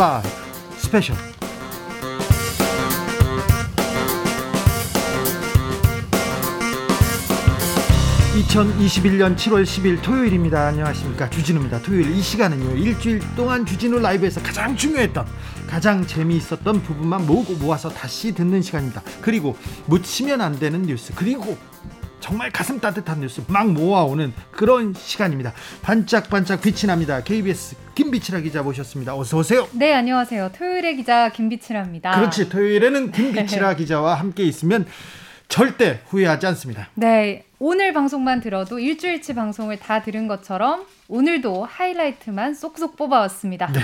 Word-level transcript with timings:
라이브 0.00 0.28
special 0.78 1.14
2021년 8.48 9.36
7월 9.36 9.64
10일 9.64 10.00
토요일입니다. 10.00 10.68
안녕하십니까. 10.68 11.28
주진우입니다. 11.28 11.82
토요일 11.82 12.10
이 12.12 12.22
시간은요. 12.22 12.78
일주일 12.78 13.20
동안 13.36 13.66
주진우 13.66 13.98
라이브에서 13.98 14.42
가장 14.42 14.74
중요했던 14.74 15.26
가장 15.68 16.06
재미있었던 16.06 16.82
부분만 16.82 17.26
모으고 17.26 17.56
모아서 17.56 17.90
다시 17.90 18.32
듣는 18.32 18.62
시간입니다. 18.62 19.02
그리고 19.20 19.54
묻히면 19.84 20.40
안 20.40 20.58
되는 20.58 20.80
뉴스 20.80 21.12
그리고 21.14 21.58
정말 22.20 22.50
가슴 22.50 22.78
따뜻한 22.78 23.20
뉴스 23.20 23.42
막 23.48 23.70
모아오는 23.72 24.32
그런 24.50 24.94
시간입니다. 24.94 25.52
반짝반짝 25.82 26.60
빛이 26.60 26.86
납니다. 26.86 27.22
KBS 27.22 27.76
김비치라 27.94 28.40
기자 28.40 28.62
모셨습니다. 28.62 29.16
어서 29.16 29.38
오세요. 29.38 29.68
네, 29.72 29.92
안녕하세요. 29.92 30.52
토요일의 30.56 30.96
기자 30.96 31.30
김비치라입니다. 31.30 32.12
그렇지. 32.12 32.48
토요일에는 32.48 33.12
김비치라 33.12 33.74
기자와 33.74 34.14
함께 34.14 34.44
있으면 34.44 34.86
절대 35.48 36.00
후회하지 36.06 36.46
않습니다. 36.46 36.88
네, 36.94 37.44
오늘 37.58 37.92
방송만 37.92 38.40
들어도 38.40 38.78
일주일치 38.78 39.34
방송을 39.34 39.78
다 39.78 40.02
들은 40.02 40.28
것처럼 40.28 40.86
오늘도 41.08 41.64
하이라이트만 41.64 42.54
쏙쏙 42.54 42.96
뽑아왔습니다. 42.96 43.72
네. 43.72 43.80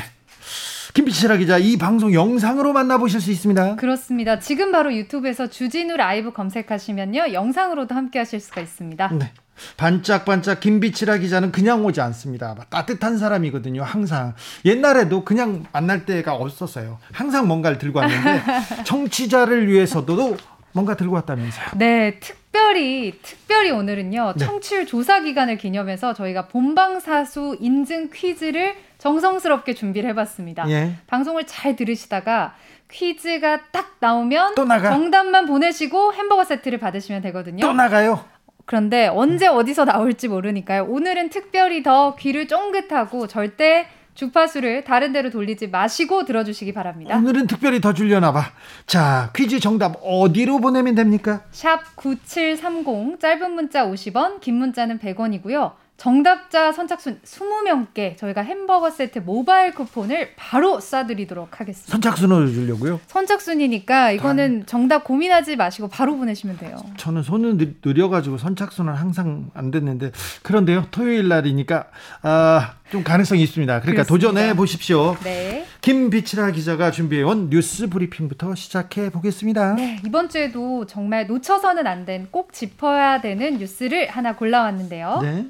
김비치라 0.97 1.37
기자 1.37 1.59
이 1.59 1.77
방송 1.77 2.15
영상으로 2.15 2.73
만나보실 2.73 3.21
수 3.21 3.31
있습니다. 3.31 3.77
그렇습니다. 3.77 4.39
지금 4.39 4.73
바로 4.73 4.95
유튜브에서 4.95 5.47
주진우 5.47 5.95
라이브 5.95 6.33
검색하시면요. 6.33 7.35
영상으로도 7.35 7.95
함께 7.95 8.19
하실 8.19 8.41
수가 8.41 8.63
있습니다. 8.63 9.11
네. 9.13 9.31
반짝반짝 9.77 10.61
김비치라 10.61 11.19
기자는 11.19 11.53
그냥 11.53 11.85
오지 11.85 12.01
않습니다. 12.01 12.57
따뜻한 12.71 13.19
사람이거든요. 13.19 13.83
항상 13.83 14.33
옛날에도 14.65 15.23
그냥 15.23 15.67
만날 15.71 16.07
때가 16.07 16.35
없었어요. 16.35 16.99
항상 17.13 17.47
뭔가를 17.47 17.77
들고 17.77 17.99
왔는데 17.99 18.43
청취자를 18.87 19.69
위해서도 19.69 20.39
뭔가 20.73 20.97
들고 20.97 21.15
왔다면서요. 21.15 21.67
네, 21.77 22.19
특별히 22.21 23.19
특별히 23.23 23.71
오늘은요. 23.71 24.33
네. 24.39 24.45
청취율 24.47 24.87
조사 24.87 25.21
기간을 25.21 25.59
기념해서 25.59 26.15
저희가 26.15 26.49
본방사수 26.49 27.59
인증 27.61 28.09
퀴즈를 28.11 28.86
정성스럽게 28.99 29.75
준비를 29.75 30.09
해봤습니다. 30.11 30.69
예. 30.71 30.93
방송을 31.07 31.45
잘 31.47 31.77
들으시다가 31.77 32.55
퀴즈가 32.91 33.61
딱 33.73 33.97
나오면. 34.01 34.55
정답만 34.55 35.47
보내시고 35.47 36.15
햄버거 36.15 36.45
세트를 36.45 36.79
받으시면 36.79 37.23
되거든요. 37.23 37.61
또 37.61 37.73
나가요. 37.73 38.25
그런데 38.65 39.07
언제 39.07 39.47
어디서 39.47 39.85
나올지 39.85 40.29
모르니까요. 40.29 40.85
오늘은 40.89 41.31
특별히 41.31 41.83
더 41.83 42.17
귀를 42.17 42.49
쫑긋하고 42.49 43.27
절대 43.29 43.87
주파수를 44.15 44.83
다른 44.83 45.13
데로 45.13 45.31
돌리지 45.31 45.69
마시고 45.69 46.25
들어주시기 46.25 46.73
바랍니다. 46.73 47.17
오늘은 47.17 47.47
특별히 47.47 47.81
더 47.81 47.93
줄려나 47.93 48.33
봐. 48.33 48.47
자, 48.87 49.31
퀴즈 49.37 49.61
정답 49.61 49.97
어디로 50.03 50.59
보내면 50.59 50.95
됩니까? 50.95 51.43
샵 51.51 51.95
9730 51.97 53.21
짧은 53.21 53.53
문자 53.53 53.87
50원, 53.87 54.41
긴 54.41 54.55
문자는 54.57 54.99
100원이고요. 54.99 55.73
정답자 55.97 56.73
선착순 56.73 57.21
20명께 57.25 58.19
저희가 58.19 58.43
햄버거 58.43 58.91
세트 58.91 59.21
모바일 59.21 59.73
쿠폰을 59.75 60.35
바로 60.37 60.79
쏴드리도록 60.79 61.49
하겠습니다. 61.53 61.91
선착순으로 61.91 62.49
주려고요? 62.53 63.01
선착순이니까 63.07 64.11
이거는 64.13 64.61
아. 64.63 64.67
정답 64.67 65.05
고민하지 65.05 65.57
마시고 65.57 65.89
바로 65.89 66.17
보내시면 66.17 66.59
돼요. 66.59 66.77
저는 66.99 67.23
손은 67.23 67.77
느려가지고 67.83 68.37
선착순은 68.37 68.93
항상 68.93 69.51
안 69.55 69.71
됐는데 69.71 70.13
그런데요 70.43 70.87
토요일 70.91 71.29
날이니까 71.29 71.87
아, 72.23 72.75
좀 72.91 73.03
가능성이 73.03 73.43
있습니다. 73.43 73.81
그러니까 73.81 74.05
그렇습니다. 74.05 74.29
도전해 74.29 74.55
보십시오. 74.55 75.17
네. 75.25 75.67
김비치라 75.81 76.51
기자가 76.51 76.91
준비해온 76.91 77.49
뉴스 77.49 77.89
브리핑부터 77.89 78.55
시작해 78.55 79.09
보겠습니다. 79.11 79.75
네, 79.75 80.01
이번 80.05 80.29
주에도 80.29 80.85
정말 80.87 81.27
놓쳐서는 81.27 81.87
안 81.87 82.05
된 82.05 82.29
꼭 82.31 82.53
짚어야 82.53 83.21
되는 83.21 83.59
뉴스를 83.59 84.09
하나 84.11 84.37
골라왔는데요. 84.37 85.21
네. 85.23 85.47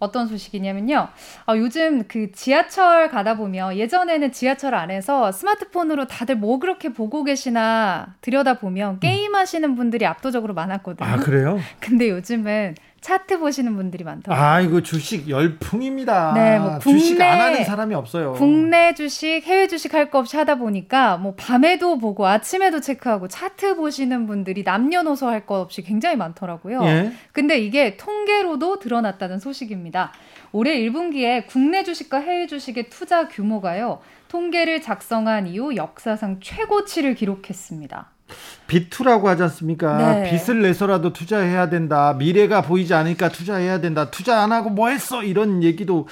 어떤 0.00 0.26
소식이냐면요. 0.26 1.08
어, 1.46 1.56
요즘 1.56 2.04
그 2.08 2.32
지하철 2.32 3.08
가다 3.10 3.36
보면 3.36 3.76
예전에는 3.76 4.32
지하철 4.32 4.74
안에서 4.74 5.30
스마트폰으로 5.30 6.06
다들 6.06 6.36
뭐 6.36 6.58
그렇게 6.58 6.92
보고 6.92 7.22
계시나 7.22 8.14
들여다 8.22 8.54
보면 8.54 8.98
게임 9.00 9.34
하시는 9.34 9.76
분들이 9.76 10.06
압도적으로 10.06 10.54
많았거든요. 10.54 11.08
아, 11.08 11.16
그래요? 11.16 11.60
근데 11.78 12.08
요즘은 12.08 12.74
차트 13.00 13.38
보시는 13.38 13.76
분들이 13.76 14.04
많더라고요. 14.04 14.46
아, 14.46 14.60
이거 14.60 14.82
주식 14.82 15.28
열풍입니다. 15.28 16.32
네, 16.34 16.58
뭐 16.58 16.78
국내, 16.78 16.98
주식 17.00 17.20
안 17.22 17.40
하는 17.40 17.64
사람이 17.64 17.94
없어요. 17.94 18.32
국내 18.34 18.94
주식, 18.94 19.42
해외 19.44 19.66
주식 19.68 19.94
할 19.94 20.10
거 20.10 20.18
없이 20.18 20.36
하다 20.36 20.56
보니까 20.56 21.16
뭐 21.16 21.34
밤에도 21.36 21.98
보고 21.98 22.26
아침에도 22.26 22.80
체크하고 22.80 23.28
차트 23.28 23.76
보시는 23.76 24.26
분들이 24.26 24.62
남녀노소 24.62 25.28
할 25.28 25.46
거 25.46 25.60
없이 25.60 25.82
굉장히 25.82 26.16
많더라고요. 26.16 26.84
예? 26.84 27.12
근데 27.32 27.58
이게 27.58 27.96
통계로도 27.96 28.78
드러났다는 28.80 29.38
소식입니다. 29.38 30.12
올해 30.52 30.76
1분기에 30.80 31.46
국내 31.46 31.82
주식과 31.84 32.18
해외 32.18 32.46
주식의 32.46 32.90
투자 32.90 33.28
규모가요. 33.28 34.00
통계를 34.28 34.82
작성한 34.82 35.46
이후 35.48 35.74
역사상 35.76 36.40
최고치를 36.40 37.14
기록했습니다. 37.14 38.10
비투라고 38.66 39.28
하지 39.28 39.42
않습니까? 39.44 39.96
네. 39.96 40.30
빚을 40.30 40.62
내서라도 40.62 41.12
투자해야 41.12 41.68
된다. 41.70 42.14
미래가 42.18 42.62
보이지 42.62 42.94
않으니까 42.94 43.28
투자해야 43.28 43.80
된다. 43.80 44.10
투자 44.10 44.42
안 44.42 44.52
하고 44.52 44.70
뭐 44.70 44.88
했어? 44.88 45.22
이런 45.22 45.62
얘기도 45.62 46.06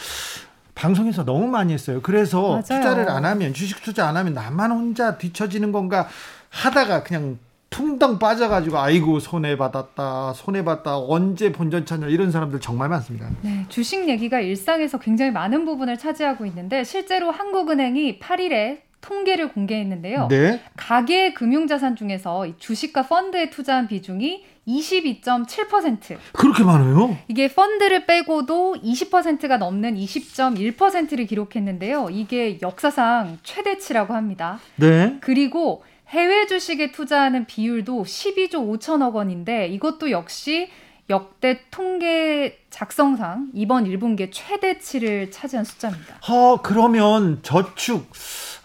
방송에서 0.75 1.25
너무 1.25 1.47
많이 1.49 1.73
했어요. 1.73 2.01
그래서 2.03 2.49
맞아요. 2.49 2.63
투자를 2.63 3.09
안 3.09 3.25
하면 3.25 3.53
주식 3.55 3.83
투자 3.83 4.09
안 4.09 4.17
하면 4.17 4.35
나만 4.35 4.71
혼자 4.71 5.19
뒤처지는 5.19 5.73
건가 5.73 6.09
하다가 6.51 7.03
그냥 7.03 7.39
퉁덩 7.71 8.19
빠져가지고 8.19 8.79
아이고 8.79 9.21
손해 9.21 9.59
받았다 9.59 10.33
손해 10.33 10.65
받다 10.65 10.99
언제 10.99 11.53
본전 11.53 11.85
찾냐 11.85 12.07
이런 12.07 12.31
사람들 12.31 12.61
정말 12.61 12.89
많습니다. 12.89 13.29
네, 13.43 13.67
주식 13.69 14.09
얘기가 14.09 14.41
일상에서 14.41 14.99
굉장히 14.99 15.33
많은 15.33 15.65
부분을 15.65 15.99
차지하고 15.99 16.47
있는데 16.47 16.83
실제로 16.85 17.31
한국은행이 17.31 18.21
8일에 18.21 18.88
통계를 19.01 19.53
공개했는데요. 19.53 20.29
네. 20.29 20.61
가계 20.77 21.33
금융자산 21.33 21.97
중에서 21.97 22.47
주식과 22.59 23.03
펀드에 23.03 23.51
투자한 23.51 23.89
비중이 23.89 24.45
22.7%. 24.67 26.19
그렇게 26.33 26.63
많아요? 26.63 27.17
이게 27.29 27.49
펀드를 27.49 28.07
빼고도 28.07 28.77
20%가 28.83 29.57
넘는 29.57 29.97
20.1%를 29.97 31.27
기록했는데요. 31.27 32.09
이게 32.11 32.59
역사상 32.61 33.39
최대치라고 33.43 34.15
합니다. 34.15 34.59
네. 34.77 35.17
그리고 35.21 35.85
해외 36.09 36.47
주식에 36.47 36.93
투자하는 36.93 37.47
비율도 37.47 38.03
12조 38.05 38.79
5천억 38.79 39.15
원인데 39.15 39.69
이것도 39.69 40.11
역시 40.11 40.69
역대 41.11 41.61
통계 41.71 42.59
작성상 42.69 43.51
이번 43.55 43.85
1분기에 43.85 44.29
최대치를 44.31 45.31
차지한 45.31 45.65
숫자입니다. 45.65 46.17
어, 46.29 46.61
그러면 46.63 47.41
저축 47.43 48.11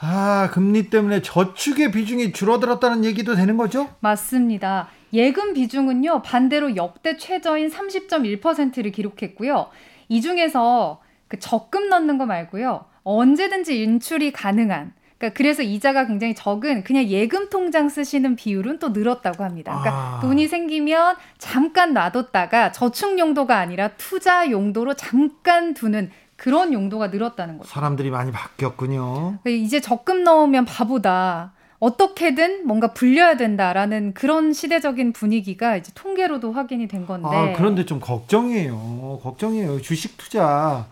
아, 0.05 0.49
금리 0.51 0.89
때문에 0.89 1.21
저축의 1.21 1.91
비중이 1.91 2.33
줄어들었다는 2.33 3.05
얘기도 3.05 3.35
되는 3.35 3.55
거죠? 3.55 3.87
맞습니다. 4.01 4.89
예금 5.13 5.53
비중은요, 5.53 6.23
반대로 6.23 6.75
역대 6.75 7.15
최저인 7.15 7.69
30.1%를 7.69 8.91
기록했고요. 8.91 9.69
이 10.09 10.21
중에서 10.21 11.01
그 11.29 11.39
적금 11.39 11.87
넣는 11.87 12.17
거 12.17 12.25
말고요. 12.25 12.85
언제든지 13.03 13.81
인출이 13.81 14.33
가능한 14.33 14.93
그러니까 15.23 15.37
그래서 15.37 15.63
이자가 15.63 16.05
굉장히 16.05 16.35
적은 16.35 16.83
그냥 16.83 17.05
예금 17.05 17.49
통장 17.49 17.87
쓰시는 17.87 18.35
비율은 18.35 18.79
또 18.79 18.89
늘었다고 18.89 19.45
합니다. 19.45 19.79
그러니까 19.79 20.17
아. 20.17 20.19
돈이 20.21 20.47
생기면 20.49 21.15
잠깐 21.37 21.93
놔뒀다가 21.93 22.73
저축 22.73 23.17
용도가 23.17 23.57
아니라 23.57 23.89
투자 23.97 24.49
용도로 24.51 24.95
잠깐 24.95 25.73
두는 25.73 26.11
그런 26.43 26.73
용도가 26.73 27.07
늘었다는 27.07 27.57
거죠. 27.57 27.69
사람들이 27.69 28.09
많이 28.09 28.29
바뀌었군요. 28.33 29.39
이제 29.47 29.79
적금 29.79 30.25
넣으면 30.25 30.65
바보다. 30.65 31.53
어떻게든 31.79 32.67
뭔가 32.67 32.91
불려야 32.93 33.37
된다라는 33.37 34.13
그런 34.13 34.51
시대적인 34.51 35.13
분위기가 35.13 35.77
이제 35.77 35.93
통계로도 35.95 36.51
확인이 36.51 36.89
된 36.89 37.05
건데. 37.05 37.29
아, 37.31 37.53
그런데 37.55 37.85
좀 37.85 38.01
걱정이에요. 38.01 39.21
걱정이에요. 39.23 39.81
주식 39.81 40.17
투자 40.17 40.85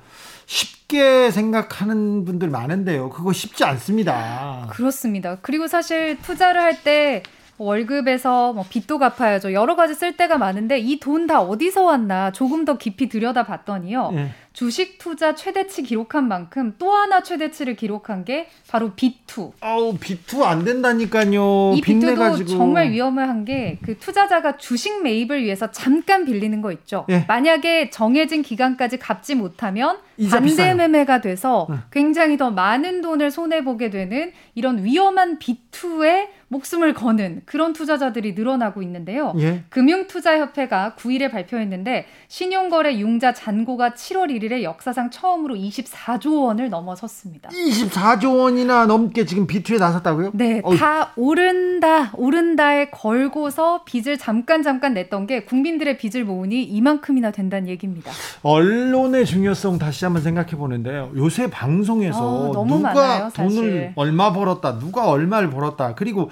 쉽게 0.45 1.31
생각하는 1.31 2.23
분들 2.23 2.49
많은데요. 2.49 3.09
그거 3.09 3.33
쉽지 3.33 3.65
않습니다. 3.65 4.67
그렇습니다. 4.71 5.37
그리고 5.41 5.67
사실 5.67 6.17
투자를 6.21 6.61
할 6.61 6.81
때 6.83 7.23
월급에서 7.57 8.53
뭐 8.53 8.65
빚도 8.67 8.97
갚아야죠. 8.97 9.53
여러 9.53 9.75
가지 9.75 9.93
쓸 9.93 10.17
데가 10.17 10.37
많은데 10.39 10.79
이 10.79 10.99
돈 10.99 11.27
다 11.27 11.41
어디서 11.41 11.83
왔나 11.83 12.31
조금 12.31 12.65
더 12.65 12.77
깊이 12.77 13.07
들여다 13.07 13.43
봤더니요. 13.43 14.11
네. 14.11 14.31
주식 14.61 14.99
투자 14.99 15.33
최대치 15.33 15.81
기록한 15.81 16.27
만큼 16.27 16.75
또 16.77 16.91
하나 16.91 17.23
최대치를 17.23 17.75
기록한 17.75 18.23
게 18.23 18.47
바로 18.69 18.91
비투. 18.93 19.53
아우 19.59 19.97
비투 19.97 20.45
안 20.45 20.63
된다니까요. 20.63 21.73
이 21.75 21.81
비투도 21.81 22.45
정말 22.45 22.91
위험한 22.91 23.43
게 23.43 23.79
그 23.81 23.97
투자자가 23.97 24.57
주식 24.57 25.01
매입을 25.01 25.43
위해서 25.43 25.71
잠깐 25.71 26.25
빌리는 26.25 26.61
거 26.61 26.71
있죠. 26.73 27.05
예. 27.09 27.25
만약에 27.27 27.89
정해진 27.89 28.43
기간까지 28.43 28.99
갚지 28.99 29.33
못하면 29.33 29.97
반대 30.29 30.75
매매가 30.75 31.21
돼서 31.21 31.65
네. 31.69 31.77
굉장히 31.91 32.37
더 32.37 32.51
많은 32.51 33.01
돈을 33.01 33.31
손해 33.31 33.63
보게 33.63 33.89
되는 33.89 34.31
이런 34.53 34.83
위험한 34.83 35.39
비투의 35.39 36.29
목숨을 36.51 36.93
거는 36.93 37.43
그런 37.45 37.71
투자자들이 37.71 38.33
늘어나고 38.33 38.81
있는데요. 38.81 39.33
예. 39.39 39.63
금융투자협회가 39.69 40.95
9일에 40.97 41.31
발표했는데 41.31 42.05
신용거래 42.27 42.97
융자 42.97 43.33
잔고가 43.33 43.91
7월 43.91 44.29
1일에 44.29 44.61
역사상 44.61 45.11
처음으로 45.11 45.55
24조 45.55 46.43
원을 46.43 46.69
넘어섰습니다. 46.69 47.49
24조 47.49 48.37
원이나 48.37 48.85
넘게 48.85 49.25
지금 49.25 49.47
비투에 49.47 49.77
나섰다고요? 49.77 50.31
네, 50.33 50.61
어이. 50.65 50.77
다 50.77 51.13
오른다, 51.15 52.11
오른다에 52.17 52.89
걸고서 52.89 53.85
빚을 53.85 54.17
잠깐 54.17 54.61
잠깐 54.61 54.93
냈던 54.93 55.27
게 55.27 55.45
국민들의 55.45 55.97
빚을 55.97 56.25
모으니 56.25 56.63
이만큼이나 56.63 57.31
된다는 57.31 57.69
얘기입니다. 57.69 58.11
언론의 58.43 59.25
중요성 59.25 59.79
다시 59.79 60.03
한번 60.03 60.21
생각해 60.21 60.51
보는데요. 60.57 61.11
요새 61.15 61.49
방송에서 61.49 62.49
어, 62.49 62.65
누가 62.67 62.93
많아요, 62.93 63.29
돈을 63.33 63.93
얼마 63.95 64.33
벌었다, 64.33 64.79
누가 64.79 65.09
얼마를 65.09 65.49
벌었다, 65.49 65.95
그리고 65.95 66.29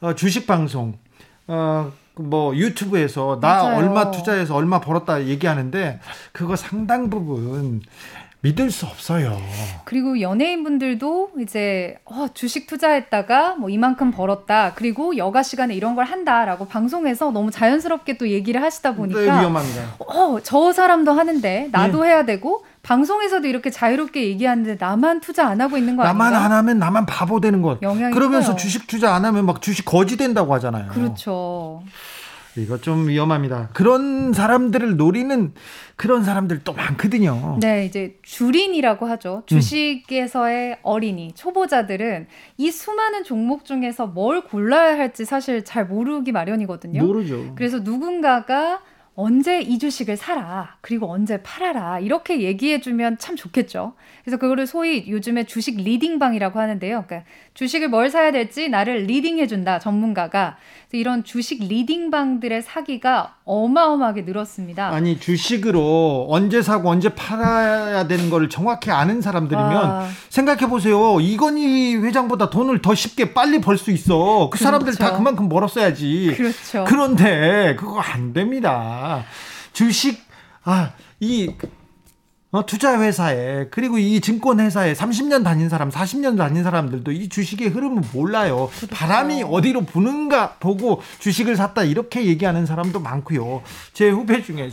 어, 0.00 0.14
주식 0.14 0.46
방송, 0.46 0.98
어, 1.46 1.92
뭐 2.14 2.56
유튜브에서 2.56 3.38
나 3.40 3.62
맞아요. 3.62 3.76
얼마 3.76 4.10
투자해서 4.10 4.54
얼마 4.54 4.80
벌었다 4.80 5.24
얘기하는데 5.26 6.00
그거 6.32 6.56
상당 6.56 7.10
부분 7.10 7.82
믿을 8.40 8.70
수 8.70 8.86
없어요. 8.86 9.36
그리고 9.84 10.20
연예인분들도 10.20 11.32
이제 11.40 11.96
어, 12.04 12.28
주식 12.32 12.66
투자했다가 12.66 13.56
뭐 13.56 13.70
이만큼 13.70 14.12
벌었다. 14.12 14.72
그리고 14.74 15.16
여가 15.16 15.42
시간에 15.42 15.74
이런 15.74 15.96
걸 15.96 16.04
한다라고 16.04 16.66
방송에서 16.66 17.30
너무 17.32 17.50
자연스럽게 17.50 18.18
또 18.18 18.28
얘기를 18.28 18.62
하시다 18.62 18.94
보니까 18.94 19.20
네, 19.20 19.26
위험합니다. 19.26 19.96
어, 19.98 20.38
저 20.42 20.72
사람도 20.72 21.12
하는데 21.12 21.68
나도 21.72 22.02
네. 22.02 22.10
해야 22.10 22.24
되고 22.24 22.64
방송에서도 22.86 23.46
이렇게 23.48 23.70
자유롭게 23.70 24.22
얘기하는데 24.28 24.76
나만 24.78 25.20
투자 25.20 25.48
안 25.48 25.60
하고 25.60 25.76
있는 25.76 25.96
거 25.96 26.04
나만 26.04 26.28
아닌가? 26.28 26.44
안 26.44 26.52
하면 26.52 26.78
나만 26.78 27.04
바보 27.04 27.40
되는 27.40 27.60
것. 27.60 27.80
그러면서 27.80 28.52
커요. 28.52 28.56
주식 28.56 28.86
투자 28.86 29.12
안 29.14 29.24
하면 29.24 29.44
막 29.44 29.60
주식 29.60 29.84
거지 29.84 30.16
된다고 30.16 30.54
하잖아요. 30.54 30.92
그렇죠. 30.92 31.82
이거 32.56 32.78
좀 32.78 33.08
위험합니다. 33.08 33.70
그런 33.74 34.32
사람들을 34.32 34.96
노리는 34.96 35.52
그런 35.96 36.24
사람들 36.24 36.60
또 36.64 36.72
많거든요. 36.72 37.58
네, 37.60 37.84
이제 37.84 38.18
주린이라고 38.22 39.06
하죠. 39.06 39.42
주식에서의 39.46 40.70
음. 40.70 40.76
어린이, 40.82 41.32
초보자들은 41.34 42.28
이 42.56 42.70
수많은 42.70 43.24
종목 43.24 43.64
중에서 43.66 44.06
뭘 44.06 44.42
골라야 44.42 44.96
할지 44.96 45.24
사실 45.26 45.64
잘 45.64 45.86
모르기 45.86 46.32
마련이거든요. 46.32 47.04
모르죠. 47.04 47.52
그래서 47.56 47.80
누군가가 47.80 48.80
언제 49.18 49.62
이 49.62 49.78
주식을 49.78 50.18
사라, 50.18 50.76
그리고 50.82 51.10
언제 51.10 51.42
팔아라, 51.42 52.00
이렇게 52.00 52.42
얘기해주면 52.42 53.16
참 53.16 53.34
좋겠죠. 53.34 53.94
그래서 54.22 54.36
그거를 54.36 54.66
소위 54.66 55.06
요즘에 55.08 55.44
주식 55.44 55.78
리딩방이라고 55.78 56.60
하는데요. 56.60 57.04
그러니까 57.06 57.26
주식을 57.54 57.88
뭘 57.88 58.10
사야 58.10 58.30
될지 58.30 58.68
나를 58.68 59.04
리딩해준다, 59.04 59.78
전문가가. 59.78 60.58
이런 60.92 61.24
주식 61.24 61.62
리딩방들의 61.66 62.62
사기가 62.62 63.36
어마어마하게 63.44 64.22
늘었습니다. 64.22 64.88
아니, 64.88 65.18
주식으로 65.18 66.26
언제 66.30 66.60
사고 66.62 66.90
언제 66.90 67.14
팔아야 67.14 68.06
되는 68.06 68.28
걸 68.30 68.48
정확히 68.50 68.90
아는 68.90 69.20
사람들이면 69.22 69.76
아. 69.76 70.08
생각해보세요. 70.28 71.20
이건희 71.20 71.96
회장보다 71.96 72.50
돈을 72.50 72.82
더 72.82 72.94
쉽게 72.94 73.32
빨리 73.32 73.60
벌 73.60 73.76
수 73.78 73.90
있어. 73.90 74.48
그 74.50 74.58
그렇죠. 74.58 74.64
사람들 74.64 74.94
다 74.96 75.16
그만큼 75.16 75.48
벌었어야지. 75.48 76.34
그렇죠. 76.36 76.84
그런데 76.86 77.76
그거 77.78 78.00
안 78.00 78.32
됩니다. 78.32 79.05
주식, 79.72 80.22
아, 80.64 80.92
이 81.20 81.54
어, 82.52 82.64
투자 82.64 83.00
회사에 83.00 83.66
그리고 83.70 83.98
이 83.98 84.20
증권 84.20 84.60
회사에 84.60 84.94
30년 84.94 85.44
다닌 85.44 85.68
사람, 85.68 85.90
40년 85.90 86.38
다닌 86.38 86.62
사람들도 86.62 87.12
이 87.12 87.28
주식의 87.28 87.68
흐름을 87.68 88.02
몰라요. 88.14 88.70
그렇죠. 88.74 88.94
바람이 88.94 89.42
어디로 89.42 89.82
부는가 89.82 90.54
보고 90.54 91.02
주식을 91.18 91.56
샀다 91.56 91.84
이렇게 91.84 92.24
얘기하는 92.24 92.64
사람도 92.64 93.00
많고요. 93.00 93.62
제 93.92 94.08
후배 94.08 94.42
중에 94.42 94.70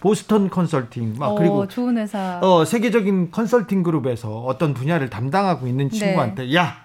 보스턴 0.00 0.48
컨설팅 0.48 1.16
막 1.18 1.30
어, 1.30 1.34
그리고 1.34 1.66
좋은 1.66 1.98
회사 1.98 2.38
어 2.40 2.64
세계적인 2.64 3.30
컨설팅 3.32 3.82
그룹에서 3.82 4.44
어떤 4.44 4.72
분야를 4.72 5.10
담당하고 5.10 5.66
있는 5.66 5.90
친구한테 5.90 6.44
네. 6.44 6.54
야 6.54 6.76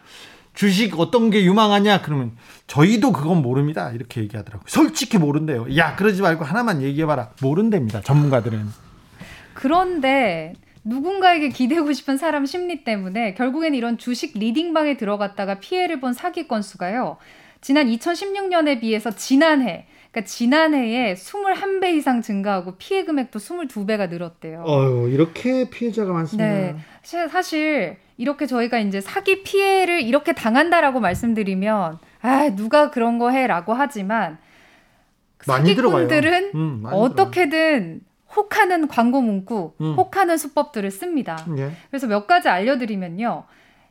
주식 0.54 1.00
어떤 1.00 1.30
게 1.30 1.44
유망하냐? 1.44 2.02
그러면 2.02 2.32
저희도 2.68 3.12
그건 3.12 3.42
모릅니다. 3.42 3.92
이렇게 3.92 4.22
얘기하더라고요. 4.22 4.66
솔직히 4.68 5.18
모른대요. 5.18 5.76
야 5.78 5.96
그러지 5.96 6.22
말고 6.22 6.44
하나만 6.46 6.82
얘기해봐라. 6.82 7.32
모른답니다 7.42 8.02
전문가들은. 8.02 8.68
그런데 9.54 10.54
누군가에게 10.84 11.50
기대고 11.50 11.94
싶은 11.94 12.18
사람 12.18 12.46
심리 12.46 12.84
때문에 12.84 13.34
결국엔 13.36 13.74
이런 13.74 13.98
주식 13.98 14.38
리딩방에 14.38 14.98
들어갔다가 14.98 15.60
피해를 15.60 16.00
본 16.00 16.14
사기 16.14 16.48
건수가요. 16.48 17.18
지난 17.62 17.88
2016년에 17.88 18.82
비해서 18.82 19.12
지난해 19.12 19.88
그러니까 20.14 20.30
지난해에 20.30 21.16
21배 21.16 21.96
이상 21.96 22.22
증가하고 22.22 22.76
피해 22.78 23.04
금액도 23.04 23.40
22배가 23.40 24.10
늘었대요. 24.10 24.64
어유 24.68 25.10
이렇게 25.12 25.70
피해자가 25.72 26.14
많습니다. 26.14 26.48
네. 26.48 26.76
사실 27.30 27.98
이렇게 28.18 28.46
저희가 28.46 28.78
이제 28.78 29.02
사기 29.02 29.42
피해를 29.42 30.04
이렇게 30.04 30.34
당한다라고 30.34 31.00
말씀드리면 31.00 31.98
아, 32.22 32.50
누가 32.56 32.92
그런 32.92 33.18
거 33.18 33.32
해라고 33.32 33.74
하지만 33.74 34.38
사기꾼들은 35.42 36.52
음, 36.54 36.84
어떻게든 36.86 38.02
혹하는 38.36 38.88
광고 38.88 39.22
문구, 39.22 39.74
음. 39.82 39.94
혹하는 39.96 40.38
수법들을 40.38 40.90
씁니다. 40.92 41.46
예. 41.58 41.72
그래서 41.90 42.08
몇 42.08 42.26
가지 42.28 42.50
알려드리면요. 42.50 43.44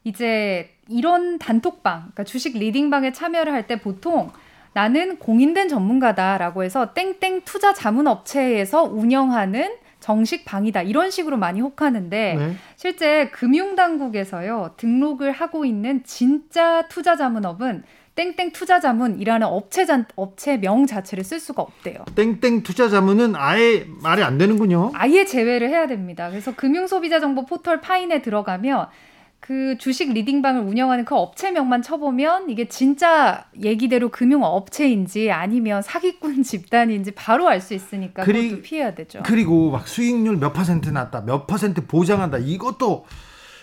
이제 0.04 0.70
이런 0.88 1.38
단톡방, 1.38 1.98
그러니까 2.00 2.24
주식 2.24 2.56
리딩방에 2.58 3.12
참여를 3.12 3.52
할 3.52 3.66
때 3.66 3.80
보통 3.80 4.30
나는 4.74 5.16
공인된 5.18 5.68
전문가다라고 5.68 6.64
해서 6.64 6.92
땡땡 6.94 7.42
투자 7.44 7.72
자문 7.72 8.06
업체에서 8.06 8.84
운영하는 8.84 9.74
정식 10.00 10.44
방이다 10.44 10.82
이런 10.82 11.10
식으로 11.10 11.36
많이 11.36 11.60
혹하는데 11.60 12.34
네. 12.38 12.56
실제 12.76 13.28
금융당국에서요 13.28 14.74
등록을 14.76 15.30
하고 15.30 15.64
있는 15.64 16.02
진짜 16.04 16.88
투자 16.88 17.16
자문업은 17.16 17.84
땡땡 18.14 18.52
투자 18.52 18.78
자문이라는 18.78 19.46
업체 19.46 19.86
자, 19.86 20.04
업체명 20.16 20.86
자체를 20.86 21.24
쓸 21.24 21.40
수가 21.40 21.62
없대요. 21.62 22.04
땡땡 22.14 22.62
투자 22.62 22.88
자문은 22.88 23.34
아예 23.36 23.86
말이 24.02 24.22
안 24.22 24.36
되는군요. 24.36 24.90
아예 24.94 25.24
제외를 25.24 25.70
해야 25.70 25.86
됩니다. 25.86 26.28
그래서 26.28 26.54
금융소비자정보 26.54 27.46
포털 27.46 27.80
파인에 27.80 28.20
들어가면 28.20 28.88
그 29.42 29.76
주식 29.76 30.12
leading방을 30.12 30.62
운영하는 30.62 31.04
그 31.04 31.16
업체명만 31.16 31.82
쳐보면 31.82 32.48
이게 32.48 32.68
진짜 32.68 33.44
얘기대로 33.60 34.08
금융 34.08 34.44
업체인지 34.44 35.32
아니면 35.32 35.82
사기꾼 35.82 36.42
집단인지 36.44 37.10
바로 37.10 37.48
알 37.48 37.60
수 37.60 37.74
있으니까 37.74 38.22
그리, 38.22 38.50
그것도 38.50 38.62
피해야 38.62 38.94
되죠. 38.94 39.20
그리고 39.24 39.72
막 39.72 39.88
수익률 39.88 40.36
몇 40.36 40.52
퍼센트 40.52 40.90
났다, 40.90 41.22
몇 41.22 41.48
퍼센트 41.48 41.84
보장한다 41.86 42.38
이것도 42.38 43.04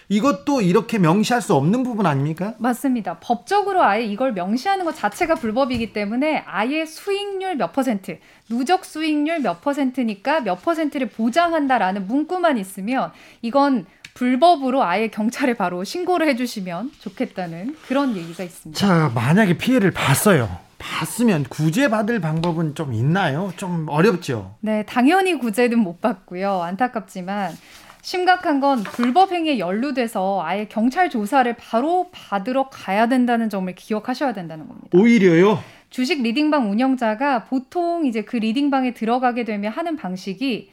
이것도 0.09 0.62
이렇게 0.62 0.98
명시할 0.98 1.41
수 1.41 1.53
없는 1.53 1.83
부분 1.83 2.05
아닙니까? 2.07 2.55
맞습니다. 2.57 3.19
법적으로 3.19 3.83
아예 3.83 4.03
이걸 4.03 4.33
명시하는 4.33 4.83
것 4.83 4.95
자체가 4.95 5.36
불법이기 5.36 5.93
때문에 5.93 6.43
아예 6.48 6.86
수익률 6.86 7.55
몇 7.55 7.71
퍼센트, 7.71 8.19
누적 8.50 8.83
수익률 8.83 9.39
몇 9.39 9.62
퍼센트니까 9.62 10.41
몇 10.41 10.62
퍼센트를 10.62 11.07
보장한다라는 11.09 12.07
문구만 12.07 12.57
있으면 12.57 13.12
이건 13.43 13.86
불법으로 14.19 14.83
아예 14.83 15.07
경찰에 15.07 15.53
바로 15.53 15.85
신고를 15.85 16.27
해주시면 16.27 16.91
좋겠다는 16.99 17.77
그런 17.88 18.17
얘기가 18.17 18.43
있습니다. 18.43 18.77
자, 18.77 19.09
만약에 19.15 19.57
피해를 19.57 19.91
봤어요. 19.91 20.49
봤으면 20.77 21.45
구제받을 21.45 22.19
방법은 22.19 22.75
좀 22.75 22.93
있나요? 22.93 23.53
좀 23.55 23.88
어렵죠? 23.88 24.55
네, 24.59 24.83
당연히 24.83 25.35
구제는 25.35 25.79
못 25.79 26.01
받고요. 26.01 26.61
안타깝지만 26.63 27.53
심각한 28.01 28.59
건 28.59 28.83
불법 28.83 29.31
행위에 29.31 29.57
연루돼서 29.57 30.41
아예 30.43 30.65
경찰 30.65 31.09
조사를 31.09 31.55
바로 31.55 32.09
받으러 32.11 32.67
가야 32.67 33.07
된다는 33.07 33.49
점을 33.49 33.73
기억하셔야 33.73 34.33
된다는 34.33 34.67
겁니다. 34.67 34.89
오히려요? 34.91 35.63
주식 35.89 36.21
리딩방 36.21 36.69
운영자가 36.69 37.45
보통 37.45 38.05
이제 38.05 38.23
그 38.23 38.35
리딩방에 38.35 38.93
들어가게 38.93 39.45
되면 39.45 39.71
하는 39.71 39.95
방식이 39.95 40.71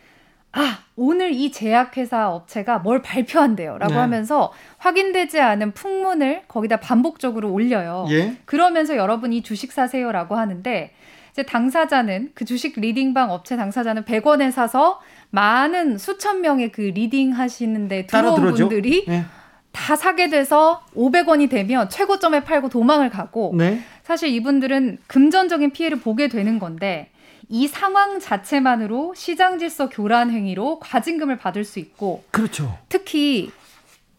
아, 0.56 0.78
오늘 0.96 1.32
이 1.32 1.52
제약회사 1.52 2.30
업체가 2.30 2.78
뭘 2.78 3.02
발표한대요. 3.02 3.76
라고 3.76 3.92
네. 3.92 3.98
하면서 3.98 4.52
확인되지 4.78 5.38
않은 5.38 5.72
풍문을 5.72 6.44
거기다 6.48 6.78
반복적으로 6.78 7.52
올려요. 7.52 8.06
예? 8.10 8.36
그러면서 8.46 8.96
여러분이 8.96 9.42
주식 9.42 9.70
사세요. 9.70 10.10
라고 10.12 10.36
하는데 10.36 10.92
이제 11.30 11.42
당사자는 11.42 12.30
그 12.34 12.46
주식 12.46 12.80
leading방 12.80 13.30
업체 13.30 13.58
당사자는 13.58 14.04
100원에 14.04 14.50
사서 14.50 15.00
많은 15.28 15.98
수천 15.98 16.40
명의 16.40 16.72
그 16.72 16.80
leading 16.80 17.32
하시는 17.32 17.92
데 17.92 18.06
들어온 18.06 18.54
분들이 18.54 19.04
네. 19.06 19.25
다 19.72 19.94
사게 19.94 20.30
돼서 20.30 20.80
500원이 20.96 21.50
되면 21.50 21.90
최고점에 21.90 22.44
팔고 22.44 22.70
도망을 22.70 23.10
가고 23.10 23.52
네. 23.54 23.80
사실 24.02 24.30
이분들은 24.30 24.98
금전적인 25.06 25.72
피해를 25.72 26.00
보게 26.00 26.28
되는 26.28 26.58
건데 26.58 27.10
이 27.48 27.68
상황 27.68 28.18
자체만으로 28.18 29.14
시장 29.14 29.58
질서 29.58 29.88
교란 29.88 30.30
행위로 30.30 30.80
과징금을 30.80 31.38
받을 31.38 31.64
수 31.64 31.78
있고 31.78 32.24
그렇죠. 32.30 32.78
특히 32.88 33.50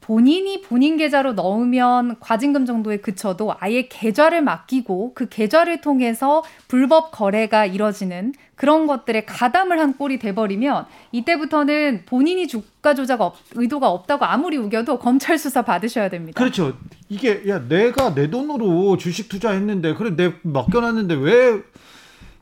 본인이 0.07 0.61
본인 0.61 0.95
계좌로 0.95 1.33
넣으면 1.33 2.15
과징금 2.21 2.65
정도에 2.65 2.97
그쳐도 2.97 3.55
아예 3.59 3.89
계좌를 3.89 4.41
맡기고 4.41 5.11
그 5.13 5.27
계좌를 5.27 5.81
통해서 5.81 6.45
불법 6.69 7.11
거래가 7.11 7.65
이뤄지는 7.65 8.31
그런 8.55 8.87
것들에 8.87 9.25
가담을 9.25 9.79
한 9.79 9.97
꼴이 9.97 10.19
돼버리면 10.19 10.85
이때부터는 11.11 12.03
본인이 12.05 12.47
주가 12.47 12.95
조작 12.95 13.19
없, 13.19 13.35
의도가 13.55 13.89
없다고 13.89 14.23
아무리 14.23 14.55
우겨도 14.55 14.99
검찰 14.99 15.37
수사 15.37 15.63
받으셔야 15.63 16.07
됩니다. 16.07 16.39
그렇죠. 16.39 16.77
이게 17.09 17.43
야 17.49 17.59
내가 17.67 18.15
내 18.15 18.29
돈으로 18.29 18.95
주식 18.95 19.27
투자했는데 19.27 19.95
그래 19.95 20.15
내 20.15 20.31
맡겨놨는데 20.41 21.15
왜 21.15 21.61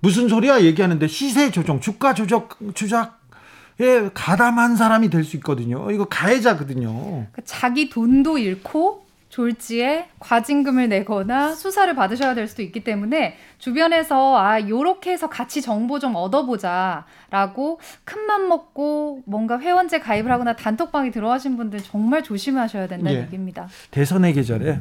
무슨 0.06 0.28
소리야 0.30 0.62
얘기하는데 0.62 1.08
시세 1.08 1.50
조정, 1.50 1.80
주가 1.80 2.14
조작, 2.14 2.60
조작 2.76 3.20
예, 3.80 4.12
가담한 4.14 4.76
사람이 4.76 5.10
될 5.10 5.24
수 5.24 5.36
있거든요. 5.38 5.90
이거 5.90 6.06
가해자거든요. 6.06 7.26
그 7.32 7.42
자기 7.44 7.90
돈도 7.90 8.38
잃고 8.38 9.04
졸지에 9.30 10.06
과징금을 10.20 10.90
내거나 10.90 11.56
수사를 11.56 11.94
받으셔야 11.96 12.36
될 12.36 12.48
수도 12.48 12.62
있기 12.62 12.84
때문에 12.84 13.36
주변에서 13.58 14.38
아 14.38 14.62
요렇게 14.70 15.12
해서 15.12 15.28
같이 15.28 15.64
정보 15.64 15.98
좀 15.98 16.16
얻어보자라고 16.16 17.80
큰맘 18.04 18.48
먹고 18.48 19.24
뭔가 19.26 19.60
회원제 19.60 20.02
가입을 20.02 20.32
하거나 20.32 20.56
단톡방에 20.56 21.10
들어가신 21.10 21.58
분들 21.58 21.82
정말 21.82 22.22
조심하셔야 22.22 22.88
된다는 22.88 23.18
예. 23.18 23.24
얘기입니다. 23.24 23.68
대선의 23.90 24.34
계절에 24.34 24.80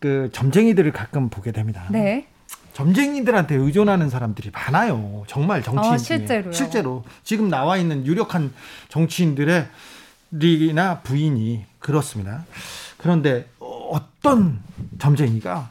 그 0.00 0.30
점쟁이들을 0.32 0.90
가끔 0.92 1.28
보게 1.28 1.52
됩니다. 1.52 1.86
네. 1.90 2.26
점쟁이들한테 2.76 3.54
의존하는 3.54 4.10
사람들이 4.10 4.50
많아요. 4.50 5.24
정말 5.28 5.62
정치인 5.62 5.94
아, 5.94 5.96
실제로요. 5.96 6.52
실제로 6.52 7.04
지금 7.24 7.48
나와 7.48 7.78
있는 7.78 8.04
유력한 8.04 8.52
정치인들의 8.90 9.66
리나 10.32 11.00
부인이 11.00 11.64
그렇습니다. 11.78 12.44
그런데 12.98 13.48
어떤 13.58 14.60
점쟁이가 14.98 15.70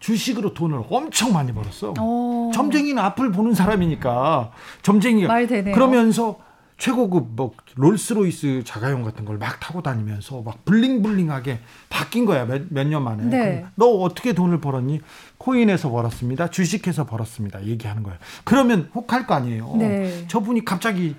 주식으로 0.00 0.52
돈을 0.52 0.82
엄청 0.90 1.32
많이 1.32 1.54
벌었어. 1.54 1.94
오. 1.98 2.50
점쟁이는 2.52 3.02
앞을 3.02 3.32
보는 3.32 3.54
사람이니까 3.54 4.52
점쟁이가 4.82 5.34
그러면서 5.72 6.38
최고급 6.80 7.28
뭐 7.36 7.52
롤스로이스 7.76 8.62
자가용 8.64 9.04
같은 9.04 9.24
걸 9.24 9.38
막 9.38 9.60
타고 9.60 9.82
다니면서 9.82 10.42
막 10.42 10.64
블링블링하게 10.64 11.60
바뀐 11.88 12.24
거야 12.24 12.46
몇 12.46 12.86
년 12.86 13.04
만에. 13.04 13.24
네. 13.24 13.66
너 13.76 13.86
어떻게 13.86 14.32
돈을 14.32 14.60
벌었니? 14.60 15.00
코인에서 15.38 15.90
벌었습니다. 15.90 16.48
주식해서 16.50 17.06
벌었습니다. 17.06 17.64
얘기하는 17.64 18.02
거예요. 18.02 18.18
그러면 18.44 18.90
혹할 18.94 19.26
거 19.26 19.34
아니에요. 19.34 19.76
네. 19.78 20.26
저분이 20.28 20.64
갑자기 20.64 21.14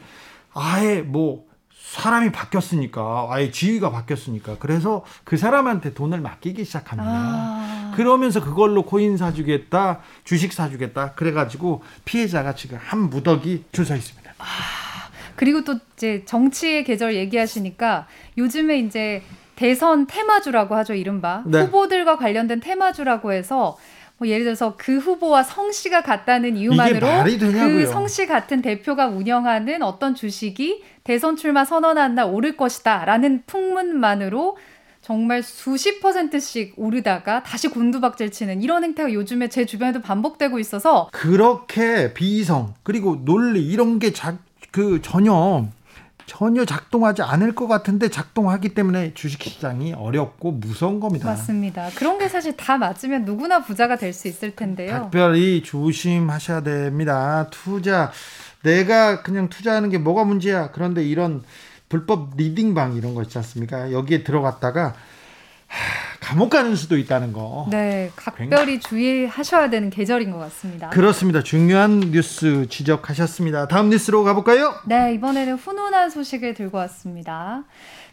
아예 0.53 1.01
뭐 1.01 1.45
사람이 1.93 2.31
바뀌었으니까 2.31 3.27
아예 3.29 3.51
지위가 3.51 3.91
바뀌었으니까 3.91 4.57
그래서 4.59 5.03
그 5.23 5.37
사람한테 5.37 5.93
돈을 5.93 6.21
맡기기 6.21 6.65
시작합니다. 6.65 7.09
아. 7.11 7.93
그러면서 7.95 8.41
그걸로 8.43 8.83
코인 8.83 9.17
사주겠다, 9.17 9.99
주식 10.23 10.53
사주겠다 10.53 11.13
그래가지고 11.13 11.83
피해자가 12.05 12.55
지금 12.55 12.77
한 12.81 13.09
무더기 13.09 13.65
줄 13.71 13.85
서 13.85 13.95
있습니다. 13.95 14.31
아. 14.39 14.43
그리고 15.35 15.63
또 15.63 15.75
이제 15.95 16.23
정치의 16.25 16.83
계절 16.83 17.15
얘기하시니까 17.15 18.07
요즘에 18.37 18.79
이제 18.79 19.21
대선 19.55 20.07
테마주라고 20.07 20.75
하죠 20.75 20.93
이른바 20.93 21.43
네. 21.45 21.61
후보들과 21.61 22.17
관련된 22.17 22.59
테마주라고 22.59 23.31
해서 23.31 23.77
뭐 24.17 24.27
예를 24.27 24.43
들어서 24.43 24.75
그 24.77 24.99
후보와 24.99 25.41
성씨가 25.41 26.03
같다는 26.03 26.55
이유만으로 26.55 27.07
그 27.39 27.87
성씨 27.87 28.27
같은 28.27 28.61
대표가 28.61 29.07
운영하는 29.07 29.81
어떤 29.81 30.13
주식이 30.13 30.83
대선 31.03 31.35
출마 31.35 31.65
선언한 31.65 32.13
날 32.13 32.25
오를 32.25 32.55
것이다라는 32.55 33.43
풍문만으로 33.47 34.57
정말 35.01 35.41
수십 35.41 35.99
퍼센트씩 36.01 36.75
오르다가 36.77 37.41
다시 37.41 37.67
곤두박질 37.67 38.31
치는 38.31 38.61
이런 38.61 38.83
행태가 38.83 39.11
요즘에 39.11 39.49
제 39.49 39.65
주변에도 39.65 40.01
반복되고 40.01 40.59
있어서 40.59 41.09
그렇게 41.11 42.13
비성 42.13 42.75
그리고 42.83 43.25
논리 43.25 43.65
이런 43.65 43.97
게 43.97 44.13
그 44.71 45.01
전혀 45.01 45.67
전혀 46.25 46.63
작동하지 46.63 47.23
않을 47.23 47.55
것 47.55 47.67
같은데 47.67 48.07
작동하기 48.07 48.69
때문에 48.73 49.13
주식시장이 49.13 49.93
어렵고 49.93 50.53
무서운 50.53 50.99
겁니다. 51.01 51.27
맞습니다. 51.27 51.89
그런 51.95 52.17
게 52.17 52.29
사실 52.29 52.55
다 52.55 52.77
맞으면 52.77 53.25
누구나 53.25 53.63
부자가 53.63 53.97
될 53.97 54.13
수 54.13 54.27
있을 54.29 54.55
텐데요. 54.55 55.01
특별히 55.03 55.61
조심하셔야 55.63 56.61
됩니다. 56.61 57.47
투자 57.51 58.11
내가 58.63 59.23
그냥 59.23 59.49
투자하는 59.49 59.89
게 59.89 59.97
뭐가 59.97 60.23
문제야. 60.23 60.71
그런데 60.71 61.03
이런 61.03 61.43
불법 61.89 62.37
리딩방 62.37 62.93
이런 62.95 63.13
거 63.13 63.23
있지 63.23 63.37
않습니까? 63.39 63.91
여기에 63.91 64.23
들어갔다가 64.23 64.93
감옥 66.19 66.49
가는 66.49 66.75
수도 66.75 66.97
있다는 66.97 67.33
거. 67.33 67.67
네, 67.69 68.11
각별히 68.15 68.79
주의하셔야 68.79 69.69
되는 69.69 69.89
계절인 69.89 70.31
것 70.31 70.37
같습니다. 70.37 70.89
그렇습니다. 70.89 71.41
중요한 71.41 71.99
뉴스 71.99 72.67
지적하셨습니다. 72.69 73.67
다음 73.67 73.89
뉴스로 73.89 74.23
가볼까요? 74.23 74.75
네, 74.85 75.13
이번에는 75.15 75.55
훈훈한 75.55 76.09
소식을 76.09 76.53
들고 76.53 76.77
왔습니다. 76.77 77.63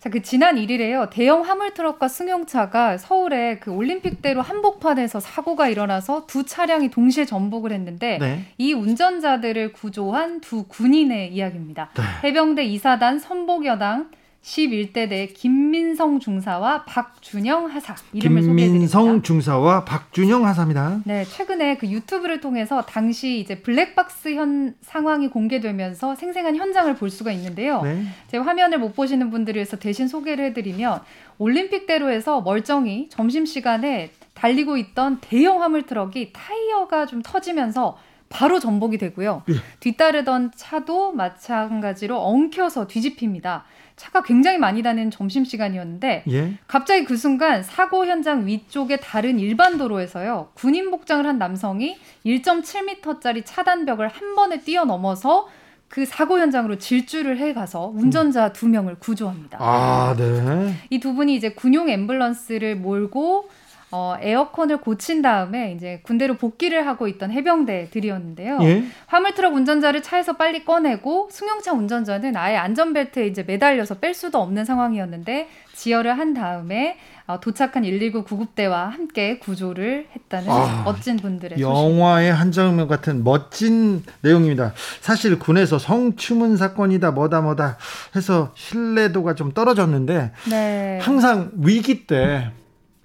자, 0.01 0.11
그 0.11 0.23
지난 0.23 0.57
1일에요. 0.57 1.11
대형 1.11 1.43
화물 1.43 1.75
트럭과 1.75 2.09
승용차가 2.09 2.99
서울의 2.99 3.61
그 3.61 3.73
올림픽대로 3.73 4.43
한복판에서 4.43 5.21
사고가 5.21 5.69
일어나서 5.69 6.27
두 6.27 6.45
차량이 6.45 6.91
동시에 6.91 7.25
전복을 7.25 7.73
했는데 7.73 8.19
네. 8.19 8.45
이 8.59 8.73
운전자들을 8.73 9.73
구조한 9.73 10.41
두 10.41 10.65
군인의 10.65 11.35
이야기입니다. 11.35 11.91
네. 11.95 12.29
해병대 12.29 12.65
이사단 12.65 13.19
선복여당 13.19 14.11
11대 14.43 15.09
내 15.09 15.27
김민성 15.27 16.21
중사와 16.21 16.85
박준영 16.85 17.67
하사 17.67 17.97
이름을 18.13 18.43
김민성 18.43 19.23
중사와 19.23 19.85
박준영 19.85 20.47
하사입니다. 20.47 21.01
네, 21.05 21.25
최근에 21.25 21.77
그 21.77 21.89
유튜브를 21.89 22.41
통해서 22.41 22.83
당시 22.83 23.41
이제 23.41 23.61
블랙박스 23.61 24.35
현 24.35 24.75
상황이 24.81 25.29
공개되면서 25.29 26.15
생생한 26.15 26.57
현장을 26.57 26.95
볼 26.95 27.11
수가 27.11 27.33
있는데요. 27.33 27.83
네. 27.83 28.05
제 28.29 28.39
화면을 28.39 28.79
못 28.79 28.95
보시는 28.95 29.31
분들을 29.31 29.59
위해서 29.59 29.77
대신 29.77 30.09
소개를 30.09 30.47
해드리면 30.47 31.01
올림픽대로에서 31.39 32.41
멀쩡히 32.41 33.09
점심 33.11 33.45
시간에 33.45 34.13
달리고 34.35 34.77
있던 34.77 35.19
대형 35.21 35.63
화물 35.63 35.85
트럭이 35.85 36.33
타이어가 36.33 37.07
좀 37.07 37.23
터지면서 37.23 37.99
바로 38.29 38.61
전복이 38.61 38.99
되고요. 38.99 39.43
예. 39.49 39.55
뒤따르던 39.81 40.53
차도 40.55 41.13
마찬가지로 41.13 42.21
엉켜서 42.21 42.87
뒤집힙니다. 42.87 43.65
차가 43.99 44.23
굉장히 44.23 44.57
많이 44.57 44.83
다니는 44.83 45.11
점심 45.11 45.45
시간이었는데 45.45 46.25
예? 46.31 46.55
갑자기 46.67 47.05
그 47.05 47.17
순간 47.17 47.63
사고 47.63 48.07
현장 48.07 48.47
위쪽에 48.47 48.97
다른 48.97 49.39
일반 49.39 49.77
도로에서요. 49.77 50.53
군인 50.55 50.91
복장을 50.91 51.27
한 51.27 51.37
남성이 51.39 51.99
1.7m짜리 52.25 53.43
차단벽을 53.45 54.09
한 54.09 54.35
번에 54.35 54.61
뛰어넘어서 54.61 55.49
그 55.89 56.05
사고 56.05 56.39
현장으로 56.39 56.77
질주를 56.79 57.39
해 57.39 57.55
가서 57.55 57.91
운전자 57.95 58.53
두 58.53 58.69
명을 58.69 58.97
구조합니다. 58.97 59.59
아, 59.61 60.15
네. 60.17 60.75
이 60.91 60.99
두 61.01 61.15
분이 61.15 61.35
이제 61.35 61.51
군용 61.51 61.87
앰뷸런스를 61.87 62.75
몰고 62.75 63.49
어, 63.91 64.17
에어컨을 64.21 64.79
고친 64.79 65.23
다음에 65.23 65.73
이제 65.73 66.01
군대로 66.03 66.35
복귀를 66.35 66.87
하고 66.87 67.09
있던 67.09 67.31
해병대들이었는데요. 67.31 68.59
예? 68.63 68.85
화물트럭 69.07 69.55
운전자를 69.55 70.03
차에서 70.03 70.35
빨리 70.37 70.65
꺼내고 70.65 71.29
승용차 71.33 71.73
운전자는 71.73 72.37
아예 72.37 72.57
안전벨트에 72.57 73.27
이제 73.27 73.43
매달려서 73.45 73.97
뺄 73.97 74.13
수도 74.13 74.39
없는 74.41 74.67
상황이었는데 74.67 75.49
지혈을 75.75 76.19
한 76.19 76.35
다음에 76.35 76.99
어, 77.27 77.41
도착한 77.41 77.83
119 77.83 78.25
구급대와 78.25 78.89
함께 78.89 79.39
구조를 79.39 80.07
했다는 80.15 80.51
아, 80.51 80.83
멋진 80.85 81.17
분들의 81.17 81.61
영화의 81.61 82.33
한 82.33 82.53
장면 82.53 82.89
같은 82.89 83.23
멋진 83.23 84.03
내용입니다. 84.23 84.73
사실 85.01 85.39
군에서 85.39 85.79
성추문 85.79 86.57
사건이다 86.57 87.11
뭐다 87.11 87.43
뭐다 87.43 87.77
해서 88.17 88.53
신뢰도가 88.55 89.35
좀 89.35 89.53
떨어졌는데 89.53 90.33
네. 90.51 90.99
항상 91.03 91.51
위기 91.59 92.07
때 92.07 92.51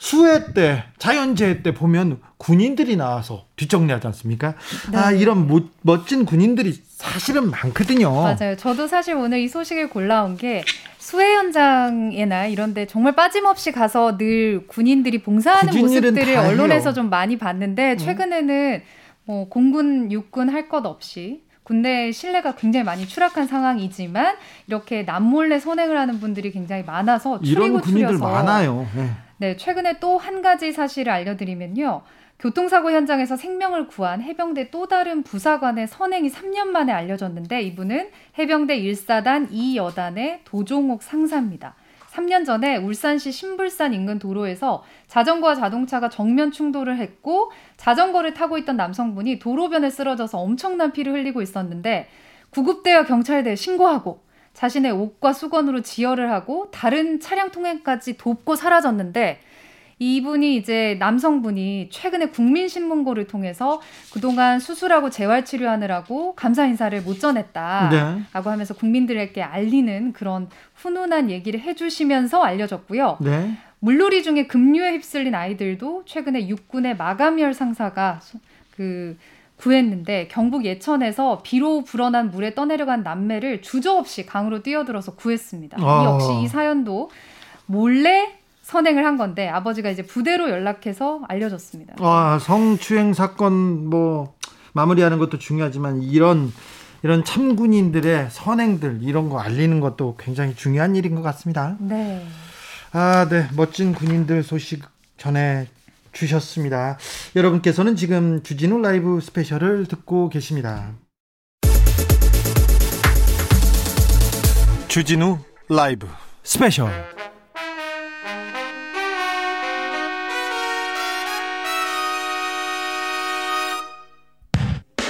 수해 0.08 0.54
때, 0.54 0.84
자연재해 0.98 1.64
때 1.64 1.74
보면 1.74 2.20
군인들이 2.36 2.98
나와서 2.98 3.46
뒷정리하지 3.56 4.06
않습니까? 4.08 4.50
아, 4.50 4.92
네. 4.92 4.98
아, 4.98 5.12
이런 5.12 5.48
모, 5.48 5.62
멋진 5.82 6.26
군인들이 6.26 6.74
사실은 6.90 7.50
많거든요. 7.50 8.12
맞아요. 8.12 8.58
저도 8.58 8.88
사실 8.88 9.16
오늘 9.16 9.40
이 9.40 9.48
소식을 9.48 9.90
골라온 9.90 10.36
게 10.36 10.66
수해 10.98 11.36
현장이나 11.36 12.48
이런데 12.48 12.86
정말 12.86 13.16
빠짐없이 13.16 13.72
가서 13.72 14.18
늘 14.18 14.68
군인들이 14.68 15.24
봉사하는 15.24 15.74
모습들을 15.80 16.36
언론에서 16.36 16.92
좀 16.92 17.10
많이 17.10 17.38
봤는데 17.38 17.96
최근에는 17.96 18.82
뭐 19.24 19.48
공군, 19.48 20.12
육군 20.12 20.50
할 20.50 20.68
것 20.68 20.86
없이 20.86 21.44
군대 21.64 22.12
신뢰가 22.12 22.56
굉장히 22.56 22.84
많이 22.84 23.08
추락한 23.08 23.48
상황이지만 23.48 24.36
이렇게 24.68 25.04
남몰래 25.04 25.60
선행을 25.62 25.98
하는 25.98 26.20
분들이 26.20 26.52
굉장히 26.52 26.84
많아서 26.84 27.40
이런 27.42 27.80
군인들 27.80 28.18
많아요. 28.18 28.86
네. 28.94 29.10
네, 29.44 29.58
최근에 29.58 30.00
또 30.00 30.18
한 30.18 30.42
가지 30.42 30.72
사실을 30.72 31.12
알려드리면요. 31.12 32.04
교통사고 32.40 32.92
현장에서 32.92 33.36
생명을 33.36 33.88
구한 33.88 34.22
해병대 34.22 34.70
또 34.72 34.88
다른 34.88 35.22
부사관의 35.22 35.88
선행이 35.88 36.30
3년 36.30 36.68
만에 36.68 36.94
알려졌는데 36.94 37.62
이분은 37.64 38.10
해병대 38.40 38.80
1사단 38.80 39.52
2여단의 39.52 40.40
도종옥 40.46 41.04
상사입니다. 41.04 41.76
3년 42.12 42.46
전에 42.46 42.78
울산시 42.78 43.34
신불산 43.34 43.94
인근 43.94 44.18
도로에서 44.18 44.86
자전거와 45.08 45.56
자동차가 45.56 46.08
정면 46.08 46.50
충돌을 46.50 46.98
했고 46.98 47.52
자전거를 47.76 48.34
타고 48.34 48.58
있던 48.60 48.78
남성분이 48.78 49.40
도로변에 49.40 49.90
쓰러져서 49.90 50.40
엄청난 50.40 50.94
피를 50.94 51.12
흘리고 51.12 51.42
있었는데 51.42 52.08
구급대와 52.52 53.04
경찰대에 53.04 53.58
신고하고 53.58 54.24
자신의 54.54 54.92
옷과 54.92 55.34
수건으로 55.34 55.82
지혈을 55.82 56.32
하고 56.32 56.70
다른 56.72 57.20
차량 57.20 57.52
통행까지 57.52 58.18
돕고 58.18 58.56
사라졌는데 58.56 59.40
이분이 60.00 60.56
이제 60.58 60.98
남성분이 61.00 61.90
최근에 61.92 62.28
국민신문고를 62.28 63.28
통해서 63.28 63.82
그동안 64.12 64.60
수술하고 64.60 65.10
재활치료하느라고 65.10 66.36
감사 66.36 66.66
인사를 66.66 67.00
못 67.04 67.20
전했다라고 67.20 67.96
네. 67.96 68.50
하면서 68.50 68.74
국민들에게 68.74 69.42
알리는 69.42 70.14
그런 70.14 70.50
훈훈한 70.76 71.30
얘기를 71.30 71.60
해주시면서 71.60 72.42
알려졌고요. 72.44 73.18
네. 73.22 73.56
물놀이 73.80 74.24
중에 74.24 74.48
급류에 74.48 74.94
휩쓸린 74.94 75.36
아이들도 75.36 76.04
최근에 76.06 76.48
육군의 76.48 76.98
마감열 76.98 77.54
상사가 77.54 78.20
그 78.76 79.18
구했는데 79.64 80.28
경북 80.30 80.66
예천에서 80.66 81.40
비로 81.42 81.86
불어난 81.86 82.32
물에 82.32 82.54
떠내려간 82.54 83.04
남매를 83.04 83.62
주저없이 83.62 84.26
강으로 84.26 84.62
뛰어들어서 84.62 85.16
구했습니다. 85.16 85.78
아. 85.80 86.06
역시 86.06 86.44
이 86.44 86.48
사연도 86.50 87.10
몰래 87.66 88.34
선행을 88.64 89.06
한 89.06 89.18
건데 89.18 89.48
아버지가 89.48 89.90
이제 89.90 90.04
부대로 90.04 90.50
연락해서 90.50 91.22
알려줬습니다. 91.28 91.96
아, 92.00 92.40
성추행 92.42 93.14
사건 93.14 93.90
뭐 93.90 94.36
마무리하는 94.74 95.18
것도 95.18 95.40
중요하지만 95.40 96.02
이런 96.02 96.52
이런 97.02 97.24
참군인들의 97.24 98.28
선행들 98.32 99.00
이런 99.02 99.30
거 99.30 99.40
알리는 99.40 99.80
것도 99.80 100.16
굉장히 100.18 100.56
중요한 100.56 100.96
일인 100.96 101.16
것 101.16 101.22
같습니다. 101.22 101.76
네. 101.80 102.26
아, 102.92 103.28
네. 103.30 103.48
멋진 103.56 103.94
군인들 103.94 104.44
소식 104.44 104.84
전해 105.18 105.68
주셨습니다. 106.14 106.98
여러분께서는 107.36 107.96
지금 107.96 108.42
주진우 108.44 108.80
라이브 108.80 109.20
스페셜을 109.20 109.88
듣고 109.88 110.30
계십니다. 110.30 110.94
주진우 114.88 115.40
라이브 115.70 116.08
스페셜 116.44 116.92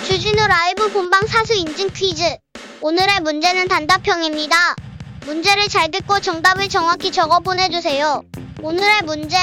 주진우 0.06 0.48
라이브 0.48 0.92
본방 0.92 1.26
사수 1.28 1.54
인증 1.54 1.90
퀴즈. 1.90 2.24
오늘의 2.82 3.22
문제는 3.22 3.68
단답형입니다. 3.68 4.56
문제를 5.26 5.68
잘 5.68 5.90
듣고 5.92 6.20
정답을 6.20 6.70
정확히 6.70 7.12
적어 7.12 7.40
보내주세요. 7.40 8.22
오늘의 8.62 9.02
문제. 9.04 9.38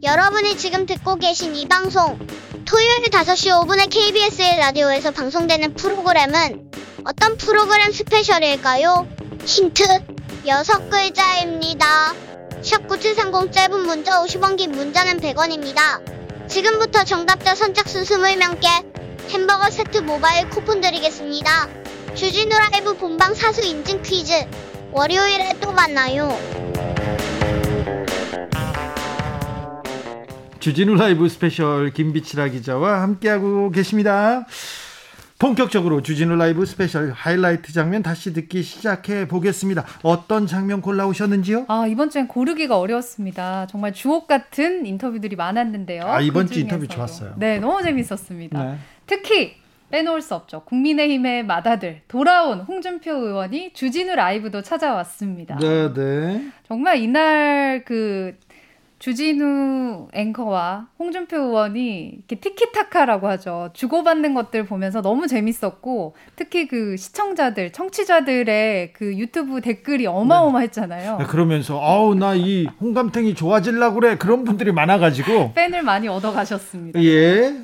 여러분이 0.00 0.56
지금 0.56 0.86
듣고 0.86 1.16
계신 1.16 1.56
이 1.56 1.66
방송. 1.66 2.16
토요일 2.64 3.02
5시 3.10 3.50
5분에 3.50 3.90
KBS 3.90 4.42
라디오에서 4.58 5.10
방송되는 5.10 5.74
프로그램은 5.74 6.70
어떤 7.04 7.36
프로그램 7.36 7.90
스페셜일까요? 7.90 9.08
힌트. 9.44 9.82
6글자입니다. 10.46 12.14
샵9730 12.62 13.52
짧은 13.52 13.86
문자 13.86 14.22
50원 14.22 14.56
긴 14.56 14.70
문자는 14.70 15.18
100원입니다. 15.20 16.48
지금부터 16.48 17.02
정답자 17.02 17.56
선착순 17.56 18.04
20명께 18.04 19.30
햄버거 19.30 19.68
세트 19.68 19.98
모바일 19.98 20.48
쿠폰 20.48 20.80
드리겠습니다. 20.80 21.68
주진우 22.14 22.50
라이브 22.50 22.96
본방 22.96 23.34
사수 23.34 23.64
인증 23.64 24.00
퀴즈. 24.02 24.32
월요일에 24.92 25.54
또 25.60 25.72
만나요. 25.72 26.77
주진우 30.60 30.96
라이브 30.96 31.28
스페셜 31.28 31.92
김빛이라 31.92 32.48
기자와 32.48 33.02
함께하고 33.02 33.70
계십니다. 33.70 34.44
본격적으로 35.38 36.02
주진우 36.02 36.34
라이브 36.34 36.66
스페셜 36.66 37.12
하이라이트 37.12 37.72
장면 37.72 38.02
다시 38.02 38.32
듣기 38.32 38.62
시작해 38.62 39.28
보겠습니다. 39.28 39.84
어떤 40.02 40.48
장면 40.48 40.80
골라오셨는지요? 40.82 41.66
아, 41.68 41.86
이번 41.86 42.10
주엔 42.10 42.26
고르기가 42.26 42.76
어려웠습니다. 42.76 43.68
정말 43.68 43.92
주옥 43.92 44.26
같은 44.26 44.84
인터뷰들이 44.84 45.36
많았는데요. 45.36 46.02
아, 46.04 46.20
이번 46.20 46.46
그 46.46 46.52
주 46.54 46.58
인터뷰 46.60 46.88
좋았어요. 46.88 47.34
네, 47.36 47.60
너무 47.60 47.80
재밌었습니다. 47.84 48.64
네. 48.64 48.78
특히 49.06 49.54
빼놓을 49.90 50.20
수 50.22 50.34
없죠. 50.34 50.64
국민의힘의 50.64 51.44
맏아들 51.46 52.02
돌아온 52.08 52.60
홍준표 52.60 53.12
의원이 53.12 53.72
주진우 53.74 54.16
라이브도 54.16 54.62
찾아왔습니다. 54.62 55.56
네, 55.60 55.94
네. 55.94 56.48
정말 56.66 56.98
이날 56.98 57.84
그 57.86 58.34
주진우 58.98 60.08
앵커와 60.12 60.88
홍준표 60.98 61.36
의원이 61.36 62.12
이렇게 62.16 62.36
티키타카라고 62.36 63.28
하죠. 63.28 63.70
주고받는 63.72 64.34
것들 64.34 64.66
보면서 64.66 65.02
너무 65.02 65.26
재밌었고 65.28 66.14
특히 66.36 66.66
그 66.66 66.96
시청자들, 66.96 67.72
청취자들의 67.72 68.92
그 68.94 69.16
유튜브 69.16 69.60
댓글이 69.60 70.06
어마어마했잖아요. 70.06 71.18
네. 71.18 71.24
네, 71.24 71.30
그러면서 71.30 71.80
아우 71.80 72.14
나 72.14 72.34
이 72.38 72.68
홍감탱이 72.80 73.34
좋아질라 73.34 73.92
그래 73.94 74.16
그런 74.16 74.44
분들이 74.44 74.70
많아가지고 74.72 75.52
팬을 75.58 75.82
많이 75.82 76.06
얻어가셨습니다. 76.08 77.02
예, 77.02 77.54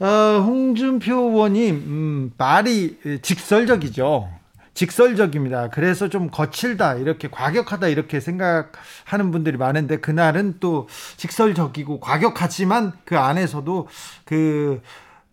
어, 0.00 0.40
홍준표 0.44 1.14
의원님 1.14 1.74
음, 1.74 2.32
말이 2.36 2.96
직설적이죠. 3.22 4.28
직설적입니다. 4.74 5.70
그래서 5.70 6.08
좀 6.08 6.30
거칠다, 6.30 6.94
이렇게 6.94 7.28
과격하다, 7.28 7.88
이렇게 7.88 8.20
생각하는 8.20 9.30
분들이 9.30 9.56
많은데, 9.56 9.98
그날은 10.00 10.56
또 10.60 10.88
직설적이고 11.16 12.00
과격하지만 12.00 12.92
그 13.04 13.18
안에서도 13.18 13.88
그, 14.24 14.82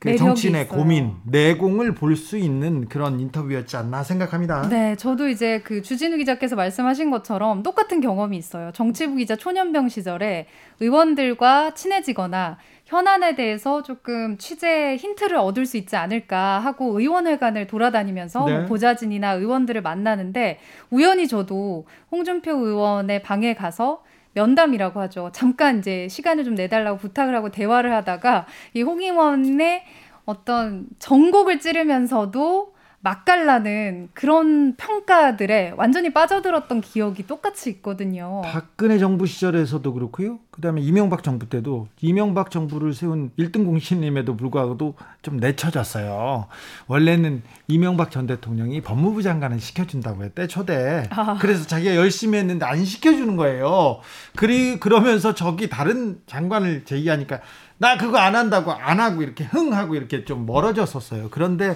그 0.01 0.15
정치인의 0.17 0.63
있어요. 0.63 0.77
고민, 0.79 1.13
내공을 1.25 1.93
볼 1.93 2.15
수 2.15 2.37
있는 2.37 2.87
그런 2.89 3.19
인터뷰였지 3.19 3.77
않나 3.77 4.03
생각합니다. 4.03 4.67
네, 4.67 4.95
저도 4.95 5.29
이제 5.29 5.61
그 5.63 5.81
주진우 5.83 6.17
기자께서 6.17 6.55
말씀하신 6.55 7.11
것처럼 7.11 7.61
똑같은 7.61 8.01
경험이 8.01 8.37
있어요. 8.37 8.71
정치부 8.73 9.15
기자 9.15 9.35
초년병 9.35 9.89
시절에 9.89 10.47
의원들과 10.79 11.75
친해지거나 11.75 12.57
현안에 12.85 13.35
대해서 13.35 13.83
조금 13.83 14.37
취재 14.37 14.97
힌트를 14.97 15.37
얻을 15.37 15.65
수 15.65 15.77
있지 15.77 15.95
않을까 15.95 16.59
하고 16.59 16.99
의원회관을 16.99 17.67
돌아다니면서 17.67 18.39
뭐 18.39 18.49
네. 18.49 18.57
뭐 18.57 18.65
보좌진이나 18.65 19.33
의원들을 19.33 19.81
만나는데 19.81 20.59
우연히 20.89 21.27
저도 21.27 21.85
홍준표 22.11 22.51
의원의 22.51 23.21
방에 23.21 23.53
가서 23.53 24.03
면담이라고 24.33 24.99
하죠. 25.01 25.31
잠깐 25.33 25.79
이제 25.79 26.07
시간을 26.07 26.43
좀 26.43 26.55
내달라고 26.55 26.97
부탁을 26.97 27.35
하고 27.35 27.49
대화를 27.49 27.93
하다가 27.93 28.47
이홍 28.73 29.01
의원의 29.01 29.83
어떤 30.25 30.87
전곡을 30.99 31.59
찌르면서도 31.59 32.73
맛깔나는 33.01 34.09
그런 34.13 34.75
평가들에 34.75 35.73
완전히 35.75 36.13
빠져들었던 36.13 36.81
기억이 36.81 37.25
똑같이 37.25 37.69
있거든요. 37.71 38.41
박근혜 38.45 38.99
정부 38.99 39.25
시절에서도 39.25 39.93
그렇고요. 39.93 40.39
그다음에 40.51 40.81
이명박 40.81 41.23
정부 41.23 41.49
때도 41.49 41.87
이명박 42.01 42.51
정부를 42.51 42.93
세운 42.93 43.31
1등 43.39 43.65
공신임에도 43.65 44.37
불구하고도 44.37 44.95
좀 45.23 45.37
내쳐졌어요. 45.37 46.47
원래는 46.87 47.41
이명박 47.67 48.11
전 48.11 48.27
대통령이 48.27 48.81
법무부 48.81 49.23
장관을 49.23 49.59
시켜준다고 49.59 50.23
했대 50.23 50.45
초대. 50.47 51.07
아. 51.09 51.37
그래서 51.39 51.65
자기가 51.65 51.95
열심히 51.95 52.37
했는데 52.37 52.65
안 52.65 52.85
시켜주는 52.85 53.35
거예요. 53.35 53.99
그리 54.35 54.79
그러면서 54.79 55.33
저기 55.33 55.69
다른 55.69 56.19
장관을 56.27 56.85
제의하니까 56.85 57.39
나 57.81 57.97
그거 57.97 58.19
안 58.19 58.35
한다고 58.35 58.71
안 58.71 58.99
하고 58.99 59.23
이렇게 59.23 59.43
흥 59.43 59.73
하고 59.73 59.95
이렇게 59.95 60.23
좀 60.23 60.45
멀어졌었어요. 60.45 61.29
그런데 61.31 61.75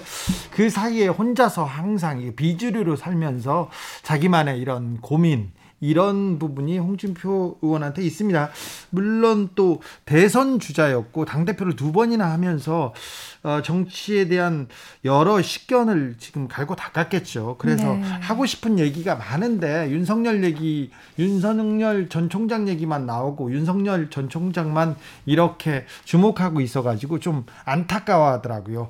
그 0.52 0.70
사이에 0.70 1.08
혼자서 1.08 1.64
항상 1.64 2.32
비주류로 2.36 2.94
살면서 2.94 3.70
자기만의 4.04 4.60
이런 4.60 5.00
고민 5.00 5.50
이런 5.80 6.38
부분이 6.38 6.78
홍준표 6.78 7.58
의원한테 7.60 8.02
있습니다. 8.02 8.50
물론 8.90 9.50
또 9.54 9.82
대선 10.04 10.58
주자였고 10.58 11.24
당대표를 11.24 11.76
두 11.76 11.92
번이나 11.92 12.30
하면서 12.30 12.94
어, 13.42 13.62
정치에 13.62 14.26
대한 14.28 14.68
여러 15.04 15.40
식견을 15.40 16.16
지금 16.18 16.48
갈고 16.48 16.74
닦았겠죠. 16.74 17.56
그래서 17.58 17.94
네. 17.94 18.02
하고 18.02 18.46
싶은 18.46 18.78
얘기가 18.78 19.14
많은데 19.14 19.90
윤석열 19.90 20.42
얘기, 20.42 20.90
윤석열 21.18 22.08
전 22.08 22.28
총장 22.28 22.68
얘기만 22.68 23.06
나오고 23.06 23.52
윤석열 23.52 24.10
전 24.10 24.28
총장만 24.28 24.96
이렇게 25.26 25.84
주목하고 26.04 26.60
있어가지고 26.60 27.20
좀 27.20 27.44
안타까워하더라고요. 27.64 28.88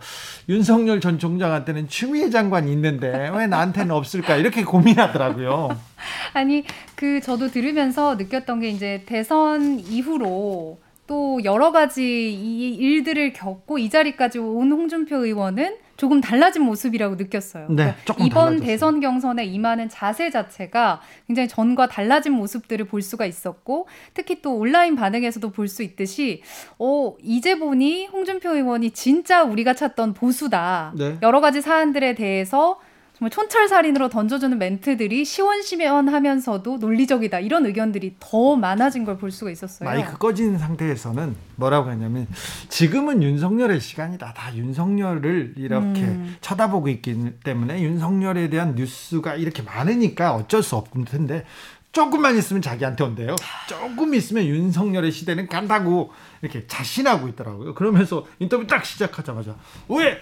윤석열 0.48 1.00
전 1.00 1.18
총장한테는 1.18 1.88
추미애 1.88 2.30
장관이 2.30 2.72
있는데 2.72 3.30
왜 3.34 3.46
나한테는 3.46 3.90
없을까 3.90 4.36
이렇게 4.36 4.64
고민하더라고요. 4.64 5.76
아니 6.34 6.64
그 6.94 7.20
저도 7.20 7.48
들으면서 7.48 8.16
느꼈던 8.16 8.60
게 8.60 8.68
이제 8.68 9.02
대선 9.06 9.78
이후로 9.80 10.78
또 11.06 11.38
여러 11.44 11.70
가지 11.72 12.32
이 12.32 12.74
일들을 12.74 13.32
겪고 13.32 13.78
이 13.78 13.88
자리까지 13.90 14.38
온 14.38 14.72
홍준표 14.72 15.24
의원은 15.24 15.76
조금 15.96 16.20
달라진 16.20 16.62
모습이라고 16.62 17.14
느꼈어요. 17.14 17.68
네, 17.70 17.94
그러니까 18.04 18.14
이번 18.18 18.30
달라졌어요. 18.44 18.66
대선 18.66 19.00
경선에 19.00 19.44
임하는 19.46 19.88
자세 19.88 20.30
자체가 20.30 21.00
굉장히 21.26 21.48
전과 21.48 21.86
달라진 21.88 22.32
모습들을 22.32 22.84
볼 22.86 23.00
수가 23.00 23.24
있었고 23.24 23.86
특히 24.14 24.42
또 24.42 24.56
온라인 24.56 24.94
반응에서도 24.96 25.50
볼 25.52 25.68
수 25.68 25.82
있듯이 25.82 26.42
어, 26.78 27.14
이제 27.22 27.58
보니 27.58 28.06
홍준표 28.06 28.50
의원이 28.50 28.90
진짜 28.90 29.42
우리가 29.42 29.74
찾던 29.74 30.12
보수다. 30.14 30.92
네. 30.96 31.18
여러 31.22 31.40
가지 31.40 31.60
사안들에 31.62 32.14
대해서 32.14 32.78
정말 33.18 33.30
촌철살인으로 33.30 34.10
던져주는 34.10 34.58
멘트들이 34.58 35.24
시원시원하면서도 35.24 36.76
논리적이다 36.76 37.38
이런 37.40 37.64
의견들이 37.64 38.16
더 38.20 38.56
많아진 38.56 39.04
걸 39.04 39.16
볼 39.16 39.30
수가 39.30 39.50
있었어요. 39.50 39.88
마이크 39.88 40.18
꺼진 40.18 40.58
상태에서는 40.58 41.34
뭐라고 41.56 41.90
했냐면 41.90 42.26
지금은 42.68 43.22
윤석열의 43.22 43.80
시간이다. 43.80 44.34
다 44.34 44.54
윤석열을 44.54 45.54
이렇게 45.56 46.02
음. 46.02 46.36
쳐다보고 46.42 46.88
있기 46.88 47.32
때문에 47.42 47.80
윤석열에 47.80 48.50
대한 48.50 48.74
뉴스가 48.74 49.36
이렇게 49.36 49.62
많으니까 49.62 50.34
어쩔 50.34 50.62
수 50.62 50.76
없을 50.76 51.06
텐데 51.06 51.46
조금만 51.92 52.36
있으면 52.36 52.60
자기한테 52.60 53.02
온대요. 53.04 53.34
조금 53.66 54.14
있으면 54.14 54.44
윤석열의 54.44 55.10
시대는 55.10 55.48
간다고 55.48 56.12
이렇게 56.42 56.66
자신하고 56.66 57.28
있더라고요. 57.28 57.74
그러면서 57.74 58.26
인터뷰 58.38 58.66
딱 58.66 58.84
시작하자마자 58.84 59.56
왜 59.88 60.18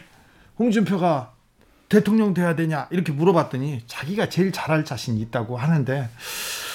홍준표가 0.61 1.34
대통령 1.95 2.35
돼야 2.35 2.57
되냐 2.57 2.89
이렇게 2.91 3.13
물어봤더니 3.13 3.83
자기가 3.87 4.29
제일 4.29 4.51
잘할 4.51 4.85
자신이 4.85 5.21
있다고 5.21 5.57
하는데 5.57 6.09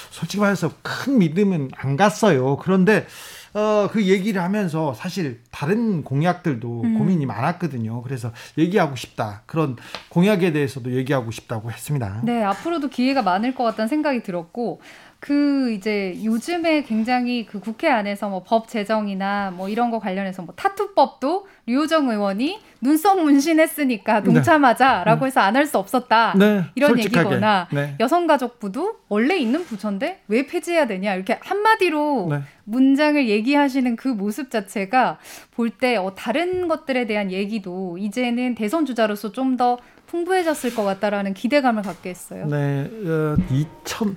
솔직히 0.10 0.40
말해서 0.42 0.72
큰 0.82 1.18
믿음은 1.20 1.72
안 1.76 1.98
갔어요. 1.98 2.56
그런데 2.58 3.06
어, 3.54 3.90
그 3.92 4.06
얘기를 4.06 4.42
하면서 4.42 4.94
사실 4.94 5.42
다른 5.52 6.04
공약들도 6.04 6.82
음. 6.84 6.98
고민이 6.98 7.26
많았거든요. 7.26 8.02
그래서 8.04 8.32
얘기하고 8.58 8.96
싶다. 8.96 9.42
그런 9.46 9.76
공약에 10.10 10.52
대해서도 10.52 10.94
얘기하고 10.94 11.32
싶다고 11.32 11.72
했습니다. 11.72 12.22
네, 12.24 12.44
앞으로도 12.44 12.90
기회가 12.90 13.22
많을 13.24 13.56
것 13.56 13.64
같다는 13.64 13.88
생각이 13.88 14.22
들었고, 14.22 14.82
그 15.20 15.72
이제 15.74 16.18
요즘에 16.24 16.84
굉장히 16.84 17.46
그 17.46 17.60
국회 17.60 17.90
안에서 17.90 18.30
뭐 18.30 18.40
법 18.46 18.68
제정이나 18.70 19.52
뭐 19.56 19.68
이런 19.68 19.92
거 19.92 20.00
관련해서 20.00 20.42
뭐 20.44 20.54
타투법도 20.56 21.46
류호정 21.66 22.10
의원이 22.10 22.60
눈썹 22.82 23.20
문신했으니까 23.22 24.22
네. 24.22 24.24
동참하자라고 24.34 25.20
네. 25.22 25.26
해서 25.28 25.42
안 25.42 25.56
할 25.58 25.66
수 25.68 25.78
없었다 25.78 26.34
네, 26.38 26.64
이런 26.76 26.92
솔직하게. 26.92 27.18
얘기거나 27.20 27.68
네. 27.72 27.96
여성가족부도 28.00 29.00
원래 29.10 29.36
있는 29.38 29.66
부처인데 29.66 30.22
왜 30.30 30.48
폐지해야 30.48 30.88
되냐 30.88 31.14
이렇게 31.16 31.38
한마디로 31.42 32.28
네. 32.32 32.40
문장을 32.64 33.28
얘기하시는 33.28 33.98
그 33.98 34.08
모습 34.08 34.50
자체가 34.50 35.18
볼때 35.52 35.98
어, 35.98 36.14
다른 36.16 36.68
것들에 36.70 37.06
대한 37.08 37.30
얘기도 37.32 37.98
이제는 37.98 38.56
대선 38.56 38.86
주자로서 38.86 39.32
좀 39.34 39.58
더 39.58 39.78
풍부해졌을 40.08 40.74
것 40.74 40.84
같다라는 40.84 41.34
기대감을 41.36 41.84
갖게 41.84 42.10
했어요. 42.10 42.46
네, 42.48 42.90
어, 43.06 43.36
2000 43.52 44.16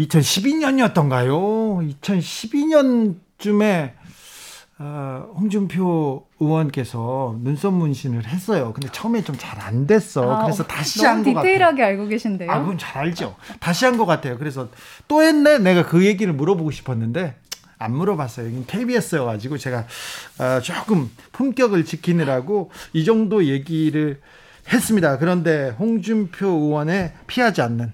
2012년이었던가요? 0.00 1.86
2012년쯤에 2.00 3.92
어, 4.82 5.26
홍준표 5.36 6.26
의원께서 6.40 7.36
눈썹 7.42 7.74
문신을 7.74 8.26
했어요. 8.26 8.72
근데 8.72 8.88
처음에 8.90 9.22
좀 9.22 9.36
잘 9.36 9.60
안 9.60 9.86
됐어. 9.86 10.36
아, 10.36 10.42
그래서 10.44 10.64
다시 10.64 11.04
한 11.04 11.22
것 11.22 11.34
같아요. 11.34 11.42
디테일하게 11.42 11.82
알고 11.82 12.06
계신데요? 12.08 12.50
아, 12.50 12.60
그건 12.60 12.78
잘 12.78 13.02
알죠. 13.02 13.36
다시 13.60 13.84
한 13.84 13.98
것 13.98 14.06
같아요. 14.06 14.38
그래서 14.38 14.68
또 15.06 15.22
했네. 15.22 15.58
내가 15.58 15.84
그 15.86 16.06
얘기를 16.06 16.32
물어보고 16.32 16.70
싶었는데 16.70 17.36
안 17.78 17.94
물어봤어요. 17.94 18.46
여기 18.46 18.64
KBS여가지고 18.66 19.58
제가 19.58 19.86
어, 20.38 20.60
조금 20.62 21.10
품격을 21.32 21.84
지키느라고 21.84 22.70
이 22.94 23.04
정도 23.04 23.44
얘기를 23.44 24.18
했습니다. 24.72 25.18
그런데 25.18 25.74
홍준표 25.78 26.46
의원의 26.46 27.12
피하지 27.26 27.60
않는 27.60 27.92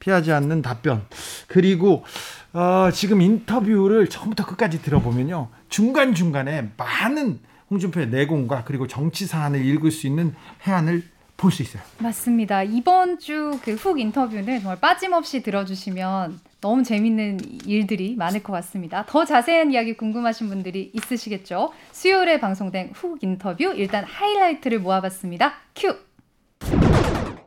피하지 0.00 0.32
않는 0.32 0.62
답변. 0.62 1.04
그리고 1.48 2.04
어, 2.52 2.90
지금 2.92 3.20
인터뷰를 3.20 4.08
처음부터 4.08 4.46
끝까지 4.46 4.82
들어보면요. 4.82 5.48
중간중간에 5.68 6.70
많은 6.76 7.40
홍준표의 7.70 8.08
내공과 8.08 8.64
그리고 8.64 8.86
정치 8.86 9.26
사안을 9.26 9.64
읽을 9.64 9.90
수 9.90 10.06
있는 10.06 10.34
해안을 10.66 11.02
볼 11.36 11.50
수 11.52 11.62
있어요. 11.62 11.82
맞습니다. 11.98 12.62
이번 12.62 13.18
주 13.18 13.58
그 13.62 13.72
훅 13.72 14.00
인터뷰는 14.00 14.60
정말 14.60 14.80
빠짐없이 14.80 15.42
들어주시면 15.42 16.40
너무 16.62 16.82
재밌는 16.82 17.40
일들이 17.66 18.16
많을 18.16 18.42
것 18.42 18.54
같습니다. 18.54 19.04
더 19.06 19.26
자세한 19.26 19.70
이야기 19.70 19.94
궁금하신 19.98 20.48
분들이 20.48 20.90
있으시겠죠? 20.94 21.72
수요일에 21.92 22.40
방송된 22.40 22.92
훅 22.94 23.22
인터뷰 23.22 23.64
일단 23.76 24.04
하이라이트를 24.04 24.78
모아봤습니다. 24.80 25.52
큐! 25.74 25.94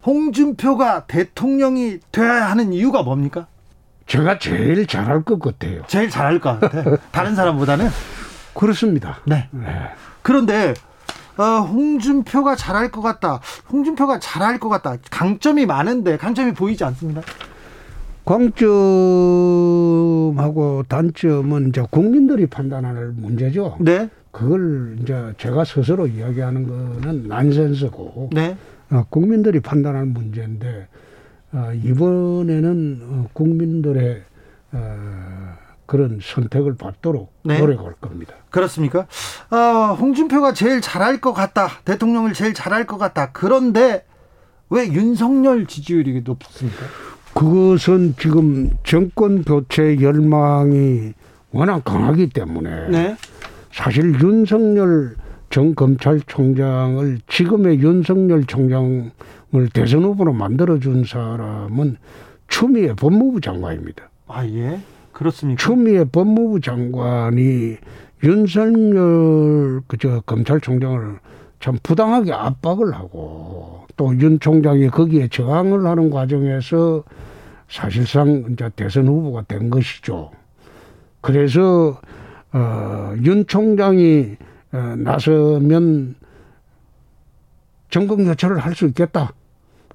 홍준표가 0.05 1.05
대통령이 1.07 1.99
돼야 2.12 2.49
하는 2.49 2.73
이유가 2.73 3.03
뭡니까? 3.03 3.47
제가 4.05 4.39
제일 4.39 4.88
잘할 4.88 5.23
것 5.23 5.39
같아요. 5.39 5.83
제일 5.88 6.09
잘할 6.09 6.39
것 6.39 6.59
같아. 6.59 6.97
다른 7.12 7.35
사람보다는 7.35 7.88
그렇습니다. 8.55 9.19
네. 9.25 9.47
네. 9.51 9.65
그런데 10.21 10.73
어, 11.38 11.43
홍준표가 11.62 12.55
잘할 12.55 12.91
것 12.91 13.01
같다. 13.01 13.39
홍준표가 13.71 14.19
잘할 14.19 14.59
것 14.59 14.69
같다. 14.69 14.95
강점이 15.12 15.65
많은데 15.65 16.17
강점이 16.17 16.53
보이지 16.53 16.83
않습니다. 16.85 17.21
광점하고 18.25 18.63
단점은 20.88 21.69
이제 21.69 21.83
국민들이 21.89 22.45
판단하는 22.47 23.15
문제죠. 23.21 23.77
네. 23.79 24.09
그걸 24.31 24.97
이제 25.01 25.33
제가 25.38 25.63
스스로 25.65 26.07
이야기하는 26.07 26.67
거는 27.01 27.27
난센스고. 27.27 28.29
네. 28.33 28.55
어, 28.91 29.06
국민들이 29.10 29.60
판단하는 29.60 30.13
문제인데 30.13 30.88
어, 31.52 31.71
이번에는 31.84 33.02
어, 33.04 33.30
국민들의 33.34 34.23
그런 35.86 36.19
선택을 36.21 36.75
받도록 36.75 37.34
네. 37.43 37.60
노력할 37.60 37.93
겁니다. 37.93 38.36
그렇습니까? 38.52 39.08
어, 39.49 39.95
홍준표가 39.95 40.54
제일 40.54 40.82
잘할 40.82 41.19
것 41.19 41.34
같다. 41.34 41.69
대통령을 41.86 42.34
제일 42.34 42.54
잘할 42.54 42.86
것 42.86 42.99
같다. 42.99 43.32
그런데 43.32 44.06
왜 44.69 44.88
윤석열 44.88 45.65
지지율이 45.65 46.21
높습니까? 46.23 46.86
그것은 47.34 48.15
지금 48.19 48.69
정권 48.84 49.43
교체 49.43 49.99
열망이 49.99 51.13
워낙 51.52 51.84
강하기 51.84 52.30
때문에 52.30 52.89
네. 52.89 53.17
사실 53.71 54.19
윤석열 54.21 55.15
전 55.49 55.73
검찰총장을 55.75 57.19
지금의 57.27 57.79
윤석열 57.79 58.45
총장을 58.45 59.12
대선 59.73 60.03
후보로 60.03 60.33
만들어준 60.33 61.05
사람은 61.05 61.97
추미애 62.47 62.93
법무부 62.93 63.41
장관입니다. 63.41 64.09
아, 64.27 64.45
예? 64.45 64.79
그렇습니까? 65.12 65.62
추미애 65.63 66.05
법무부 66.05 66.62
장관이 66.62 67.77
윤석열 68.23 69.81
그저 69.88 70.21
검찰총장을 70.25 71.19
참 71.59 71.77
부당하게 71.83 72.33
압박을 72.33 72.93
하고 72.93 73.85
또 73.97 74.13
윤 74.13 74.39
총장이 74.39 74.88
거기에 74.89 75.27
저항을 75.27 75.85
하는 75.85 76.09
과정에서 76.09 77.03
사실상 77.67 78.45
이제 78.51 78.69
대선 78.75 79.07
후보가 79.07 79.43
된 79.43 79.69
것이죠. 79.69 80.31
그래서 81.21 81.99
어, 82.53 83.13
윤 83.23 83.45
총장이 83.45 84.38
어, 84.39 84.48
나서면 84.71 86.15
정권 87.89 88.23
교체를 88.25 88.60
할 88.60 88.75
수 88.75 88.86
있겠다. 88.86 89.34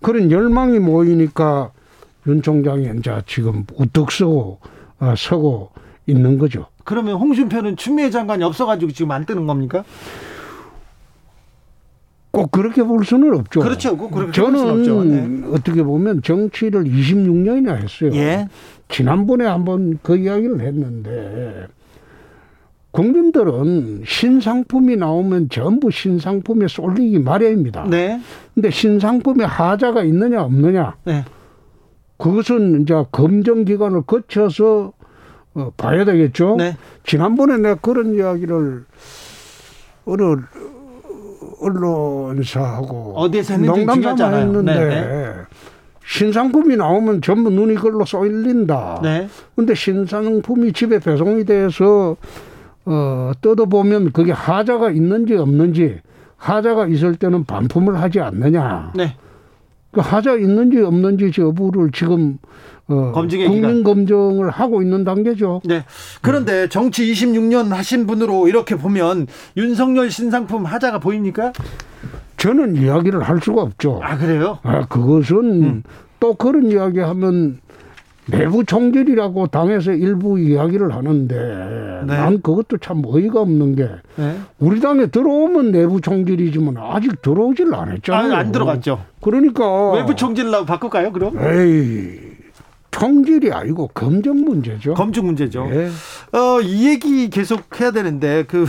그런 0.03 0.31
열망이 0.31 0.79
모이니까 0.79 1.71
윤 2.27 2.43
총장이 2.43 2.91
이제 2.99 3.23
지금 3.27 3.65
우뚝 3.77 4.11
서고 4.11 4.59
어, 4.99 5.15
서고 5.17 5.71
있는 6.07 6.39
거죠. 6.39 6.67
그러면 6.85 7.17
홍준표는 7.17 7.77
추미애 7.77 8.11
장관이 8.11 8.43
없어가지고 8.45 8.93
지금 8.93 9.11
안 9.13 9.25
뜨는 9.25 9.47
겁니까? 9.47 9.85
꼭 12.31 12.51
그렇게 12.51 12.83
볼 12.83 13.05
수는 13.05 13.33
없죠. 13.39 13.61
그렇죠. 13.61 13.97
꼭 13.97 14.11
그렇게 14.11 14.33
저는 14.33 14.51
볼 14.51 14.59
수는 14.59 14.79
없죠. 14.81 15.05
네. 15.05 15.47
어떻게 15.57 15.83
보면 15.85 16.21
정치를 16.23 16.85
26년이나 16.85 17.77
했어요. 17.77 18.11
예. 18.15 18.49
지난번에 18.89 19.47
한번 19.47 19.99
그 20.03 20.17
이야기를 20.17 20.61
했는데 20.61 21.67
국민들은 22.95 24.05
신상품이 24.07 24.97
나오면 24.97 25.49
전부 25.49 25.91
신상품에 25.91 26.69
쏠리기 26.69 27.19
마련입니다. 27.19 27.89
네. 27.91 28.21
근데 28.55 28.71
신상품에 28.71 29.45
하자가 29.45 30.05
있느냐 30.05 30.45
없느냐 30.45 30.95
네. 31.03 31.25
그것은 32.19 32.83
이제 32.83 32.95
검증 33.11 33.65
기관을 33.65 34.03
거쳐서 34.03 34.93
어, 35.55 35.73
봐야 35.77 36.05
되겠죠. 36.05 36.55
네. 36.57 36.77
지난번에 37.03 37.59
내가 37.59 37.75
그런 37.75 38.15
이야기를 38.15 38.85
어느 40.05 40.23
언론사하고 41.63 43.15
어디에서 43.17 43.55
했는지 43.55 43.77
농담 43.77 43.95
중요하지 43.97 44.23
삼아 44.23 44.37
않아요. 44.37 44.47
했는데 44.47 44.75
네, 44.75 45.33
신상품이 46.07 46.77
나오면 46.77 47.23
전부 47.23 47.51
눈이 47.51 47.75
걸로 47.75 48.05
쏠린다. 48.05 49.01
네. 49.03 49.29
근데 49.57 49.75
신상품이 49.75 50.73
집에 50.73 51.01
배송이 51.01 51.45
돼서 51.45 52.17
어, 52.87 53.33
뜯어보면 53.41 54.13
그게 54.13 54.33
하자가 54.33 54.91
있는지 54.91 55.35
없는지 55.35 56.01
하자가 56.37 56.87
있을 56.89 57.17
때는 57.17 57.45
반품을 57.45 58.01
하지 58.01 58.21
않느냐. 58.21 58.93
네. 58.95 59.17
그 59.93 60.01
하자 60.01 60.35
있는지 60.35 60.81
없는지 60.81 61.33
여부를 61.41 61.91
지금 61.93 62.39
어, 62.87 63.13
검증의 63.13 63.47
국민 63.47 63.79
기간. 63.79 63.85
검증을 63.85 64.51
하고 64.51 64.83
있는 64.83 65.05
단계죠. 65.05 65.63
네. 65.65 65.85
그런데 66.21 66.69
정치 66.69 67.11
26년 67.13 67.71
하신 67.71 68.07
분으로 68.07 68.49
이렇게 68.49 68.77
보면 68.77 69.27
윤석열 69.57 70.11
신상품 70.11 70.67
하자가 70.67 70.99
보입니까? 70.99 71.53
저는 72.37 72.77
이야기를 72.77 73.23
할 73.23 73.41
수가 73.41 73.63
없죠. 73.63 74.01
아, 74.03 74.19
그래요? 74.19 74.59
아, 74.65 74.85
그것은 74.87 75.63
음. 75.63 75.83
또 76.21 76.35
그런 76.35 76.71
이야기 76.71 76.99
하면 76.99 77.59
내부 78.27 78.65
총질이라고 78.65 79.49
당에서 79.49 79.93
일부 79.93 80.39
이야기를 80.39 80.95
하는데 80.95 81.35
네. 82.07 82.17
난 82.17 82.41
그것도 82.41 82.79
참 82.79 83.03
어이가 83.05 83.41
없는 83.41 83.77
게 83.77 83.89
네. 84.17 84.39
우리 84.59 84.81
당에 84.81 85.07
들어오면 85.07 85.73
내부 85.73 86.01
총질이지만 86.01 86.77
아직 86.79 87.21
들어오질 87.23 87.75
아, 87.75 87.83
않았잖아요. 87.83 88.35
안 88.35 88.53
들어갔죠. 88.53 89.05
그러니까 89.21 89.93
외부 89.93 90.15
총질라고 90.15 90.65
바꿀까요, 90.65 91.13
그럼? 91.13 91.37
에이 91.39 92.35
총질이 92.91 93.53
아니고 93.53 93.89
검증 93.89 94.45
문제죠. 94.45 94.95
검증 94.95 95.27
문제죠. 95.27 95.69
예. 95.73 95.89
어, 96.39 96.61
이 96.61 96.89
얘기 96.89 97.29
계속 97.29 97.81
해야 97.81 97.91
되는데 97.91 98.45
그 98.47 98.67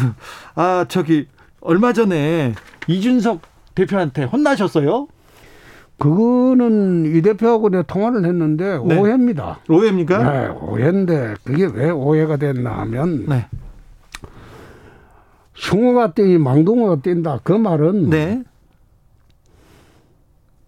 아, 0.55 0.85
저기 0.87 1.27
얼마 1.61 1.93
전에 1.93 2.53
이준석 2.87 3.41
대표한테 3.75 4.23
혼나셨어요? 4.23 5.07
그거는 5.97 7.15
이 7.15 7.21
대표하고 7.21 7.69
내가 7.69 7.83
통화를 7.83 8.25
했는데 8.25 8.77
네. 8.85 8.99
오해입니다. 8.99 9.59
오해입니까? 9.69 10.31
네, 10.31 10.47
오해인데 10.49 11.35
그게 11.43 11.65
왜 11.65 11.89
오해가 11.89 12.37
됐나 12.37 12.79
하면 12.79 13.25
네. 13.27 13.45
숭어가 15.53 16.11
뛰니 16.11 16.37
망둥어가 16.37 17.01
뛴다. 17.01 17.39
그 17.43 17.53
말은 17.53 18.09
네. 18.09 18.43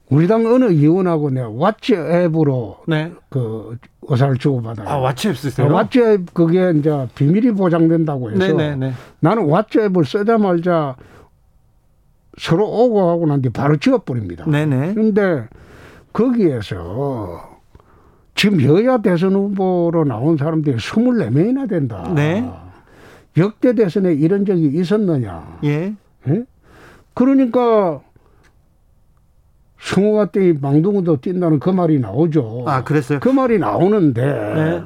우리 0.10 0.28
당 0.28 0.46
어느 0.46 0.66
의원하고 0.66 1.30
내가 1.30 1.50
왓츠 1.50 1.94
앱으로 1.94 2.78
네. 2.88 3.12
그 3.30 3.78
의사를 4.04 4.38
주고받아요. 4.38 4.88
아, 4.88 5.02
왓츠앱 5.12 5.36
쓰세요? 5.36 5.68
왓츠 5.68 6.14
앱 6.14 6.34
그게 6.34 6.72
이제 6.78 7.08
비밀이 7.16 7.52
보장된다고 7.52 8.32
해서 8.32 8.40
네, 8.40 8.54
네, 8.54 8.76
네. 8.76 8.94
나는 9.20 9.48
왓츠 9.48 9.82
앱을 9.84 10.06
쓰자마자 10.06 10.96
서로 12.38 12.66
오고 12.68 13.10
하고 13.10 13.26
난 13.26 13.42
뒤 13.42 13.50
바로 13.50 13.78
지워버립니다. 13.78 14.46
네, 14.48 14.66
네. 14.66 14.94
그런데 14.94 15.48
거기에서 16.14 17.58
지금 18.36 18.62
여야 18.62 19.00
대선 19.00 19.34
후보로 19.34 20.04
나온 20.06 20.38
사람들이 20.38 20.78
24명이나 20.78 21.68
된다. 21.70 22.12
네. 22.16 22.48
역대 23.38 23.74
대선에 23.74 24.14
이런 24.14 24.46
적이 24.46 24.68
있었느냐. 24.80 25.60
예. 25.64 25.94
예? 26.28 26.44
그러니까 27.14 28.02
승호가 29.80 30.28
뛰 30.32 30.54
망둥어도 30.60 31.22
뛴다는 31.22 31.60
그 31.60 31.70
말이 31.70 32.00
나오죠. 32.00 32.64
아, 32.68 32.84
그랬어요? 32.84 33.20
그 33.20 33.30
말이 33.30 33.60
나오는데 33.60 34.22
네. 34.26 34.84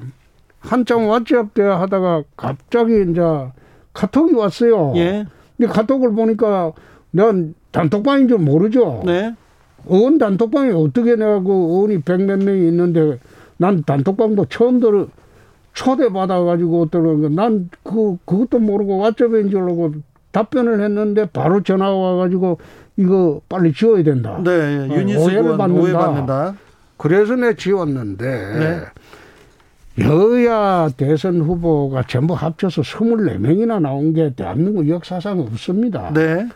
한참 0.60 1.00
왓츠앱 1.08 1.54
대 1.54 1.64
하다가 1.64 2.24
갑자기 2.38 3.06
이제 3.10 3.22
카톡이 3.94 4.34
왔어요. 4.36 4.94
예. 4.98 5.26
근데 5.58 5.72
카톡을 5.72 6.14
보니까 6.14 6.72
난 7.12 7.54
단톡방인 7.72 8.28
줄 8.28 8.40
모르죠. 8.40 9.04
네. 9.06 9.36
의원 9.88 10.18
단톡방에 10.18 10.72
어떻게 10.72 11.16
내가 11.16 11.40
그 11.42 11.52
의원이 11.52 12.02
백몇 12.02 12.44
명이 12.44 12.68
있는데 12.68 13.20
난 13.58 13.84
단톡방도 13.84 14.46
처음 14.46 14.80
들어 14.80 15.08
초대받아가지고 15.74 16.84
어떠는 16.84 17.22
거난그 17.22 18.18
그것도 18.26 18.60
모르고 18.60 19.02
왓츠앱인 19.04 19.50
줄 19.52 19.62
알고 19.62 19.94
답변을 20.32 20.82
했는데 20.82 21.26
바로 21.26 21.62
전화가 21.62 21.94
와가지고 21.94 22.58
이거 22.98 23.42
빨리 23.50 23.74
지워야 23.74 24.04
된다. 24.04 24.40
네. 24.44 24.52
어, 24.52 24.96
유니스 24.96 25.20
오해를 25.20 25.44
의원 25.44 25.58
받는다. 25.58 25.82
오해 25.82 25.94
받는다. 25.94 26.56
그래서 26.98 27.36
내 27.36 27.56
지웠는데 27.56 28.26
네. 28.26 28.82
여야 30.06 30.90
대선 30.96 31.42
후보가 31.42 32.04
전부 32.08 32.34
합쳐서 32.34 32.82
24명이나 32.82 33.82
나온 33.82 34.14
게 34.14 34.34
대한민국 34.36 34.88
역사상 34.88 35.40
없습니다. 35.40 36.12
네. 36.14 36.48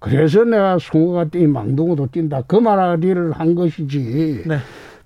그래서 0.00 0.44
내가 0.44 0.78
숭어가 0.78 1.24
뛰 1.26 1.46
망둥어도 1.46 2.08
뛴다 2.12 2.42
그 2.46 2.56
말을 2.56 3.32
한 3.32 3.54
것이지 3.54 4.44
네. 4.46 4.58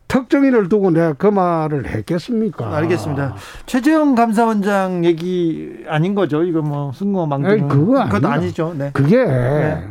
특정인을 0.09 0.69
두고 0.69 0.91
내가 0.91 1.15
그 1.15 1.27
말을 1.27 1.89
했겠습니까? 1.89 2.77
알겠습니다. 2.77 3.35
최재형 3.65 4.15
감사원장 4.15 5.07
얘기 5.07 5.85
아닌 5.89 6.15
거죠? 6.15 6.43
이거 6.43 6.61
뭐 6.61 6.93
승거 6.93 7.25
망둥어. 7.25 7.55
에이, 7.55 7.63
그거 7.67 7.99
아니야. 7.99 8.31
아니죠. 8.31 8.75
네. 8.77 8.91
그게 8.93 9.25
네. 9.25 9.83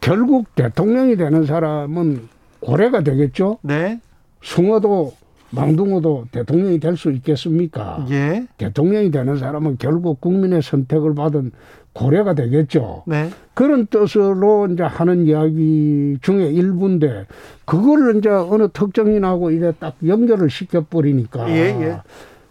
결국 0.00 0.54
대통령이 0.54 1.16
되는 1.16 1.46
사람은 1.46 2.28
고래가 2.60 3.00
되겠죠. 3.00 3.58
네. 3.62 3.98
숭어도 4.42 5.14
망둥어도 5.50 6.26
대통령이 6.32 6.80
될 6.80 6.96
수 6.96 7.10
있겠습니까? 7.10 8.06
예. 8.10 8.46
대통령이 8.58 9.10
되는 9.10 9.36
사람은 9.38 9.76
결국 9.78 10.20
국민의 10.20 10.62
선택을 10.62 11.14
받은 11.14 11.52
고래가 11.92 12.34
되겠죠. 12.34 13.04
네. 13.06 13.30
그런 13.54 13.86
뜻으로 13.86 14.68
이제 14.72 14.82
하는 14.82 15.26
이야기 15.26 16.18
중에 16.22 16.46
일부인데 16.48 17.26
그거를 17.64 18.16
이제 18.16 18.28
어느 18.28 18.68
특정인하고 18.72 19.50
이래 19.52 19.72
딱 19.78 19.94
연결을 20.04 20.50
시켜버리니까 20.50 21.48
예, 21.50 21.54
예. 21.54 22.00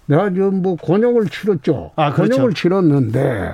내가 0.05 0.29
지금 0.29 0.61
뭐 0.61 0.75
곤욕을 0.75 1.27
치렀죠. 1.27 1.91
아, 1.95 2.13
그렇죠. 2.13 2.35
곤욕을 2.35 2.53
치렀는데 2.53 3.53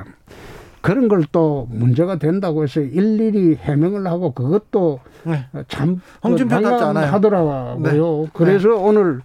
그런 0.82 1.08
걸 1.08 1.24
또 1.32 1.68
문제가 1.72 2.18
된다고 2.18 2.64
해서 2.64 2.80
일일이 2.80 3.56
해명을 3.56 4.08
하고 4.08 4.32
그것도 4.32 5.00
네. 5.26 5.46
참 5.68 6.02
홍준표 6.24 6.62
같지 6.62 6.84
않아요. 6.86 7.12
하더라고요. 7.12 7.80
네. 7.84 7.92
그래서 8.34 8.76
오늘 8.76 9.20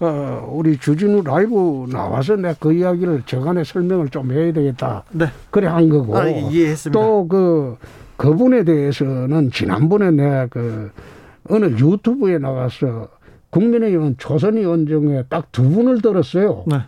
어, 0.00 0.48
우리 0.52 0.78
주진우 0.78 1.22
라이브 1.24 1.86
나와서 1.90 2.36
내가 2.36 2.54
그 2.60 2.72
이야기를 2.72 3.22
저간에 3.26 3.64
설명을 3.64 4.10
좀 4.10 4.30
해야 4.30 4.52
되겠다. 4.52 5.02
네. 5.10 5.26
그래 5.50 5.66
한 5.66 5.88
거고. 5.88 6.16
아, 6.16 6.28
이해했습니다. 6.28 6.98
또 7.00 7.26
그 7.28 7.76
그분에 8.16 8.64
대해서는 8.64 9.50
지난번에 9.50 10.10
내가 10.10 10.46
그 10.48 10.90
어느 11.48 11.64
유튜브에 11.66 12.38
나가서 12.38 13.08
국민의힘 13.50 14.16
조선위원 14.18 14.86
중에 14.86 15.24
딱 15.28 15.46
두 15.52 15.68
분을 15.68 16.02
들었어요. 16.02 16.64
네. 16.66 16.78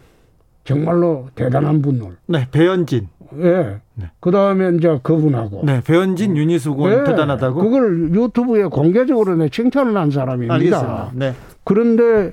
정말로 0.64 1.28
대단한 1.34 1.82
분을. 1.82 2.16
네. 2.26 2.46
배현진. 2.52 3.08
예. 3.38 3.78
네. 3.94 4.10
그 4.20 4.30
다음에 4.30 4.76
이제 4.76 4.98
그분하고. 5.02 5.62
네. 5.64 5.80
배현진 5.82 6.36
윤희숙 6.36 6.80
의원 6.80 7.00
예. 7.00 7.04
대단하다고. 7.04 7.62
그걸 7.62 8.14
유튜브에 8.14 8.64
공개적으로 8.64 9.36
내 9.36 9.48
칭찬을 9.48 9.96
한 9.96 10.10
사람입니다. 10.10 10.54
알겠습니다. 10.54 11.10
네. 11.14 11.34
그런데 11.64 12.32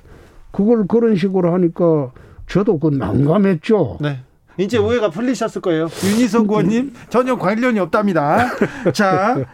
그걸 0.52 0.88
그런 0.88 1.16
식으로 1.16 1.54
하니까 1.54 2.12
저도 2.48 2.80
그 2.80 2.88
난감했죠. 2.90 3.98
네. 4.02 4.20
이제 4.58 4.78
오해가 4.78 5.10
풀리셨을 5.10 5.62
거예요. 5.62 5.88
윤희석 6.04 6.50
의원님 6.50 6.94
전혀 7.10 7.38
관련이 7.38 7.80
없답니다. 7.80 8.48
자, 8.92 9.46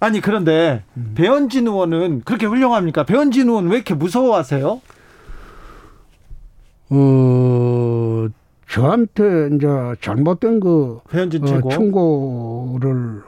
아니 0.00 0.20
그런데 0.20 0.82
배현진 1.14 1.66
의원은 1.66 2.22
그렇게 2.24 2.46
훌륭합니까? 2.46 3.04
배현진 3.04 3.48
의원 3.48 3.68
왜 3.68 3.76
이렇게 3.76 3.94
무서워하세요? 3.94 4.80
어, 6.90 8.26
저한테 8.68 9.50
이제 9.54 9.66
잘못된 10.00 10.60
그 10.60 11.00
어, 11.42 11.46
최고. 11.46 11.68
충고를 11.70 13.22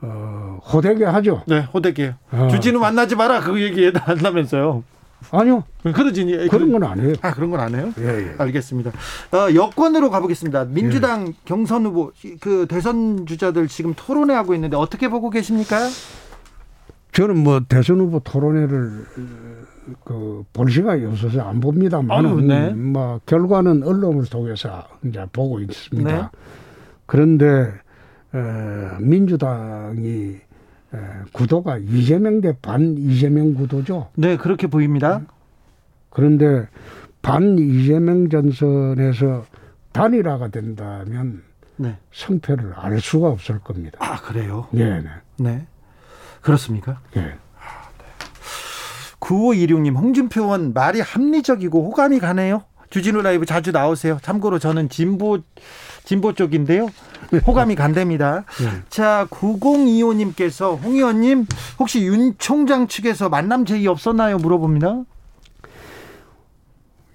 어, 0.00 0.58
호되게 0.72 1.04
하죠. 1.04 1.42
네, 1.46 1.60
호되게. 1.72 2.14
어. 2.32 2.48
주진우 2.50 2.80
만나지 2.80 3.14
마라 3.16 3.40
그 3.40 3.60
얘기 3.62 3.86
한다면서요. 3.94 4.82
아니요. 5.30 5.62
그러지. 5.84 6.26
예, 6.28 6.48
그런 6.48 6.72
건 6.72 6.82
안 6.82 6.98
해요. 6.98 7.14
아, 7.22 7.32
그런 7.32 7.50
건 7.50 7.60
안 7.60 7.74
해요? 7.76 7.92
예, 7.98 8.04
예. 8.04 8.34
알겠습니다. 8.38 8.90
어, 9.30 9.54
여권으로 9.54 10.10
가보겠습니다. 10.10 10.64
민주당 10.64 11.28
예. 11.28 11.32
경선 11.44 11.86
후보, 11.86 12.10
그 12.40 12.66
대선 12.68 13.24
주자들 13.24 13.68
지금 13.68 13.94
토론회 13.96 14.34
하고 14.34 14.52
있는데 14.54 14.76
어떻게 14.76 15.08
보고 15.08 15.30
계십니까? 15.30 15.78
저는 17.12 17.38
뭐 17.38 17.60
대선 17.68 18.00
후보 18.00 18.18
토론회를 18.18 19.06
그 20.04 20.44
볼 20.52 20.70
시간이 20.70 21.04
없어서 21.06 21.40
안 21.42 21.60
봅니다만, 21.60 22.46
네. 22.46 22.70
뭐 22.74 23.20
결과는 23.26 23.82
언론을 23.82 24.26
통해서 24.26 24.84
이제 25.04 25.24
보고 25.32 25.60
있습니다. 25.60 26.10
네. 26.10 26.28
그런데 27.06 27.72
어, 28.32 28.96
민주당이 29.00 30.36
구도가 31.32 31.78
이재명 31.78 32.40
대 32.40 32.52
반 32.60 32.96
이재명 32.98 33.54
구도죠. 33.54 34.08
네, 34.14 34.36
그렇게 34.36 34.66
보입니다. 34.66 35.22
그런데 36.10 36.68
반 37.22 37.58
이재명 37.58 38.28
전선에서 38.28 39.44
단일화가 39.92 40.48
된다면 40.48 41.42
네. 41.76 41.96
성패를 42.12 42.74
알 42.76 43.00
수가 43.00 43.28
없을 43.28 43.58
겁니다. 43.58 43.98
아, 44.00 44.20
그래요? 44.20 44.66
네, 44.70 45.00
네. 45.00 45.08
네. 45.38 45.66
그렇습니까? 46.40 47.00
네. 47.14 47.34
9526님, 49.22 49.96
홍준표 49.96 50.42
의원 50.42 50.72
말이 50.74 51.00
합리적이고 51.00 51.84
호감이 51.86 52.18
가네요. 52.18 52.62
주진우 52.90 53.22
라이브 53.22 53.46
자주 53.46 53.72
나오세요. 53.72 54.18
참고로 54.20 54.58
저는 54.58 54.90
진보 54.90 55.38
진보 56.04 56.34
쪽인데요. 56.34 56.88
호감이 57.46 57.74
간답니다. 57.74 58.44
네. 58.60 58.68
자, 58.90 59.26
9025님께서 59.30 60.78
홍 60.82 60.96
의원님 60.96 61.46
혹시 61.78 62.04
윤 62.04 62.34
총장 62.36 62.88
측에서 62.88 63.28
만남 63.28 63.64
제의 63.64 63.86
없었나요? 63.86 64.36
물어봅니다. 64.38 65.04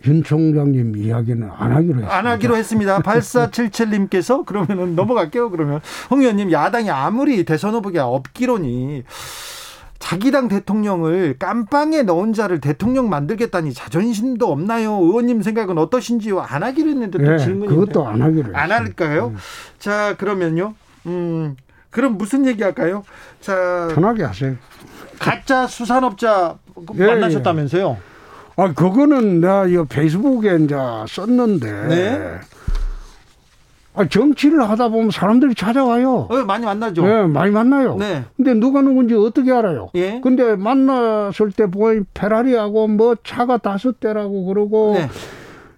윤 0.05 0.23
총장님 0.23 0.95
이야기는 0.95 1.49
안 1.55 1.71
하기로 1.73 1.95
했습니다. 1.95 2.15
안 2.15 2.27
하기로 2.27 2.55
했습니다. 2.55 2.99
8477님께서 3.01 4.45
그러면은 4.45 4.95
넘어갈게요. 4.95 5.51
그러면 5.51 5.81
홍 6.09 6.21
의원님 6.21 6.51
야당이 6.51 6.89
아무리 6.89 7.43
대선 7.43 7.73
후보가 7.75 8.07
없기로니 8.07 9.03
자기 9.99 10.31
당 10.31 10.47
대통령을 10.47 11.37
깜빵에 11.39 12.03
넣은 12.03 12.33
자를 12.33 12.61
대통령 12.61 13.09
만들겠다니 13.09 13.73
자존심도 13.73 14.51
없나요? 14.51 14.91
의원님 14.91 15.41
생각은 15.41 15.77
어떠신지요? 15.77 16.39
안 16.39 16.63
하기로 16.63 16.89
했는데 16.89 17.17
또 17.17 17.31
네, 17.31 17.37
질문이 17.37 17.67
그것도 17.67 18.07
안 18.07 18.21
하기로 18.21 18.55
안 18.55 18.71
할까요? 18.71 19.31
네. 19.33 19.37
자 19.79 20.15
그러면요. 20.17 20.75
음 21.07 21.55
그럼 21.89 22.17
무슨 22.17 22.45
얘기 22.45 22.63
할까요? 22.63 23.03
자 23.41 23.87
편하게 23.93 24.23
하세요. 24.23 24.55
가짜 25.19 25.67
수산업자 25.67 26.57
예, 26.95 27.05
만나셨다면서요? 27.07 27.97
예. 27.99 28.17
아 28.61 28.73
그거는 28.73 29.41
내가 29.41 29.65
이 29.67 29.77
페이스북에 29.87 30.57
이제 30.63 30.75
썼는데. 31.07 31.71
네. 31.87 32.39
아, 33.97 34.07
정치를 34.07 34.61
하다 34.69 34.89
보면 34.89 35.09
사람들이 35.09 35.55
찾아와요. 35.55 36.27
어, 36.29 36.35
많이 36.45 36.65
만나죠. 36.65 37.01
네, 37.05 37.25
많이 37.25 37.51
만나요. 37.51 37.95
네. 37.95 38.23
근데 38.35 38.53
누가 38.53 38.81
누군지 38.81 39.15
어떻게 39.15 39.51
알아요? 39.51 39.89
예. 39.95 40.21
근데 40.23 40.55
만났을 40.55 41.51
때 41.51 41.65
보니 41.69 42.01
페라리하고 42.13 42.87
뭐 42.89 43.15
차가 43.23 43.57
다섯 43.57 43.99
대라고 43.99 44.45
그러고 44.45 44.93
네. 44.93 45.07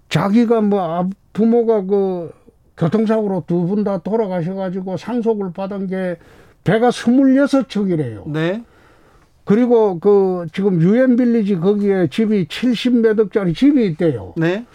자기가 0.10 0.60
뭐 0.62 0.82
아, 0.82 1.08
부모가 1.34 1.84
그 1.86 2.32
교통사고로 2.76 3.44
두 3.48 3.66
분 3.68 3.84
다 3.86 4.00
돌아가셔가지고 4.00 4.98
상속을 4.98 5.54
받은 5.54 5.88
게 5.88 6.18
배가 6.66 6.92
스물여섯 6.92 7.70
척이래요. 7.70 8.26
네. 8.28 8.64
그리고 9.46 9.98
그 10.00 10.46
지금 10.54 10.82
유엔 10.82 11.16
빌리지 11.16 11.56
거기에 11.56 12.08
집이 12.12 12.48
70몇 12.48 13.18
억짜리 13.20 13.54
집이 13.54 13.86
있대요. 13.88 14.34
네. 14.36 14.66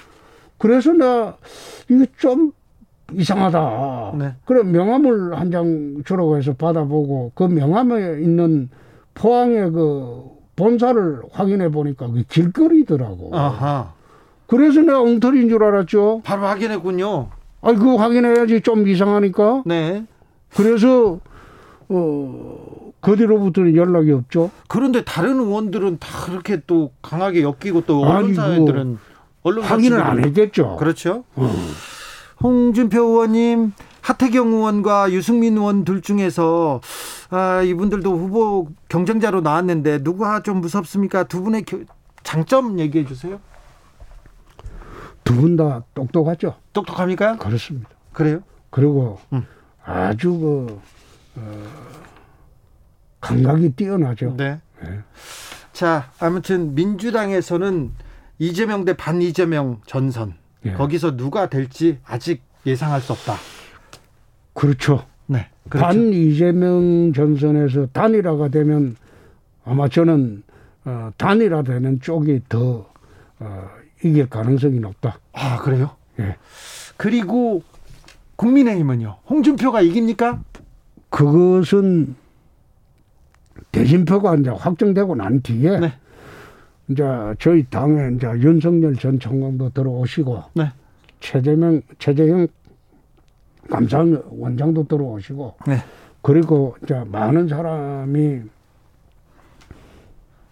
그래서 0.59 0.93
나 0.95 1.37
이거 1.91 2.07
좀 2.19 2.53
이상하다. 3.13 4.13
네. 4.19 4.33
그래 4.45 4.63
명함을 4.63 5.39
한 5.39 5.51
장 5.51 6.03
주라고 6.05 6.37
해서 6.39 6.53
받아보고 6.55 7.33
그 7.35 7.45
명함에 7.45 8.21
있는 8.23 8.69
포항의 9.15 9.71
그 9.73 10.23
본사를 10.57 11.23
확인해 11.33 11.69
보니까 11.71 12.09
그 12.09 12.23
길거리더라고. 12.29 13.31
아하. 13.37 13.93
그래서 14.47 14.81
내가 14.81 15.01
엉터리인 15.01 15.49
줄 15.49 15.63
알았죠. 15.63 16.23
바로 16.25 16.43
확인했군요. 16.47 17.29
아니 17.61 17.77
그거 17.79 17.97
확인해야지 17.97 18.61
좀 18.63 18.87
이상하니까. 18.89 19.63
네. 19.67 20.05
그래서 20.55 21.21
어. 21.89 22.75
그 23.01 23.17
뒤로부터는 23.17 23.77
연락이 23.77 24.13
없죠. 24.13 24.51
그런데 24.67 25.05
다른 25.05 25.39
의원들은 25.39 25.99
다 25.99 26.09
그렇게 26.27 26.63
또 26.67 26.91
강하게 27.03 27.43
엮이고 27.43 27.83
또 27.83 28.01
언론사들은 28.01 28.99
언론 29.43 29.63
확인을 29.65 30.01
안 30.03 30.25
했겠죠. 30.25 30.77
그렇죠. 30.77 31.25
어. 31.37 31.51
홍준표 32.45 33.03
의원님, 33.03 33.73
하태경 34.03 34.53
의원과 34.53 35.13
유승민 35.13 35.57
의원 35.57 35.85
둘 35.87 36.03
중에서 36.03 36.83
아, 37.31 37.63
이분들도 37.63 38.15
후보 38.19 38.69
경쟁자로 38.91 39.41
나왔는데 39.41 40.03
누가 40.03 40.43
좀 40.43 40.61
무섭습니까? 40.61 41.25
두 41.25 41.43
분의 41.43 41.65
장점 42.23 42.79
얘기해 42.79 43.07
주세요. 43.07 43.41
두 45.25 45.35
분 45.37 45.57
다 45.57 45.85
똑똑하죠. 45.95 46.57
똑똑합니까? 46.75 47.39
그렇습니다. 47.39 47.89
그래요? 48.13 48.43
그리고 48.69 49.19
음. 49.33 49.47
아주 49.83 50.39
그 50.39 50.81
어, 51.37 51.65
감각이 53.23 53.71
뛰어나죠. 53.73 54.35
네. 54.37 54.61
네. 54.83 55.01
자, 55.73 56.11
아무튼 56.21 56.75
민주당에서는 56.75 57.91
이재명 58.39 58.85
대 58.85 58.93
반 58.93 59.23
이재명 59.23 59.81
전선 59.87 60.35
예. 60.67 60.73
거기서 60.73 61.17
누가 61.17 61.49
될지 61.49 61.99
아직 62.05 62.43
예상할 62.67 63.01
수 63.01 63.13
없다. 63.13 63.35
그렇죠. 64.53 65.05
네. 65.27 65.49
그렇죠. 65.69 65.87
반 65.87 66.13
이재명 66.13 67.13
전선에서 67.13 67.89
단일화가 67.93 68.49
되면 68.49 68.97
아마 69.65 69.89
저는 69.89 70.43
어, 70.85 71.11
단일화 71.17 71.63
되는 71.63 72.01
쪽이 72.01 72.43
더 72.49 72.87
어, 73.41 73.69
이길 74.03 74.29
가능성이 74.29 74.79
높다. 74.81 75.19
아 75.33 75.59
그래요? 75.59 75.91
예. 76.21 76.37
그리고 76.97 77.63
국민의힘은요. 78.37 79.17
홍준표가 79.29 79.81
이깁니까? 79.81 80.43
그것은 81.11 82.17
대진표가 83.73 84.37
이제 84.37 84.51
확정되고 84.51 85.15
난 85.15 85.41
뒤에 85.43 85.79
네. 85.79 85.93
이제 86.89 87.03
저희 87.39 87.65
당에 87.65 88.17
이제 88.17 88.27
윤석열 88.27 88.97
전 88.97 89.19
총장도 89.19 89.71
들어오시고 89.71 90.43
네. 90.55 90.73
최재명 91.21 91.81
최재형 91.99 92.47
감사원장도 93.71 94.87
들어오시고 94.89 95.57
네. 95.67 95.79
그리고 96.21 96.77
이제 96.83 97.03
많은 97.07 97.49
사람이 97.49 98.43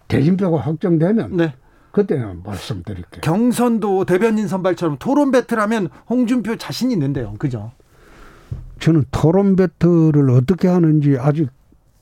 대진표가 0.07 0.59
확정되면 0.59 1.37
네. 1.37 1.53
그때는 1.91 2.41
말씀드릴게요. 2.43 3.21
경선도 3.21 4.05
대변인 4.05 4.47
선발처럼 4.47 4.97
토론 4.97 5.31
배틀하면 5.31 5.89
홍준표 6.09 6.55
자신 6.55 6.89
있는데요, 6.91 7.35
그죠? 7.37 7.71
저는 8.79 9.05
토론 9.11 9.55
배틀을 9.55 10.31
어떻게 10.31 10.67
하는지 10.67 11.17
아직 11.19 11.49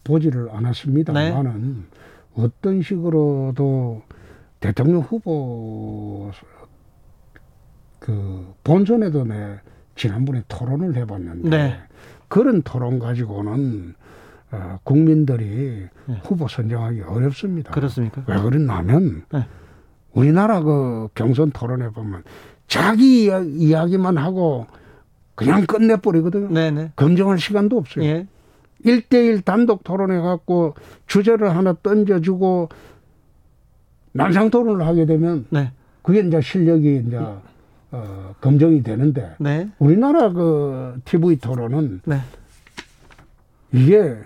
보지를 0.05 0.49
않았습니다만은 0.51 1.61
네. 1.61 2.41
어떤 2.41 2.81
식으로도 2.81 4.01
대통령 4.61 5.01
후보 5.01 6.31
그 7.99 8.53
본선에도 8.63 9.25
내 9.25 9.59
지난번에 9.95 10.43
토론을 10.47 10.95
해봤는데 10.95 11.49
네. 11.49 11.79
그런 12.27 12.61
토론 12.61 12.97
가지고는 12.99 13.95
어, 14.51 14.79
국민들이 14.83 15.87
네. 16.07 16.21
후보 16.23 16.47
선정하기 16.47 17.01
어렵습니다. 17.01 17.71
그렇습니까? 17.71 18.23
왜 18.27 18.41
그랬냐면 18.41 19.23
네. 19.31 19.45
우리나라 20.13 20.61
그 20.61 21.09
경선 21.15 21.51
토론해 21.51 21.89
보면 21.89 22.23
자기 22.67 23.25
이야기만 23.25 24.17
하고 24.17 24.67
그냥 25.35 25.65
끝내버리거든요. 25.65 26.49
네네. 26.49 26.71
네. 26.71 26.91
검증할 26.95 27.39
시간도 27.39 27.77
없어요. 27.77 28.05
예. 28.05 28.27
1대1 28.85 29.45
단독 29.45 29.83
토론해 29.83 30.19
갖고 30.19 30.75
주제를 31.07 31.55
하나 31.55 31.73
던져주고 31.73 32.69
난상 34.11 34.49
토론을 34.49 34.85
하게 34.85 35.05
되면 35.05 35.45
네. 35.49 35.71
그게 36.01 36.19
이제 36.21 36.41
실력이 36.41 37.03
이제 37.07 37.17
어, 37.91 38.35
검증이 38.41 38.83
되는데 38.83 39.35
네. 39.39 39.69
우리나라 39.79 40.31
그 40.31 40.99
TV 41.05 41.37
토론은 41.37 42.01
네. 42.05 42.19
이게 43.71 44.17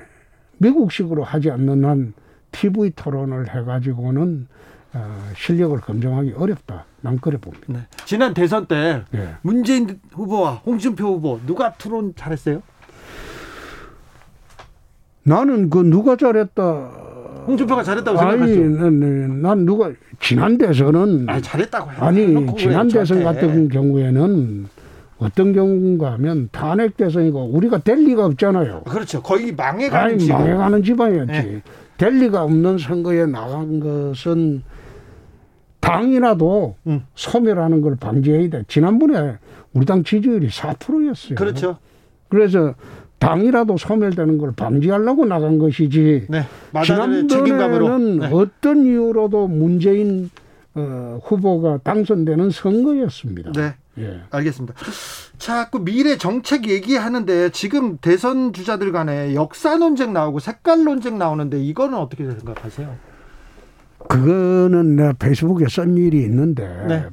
미국식으로 0.58 1.24
하지 1.24 1.52
않는 1.52 1.86
한 1.86 2.14
TV 2.52 2.92
토론을 2.96 3.54
해가지고는 3.54 4.48
어, 4.94 5.32
실력을 5.36 5.78
검증하기 5.82 6.34
어렵다. 6.38 6.86
난 7.02 7.20
그래 7.20 7.38
봅니다. 7.38 7.66
네. 7.68 7.80
지난 8.06 8.34
대선 8.34 8.66
때 8.66 9.04
네. 9.12 9.36
문재인 9.42 10.00
후보와 10.14 10.54
홍준표 10.66 11.06
후보 11.06 11.40
누가 11.46 11.74
토론 11.74 12.14
잘했어요? 12.16 12.62
나는 15.24 15.70
그 15.70 15.80
누가 15.80 16.16
잘했다 16.16 16.92
홍준표가 17.48 17.84
잘했다고 17.84 18.18
생각하죠. 18.18 18.44
아니, 18.44 18.60
난, 18.60 19.42
난 19.42 19.66
누가 19.66 19.92
지난 20.20 20.58
대선은 20.58 21.30
아니 21.30 21.42
잘했다고 21.42 21.92
해요. 21.92 21.98
아니 22.02 22.56
지난 22.58 22.88
대선 22.88 23.24
같은 23.24 23.70
경우에는 23.70 24.68
어떤 25.18 25.54
경우인가 25.54 26.14
하면 26.14 26.50
탄핵 26.52 26.98
대선이고 26.98 27.46
우리가 27.54 27.80
될 27.80 28.00
리가 28.04 28.26
없잖아요. 28.26 28.84
그렇죠. 28.84 29.22
거의 29.22 29.54
망해가는 29.54 30.16
아니. 30.16 30.28
망해가는 30.28 30.84
집안이었지. 30.84 31.32
네. 31.32 31.62
될 31.98 32.20
리가 32.20 32.44
없는 32.44 32.78
선거에 32.78 33.26
나간 33.26 33.80
것은 33.80 34.64
당이라도 35.80 36.76
음. 36.88 37.06
소멸하는 37.14 37.82
걸 37.82 37.96
방지해야 37.96 38.50
돼. 38.50 38.64
지난번에 38.68 39.38
우리 39.74 39.86
당 39.86 40.04
지지율이 40.04 40.50
4%였어요. 40.50 41.36
그렇죠. 41.36 41.78
그래서 42.28 42.74
당이라도 43.20 43.78
소멸되는 43.78 44.38
걸 44.38 44.52
방지하려고 44.52 45.26
나간 45.26 45.58
것이지. 45.58 46.28
네. 46.30 46.44
지난번에는 46.84 48.20
네. 48.20 48.30
어떤 48.32 48.86
이유로도 48.86 49.48
문재인 49.48 50.30
어, 50.76 51.20
후보가 51.24 51.80
당선되는 51.84 52.50
선거였습니다. 52.50 53.52
네. 53.54 53.76
예. 53.98 54.20
알겠습니다. 54.30 54.74
자꾸 55.38 55.80
미래 55.80 56.18
정책 56.18 56.68
얘기하는데 56.68 57.50
지금 57.52 57.98
대선 58.02 58.52
주자들 58.52 58.92
간에 58.92 59.34
역사 59.36 59.78
논쟁 59.78 60.12
나오고 60.12 60.40
색깔 60.40 60.84
논쟁 60.84 61.18
나오는데 61.18 61.64
이거는 61.64 61.98
어떻게 61.98 62.26
생각하세요? 62.26 62.94
그거는 64.10 64.98
내가 64.98 65.14
페이스북에 65.14 65.66
쓴 65.70 65.98
일이 65.98 66.22
있는데 66.24 66.68
네. 66.88 67.06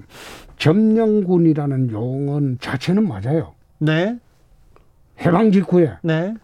점령군이라는 0.58 1.90
용어는 1.90 2.58
자체는 2.60 3.06
맞아요. 3.06 3.54
네. 3.78 4.18
해방 5.24 5.52
직후에 5.52 5.92
네. 6.02 6.34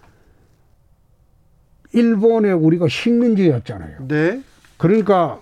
일본에 1.93 2.53
우리가 2.53 2.89
식민지였잖아요. 2.89 4.09
네. 4.09 4.43
그러니까 4.77 5.41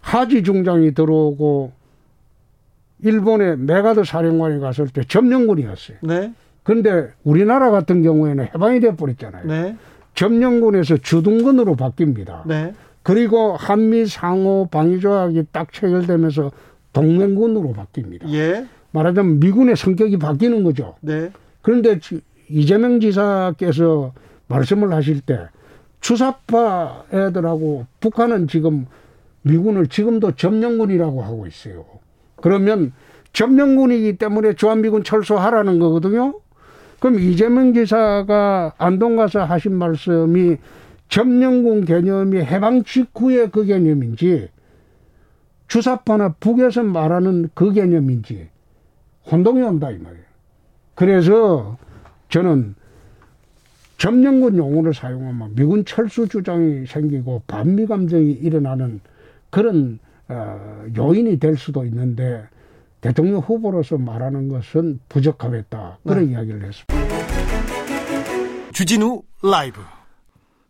하지 0.00 0.42
중장이 0.42 0.94
들어오고 0.94 1.72
일본의 3.00 3.58
맥아더 3.58 4.04
사령관이 4.04 4.60
갔을 4.60 4.88
때 4.88 5.02
점령군이었어요. 5.06 5.98
네. 6.02 6.32
그런데 6.62 7.12
우리나라 7.24 7.70
같은 7.70 8.02
경우에는 8.02 8.44
해방이 8.54 8.80
돼 8.80 8.96
버렸잖아요. 8.96 9.46
네. 9.46 9.76
점령군에서 10.14 10.98
주둔군으로 10.98 11.76
바뀝니다. 11.76 12.46
네. 12.46 12.74
그리고 13.02 13.54
한미 13.54 14.06
상호 14.06 14.66
방위 14.70 15.00
조약이 15.00 15.48
딱 15.52 15.72
체결되면서 15.72 16.50
동맹군으로 16.92 17.74
바뀝니다. 17.74 18.32
예. 18.32 18.66
말하자면 18.94 19.40
미군의 19.40 19.76
성격이 19.76 20.18
바뀌는 20.18 20.62
거죠. 20.62 20.94
네. 21.00 21.30
그런데 21.62 21.98
이재명 22.48 23.00
지사께서 23.00 24.12
말씀을 24.46 24.92
하실 24.92 25.20
때 25.20 25.48
추사파 26.00 27.04
애들하고 27.12 27.86
북한은 28.00 28.46
지금 28.46 28.86
미군을 29.42 29.88
지금도 29.88 30.32
점령군이라고 30.32 31.22
하고 31.22 31.46
있어요. 31.46 31.84
그러면 32.36 32.92
점령군이기 33.32 34.16
때문에 34.16 34.54
주한미군 34.54 35.02
철수하라는 35.02 35.78
거거든요. 35.80 36.34
그럼 37.00 37.18
이재명 37.18 37.74
지사가 37.74 38.74
안동 38.78 39.16
가서 39.16 39.44
하신 39.44 39.74
말씀이 39.74 40.56
점령군 41.08 41.84
개념이 41.84 42.38
해방 42.38 42.84
직후의 42.84 43.50
그 43.50 43.64
개념인지 43.64 44.48
주사파나 45.66 46.34
북에서 46.38 46.84
말하는 46.84 47.50
그 47.54 47.72
개념인지 47.72 48.53
혼동이 49.30 49.62
온다 49.62 49.90
이 49.90 49.98
말이에요. 49.98 50.24
그래서 50.94 51.76
저는 52.28 52.74
점령군 53.98 54.56
용어를 54.56 54.92
사용하면 54.92 55.54
미군 55.54 55.84
철수 55.84 56.28
주장이 56.28 56.86
생기고 56.86 57.42
반미 57.46 57.86
감정이 57.86 58.32
일어나는 58.32 59.00
그런 59.50 59.98
어, 60.28 60.84
요인이 60.96 61.38
될 61.38 61.56
수도 61.56 61.84
있는데 61.84 62.44
대통령 63.00 63.40
후보로서 63.40 63.98
말하는 63.98 64.48
것은 64.48 65.00
부적합했다 65.08 65.98
그런 66.04 66.26
네. 66.26 66.32
이야기를 66.32 66.64
했습니다. 66.64 66.94
주진우 68.72 69.22
라이브 69.42 69.80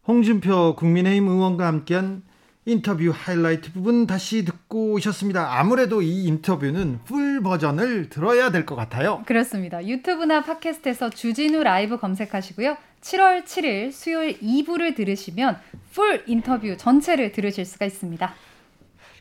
홍준표 0.07 0.75
국민의힘 0.77 1.29
의원과 1.29 1.67
함께한 1.67 2.23
인터뷰 2.67 3.13
하이라이트 3.15 3.73
부분 3.73 4.07
다시 4.07 4.45
듣고 4.45 4.93
오셨습니다. 4.95 5.59
아무래도 5.59 6.01
이 6.01 6.25
인터뷰는 6.25 7.01
full 7.05 7.43
버전을 7.43 8.09
들어야 8.09 8.51
될 8.51 8.65
것 8.65 8.75
같아요. 8.75 9.23
그렇습니다. 9.27 9.87
유튜브나 9.87 10.43
팟캐스트에서 10.45 11.11
주진우 11.11 11.63
라이브 11.63 11.99
검색하시고요. 11.99 12.77
7월 13.03 13.45
7일 13.45 13.93
수요일 13.93 14.39
2부를 14.41 14.97
들으시면 14.97 15.59
full 15.93 16.25
인터뷰 16.27 16.75
전체를 16.79 17.33
들으실 17.33 17.67
수가 17.67 17.85
있습니다. 17.85 18.35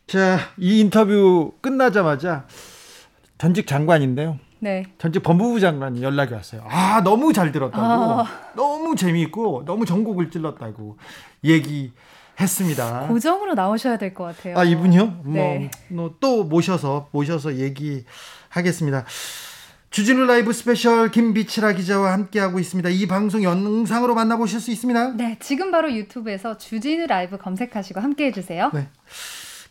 자, 0.07 0.39
이 0.57 0.79
인터뷰 0.79 1.51
끝나자마자 1.59 2.47
전직 3.37 3.67
장관인데요. 3.67 4.39
네. 4.59 4.85
전직 4.97 5.21
법무부 5.21 5.59
장관이 5.59 6.01
연락이 6.01 6.33
왔어요. 6.33 6.63
아, 6.69 7.01
너무 7.03 7.33
잘 7.33 7.51
들었다고. 7.51 7.83
아. 7.83 8.25
너무 8.55 8.95
재미있고 8.95 9.63
너무 9.65 9.85
정곡을 9.85 10.31
찔렀다고 10.31 10.97
얘기 11.43 11.91
했습니다. 12.39 13.07
고정으로 13.07 13.53
나오셔야 13.53 13.97
될 13.97 14.13
것 14.13 14.23
같아요. 14.25 14.57
아 14.57 14.63
이분요? 14.63 15.21
네. 15.25 15.69
뭐또 15.89 16.37
뭐, 16.37 16.45
모셔서 16.45 17.09
모셔서 17.11 17.55
얘기하겠습니다. 17.55 19.05
주진우 19.91 20.25
라이브 20.25 20.51
스페셜 20.53 21.11
김빛이라 21.11 21.73
기자와 21.73 22.13
함께하고 22.13 22.57
있습니다. 22.59 22.89
이 22.89 23.05
방송 23.07 23.43
영상으로 23.43 24.15
만나보실 24.15 24.59
수 24.59 24.71
있습니다. 24.71 25.09
네, 25.17 25.37
지금 25.39 25.69
바로 25.69 25.93
유튜브에서 25.93 26.57
주진우 26.57 27.05
라이브 27.05 27.37
검색하시고 27.37 27.99
함께해 27.99 28.31
주세요. 28.31 28.71
네. 28.73 28.87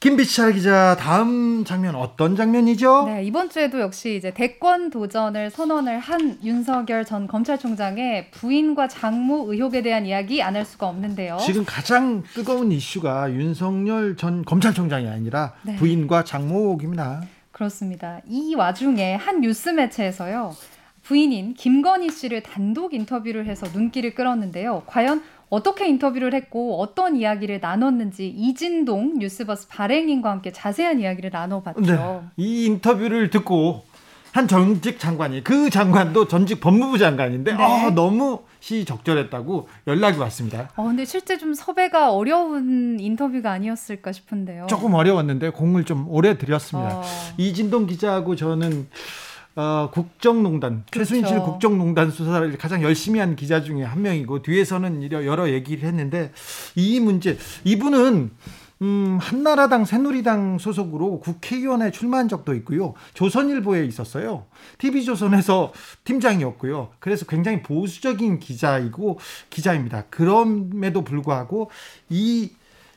김빛이라 0.07 0.55
기자 0.55 0.97
다음 0.99 1.65
장면 1.65 1.95
어떤 1.95 2.35
장면이죠? 2.35 3.05
네 3.07 3.23
이번 3.23 3.49
주에도 3.51 3.79
역시 3.79 4.17
이제 4.17 4.33
대권 4.35 4.91
도전을 4.91 5.51
선언을 5.51 6.01
한 6.01 6.41
윤석열 6.43 7.05
전 7.05 7.29
검찰총장의 7.29 8.33
부인과 8.33 8.89
장모 8.89 9.53
의혹에 9.53 9.81
대한 9.81 10.05
이야기 10.05 10.43
안 10.43 10.57
할 10.57 10.65
수가 10.65 10.89
없는데요. 10.89 11.39
지금 11.41 11.65
가장 11.65 12.25
뜨거운 12.35 12.73
이슈가 12.73 13.31
윤석열 13.33 14.17
전 14.17 14.45
검찰총장이 14.45 15.07
아니라 15.07 15.53
네. 15.63 15.77
부인과 15.77 16.25
장모 16.25 16.59
의혹입니다. 16.63 17.23
그렇습니다. 17.53 18.21
이 18.27 18.57
와중에 18.57 19.15
한 19.15 19.41
뉴스 19.41 19.69
매체에서요. 19.69 20.57
부인인 21.05 21.55
김건희 21.55 22.11
씨를 22.11 22.43
단독 22.43 22.93
인터뷰를 22.93 23.47
해서 23.47 23.67
눈길을 23.73 24.15
끌었는데요. 24.17 24.83
과연 24.87 25.23
어떻게 25.53 25.87
인터뷰를 25.87 26.33
했고 26.33 26.81
어떤 26.81 27.15
이야기를 27.15 27.61
나눴는지 27.61 28.27
이진동 28.27 29.19
뉴스버스 29.19 29.69
발행인과 29.69 30.31
함께 30.31 30.51
자세한 30.51 30.99
이야기를 30.99 31.29
나눠봤죠. 31.31 31.81
네. 31.83 31.99
이 32.39 32.65
인터뷰를 32.65 33.29
듣고 33.29 33.85
한 34.33 34.49
전직 34.49 34.99
장관이 34.99 35.45
그 35.45 35.69
장관도 35.69 36.27
전직 36.27 36.59
법무부 36.59 36.97
장관인데 36.97 37.53
네. 37.55 37.63
아, 37.63 37.91
너무 37.91 38.45
시적절했다고 38.61 39.69
연락이 39.89 40.19
왔습니다. 40.21 40.71
어, 40.75 40.85
근데 40.85 41.05
실제 41.05 41.37
좀 41.37 41.53
섭외가 41.53 42.15
어려운 42.15 42.99
인터뷰가 42.99 43.51
아니었을까 43.51 44.13
싶은데요. 44.13 44.69
조금 44.71 44.95
어려웠는데 44.95 45.51
공을 45.51 45.85
좀 45.85 46.07
오래 46.09 46.39
들였습니다. 46.39 46.97
어. 46.97 47.03
이진동 47.37 47.89
기자하고 47.89 48.37
저는 48.37 48.89
어, 49.55 49.91
국정농단 49.93 50.85
그렇죠. 50.91 51.15
최순실 51.15 51.41
국정농단 51.41 52.11
수사를 52.11 52.57
가장 52.57 52.83
열심히 52.83 53.21
한 53.21 53.37
기자 53.37 53.63
중에 53.63 53.83
한 53.83 54.03
명이고 54.03 54.43
뒤에서는 54.43 55.13
여러 55.13 55.51
얘기를 55.51 55.87
했는데 55.87 56.33
이 56.75 57.01
문제 57.01 57.39
이분은 57.65 58.31
음, 58.83 59.19
한나라당 59.21 59.85
새누리당 59.85 60.59
소속으로 60.59 61.21
국회의원에 61.21 61.93
출마한 61.93 62.29
적도 62.29 62.53
있고요. 62.55 62.95
조선일보에 63.15 63.85
있었어요. 63.85 64.47
TV조선에서 64.79 65.73
팀장이었고요. 66.03 66.91
그래서 66.99 67.25
굉장히 67.27 67.63
보수적인 67.63 68.41
기자이고 68.41 69.21
기자입니다. 69.51 70.07
그럼에도 70.11 71.05
불구하고 71.05 71.71
이 72.09 72.51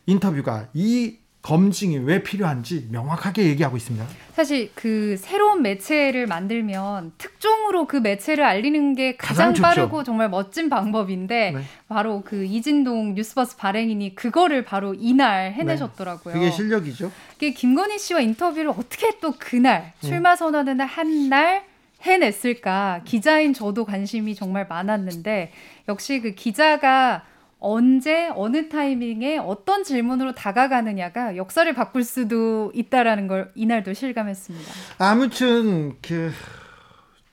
인터뷰가 0.08 0.70
이 0.74 1.18
검증이 1.46 2.00
왜 2.00 2.24
필요한지 2.24 2.88
명확하게 2.90 3.44
얘기하고 3.44 3.78
있습니다. 3.78 4.04
사실 4.34 4.72
그 4.74 5.16
새로운 5.16 5.62
매체를 5.62 6.26
만들면 6.26 7.12
특종으로 7.20 7.86
그 7.86 7.98
매체를 7.98 8.44
알리는 8.44 8.96
게 8.96 9.16
가장, 9.16 9.50
가장 9.50 9.62
빠르고 9.62 10.04
정말 10.04 10.28
멋진 10.28 10.70
방법인데 10.70 11.52
네. 11.52 11.62
바로 11.88 12.24
그 12.26 12.46
이진동 12.46 13.14
뉴스버스 13.14 13.58
발행인이 13.58 14.16
그거를 14.16 14.66
바로 14.66 14.96
이날 14.96 15.54
해내셨더라고요. 15.54 16.34
네. 16.34 16.40
그게 16.40 16.52
실력이죠. 16.52 17.12
그게 17.34 17.52
김건희 17.52 18.00
씨와 18.00 18.22
인터뷰를 18.22 18.70
어떻게 18.70 19.20
또 19.20 19.36
그날 19.38 19.94
네. 20.02 20.08
출마 20.08 20.36
선언을 20.36 20.84
한날 20.84 21.64
해냈을까 22.02 23.02
기자인 23.06 23.54
저도 23.54 23.86
관심이 23.86 24.34
정말 24.34 24.66
많았는데 24.68 25.52
역시 25.88 26.22
그 26.22 26.32
기자가 26.32 27.22
언제 27.68 28.30
어느 28.36 28.70
타이밍에 28.70 29.40
어떤 29.40 29.84
질문으로 29.84 30.34
다가가느냐가 30.34 31.36
역사를 31.36 31.74
바꿀 31.74 32.04
수도 32.04 32.72
있다라는 32.76 33.28
걸 33.28 33.52
이날도 33.56 33.94
실감했습니다. 33.94 34.72
아무튼 35.00 35.96
그 36.00 36.32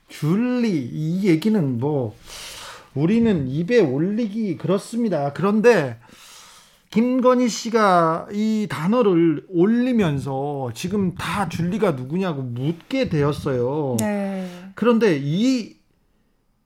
줄리 0.09 0.89
이 0.91 1.27
얘기는 1.27 1.77
뭐 1.79 2.15
우리는 2.95 3.47
입에 3.47 3.79
올리기 3.79 4.57
그렇습니다. 4.57 5.33
그런데 5.33 5.99
김건희 6.89 7.47
씨가 7.47 8.29
이 8.31 8.65
단어를 8.71 9.45
올리면서 9.49 10.71
지금 10.73 11.13
다 11.13 11.47
줄리가 11.47 11.91
누구냐고 11.91 12.41
묻게 12.41 13.07
되었어요. 13.07 13.97
네. 13.99 14.49
그런데 14.73 15.19
이, 15.21 15.75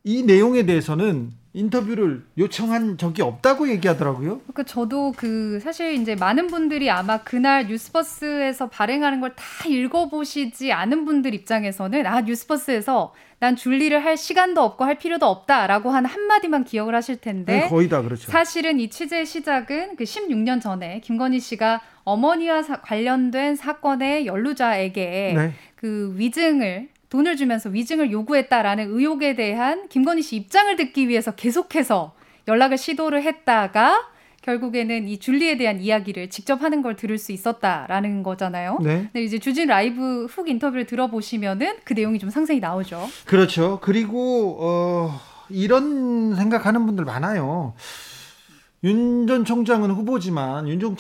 이 0.05 0.24
내용에 0.24 0.65
대해서는 0.65 1.37
인터뷰를 1.58 2.24
요청한 2.38 2.97
적이 2.97 3.24
없다고 3.24 3.68
얘기하더라고요. 3.70 4.41
그 4.53 4.64
저도 4.64 5.14
그 5.18 5.60
사실 5.60 5.93
이제 5.93 6.16
많은 6.16 6.47
분들이 6.47 6.89
아마 6.91 7.24
그날 7.24 7.68
뉴스버스에서 7.68 8.70
발행하는 8.70 9.20
걸 9.22 9.28
다 9.36 9.43
읽어보시지 9.68 10.72
않은 10.72 11.05
분들 11.05 11.34
입장에서는 11.34 12.05
아 12.05 12.22
뉴스버스에서 12.22 13.14
난 13.39 13.55
줄리를 13.55 14.03
할 14.03 14.18
시간도 14.18 14.62
없고 14.62 14.84
할 14.86 14.97
필요도 14.97 15.26
없다라고 15.26 15.91
한 15.91 16.05
한마디만 16.05 16.64
기억을 16.64 16.95
하실 16.95 17.18
텐데 17.18 17.62
네, 17.62 17.68
거의 17.68 17.88
다 17.89 18.01
그렇죠. 18.01 18.32
사실은 18.32 18.80
이 18.80 18.89
취재의 18.89 19.26
시작은 19.26 19.95
그 19.95 20.03
16년 20.05 20.60
전에 20.62 21.01
김건희 21.01 21.39
씨가 21.39 21.82
어머니와 22.03 22.64
사, 22.64 22.82
관련된 22.82 23.55
사건의 23.55 24.26
연루자에게 24.26 25.34
네. 25.36 25.53
그 25.76 26.14
위증을 26.18 26.89
돈을 27.10 27.38
주면서 27.38 27.70
위증을 27.70 28.12
요구했다라는 28.12 28.89
의혹에 28.91 29.36
대한 29.36 29.88
김건희 29.89 30.22
씨 30.22 30.36
입장을 30.36 30.76
듣기 30.76 31.08
위해서 31.08 31.32
계속해서 31.32 32.14
연락을 32.47 32.78
시도를 32.78 33.24
했다가 33.24 34.10
결국에는 34.41 35.08
이 35.10 35.18
줄리에 35.20 35.58
대한 35.58 35.82
이야기를 35.82 36.30
직접 36.30 36.62
하는 36.62 36.82
걸 36.82 36.95
들을 36.95 37.18
수 37.18 37.34
있었다라는 37.34 38.24
거잖아요. 38.24 38.78
네. 38.82 39.01
근데 39.12 39.24
이제 39.24 39.39
주진 39.39 39.68
라이브 39.68 40.26
훅 40.26 40.47
인터뷰를 40.47 40.86
들어보시면은 40.86 41.78
그 41.84 41.93
내용이 41.93 42.18
좀 42.20 42.30
상세히 42.30 42.60
나오죠. 42.62 43.08
그렇죠. 43.26 43.80
그리고 43.82 44.58
어 44.62 45.20
이런 45.49 46.36
생각하는 46.36 46.86
분들 46.86 47.03
많아요. 47.05 47.74
윤 48.84 49.28
전 49.28 49.43
총장은 49.43 49.91
후보지만 49.91 50.68
윤 50.70 50.80
전 50.80 50.95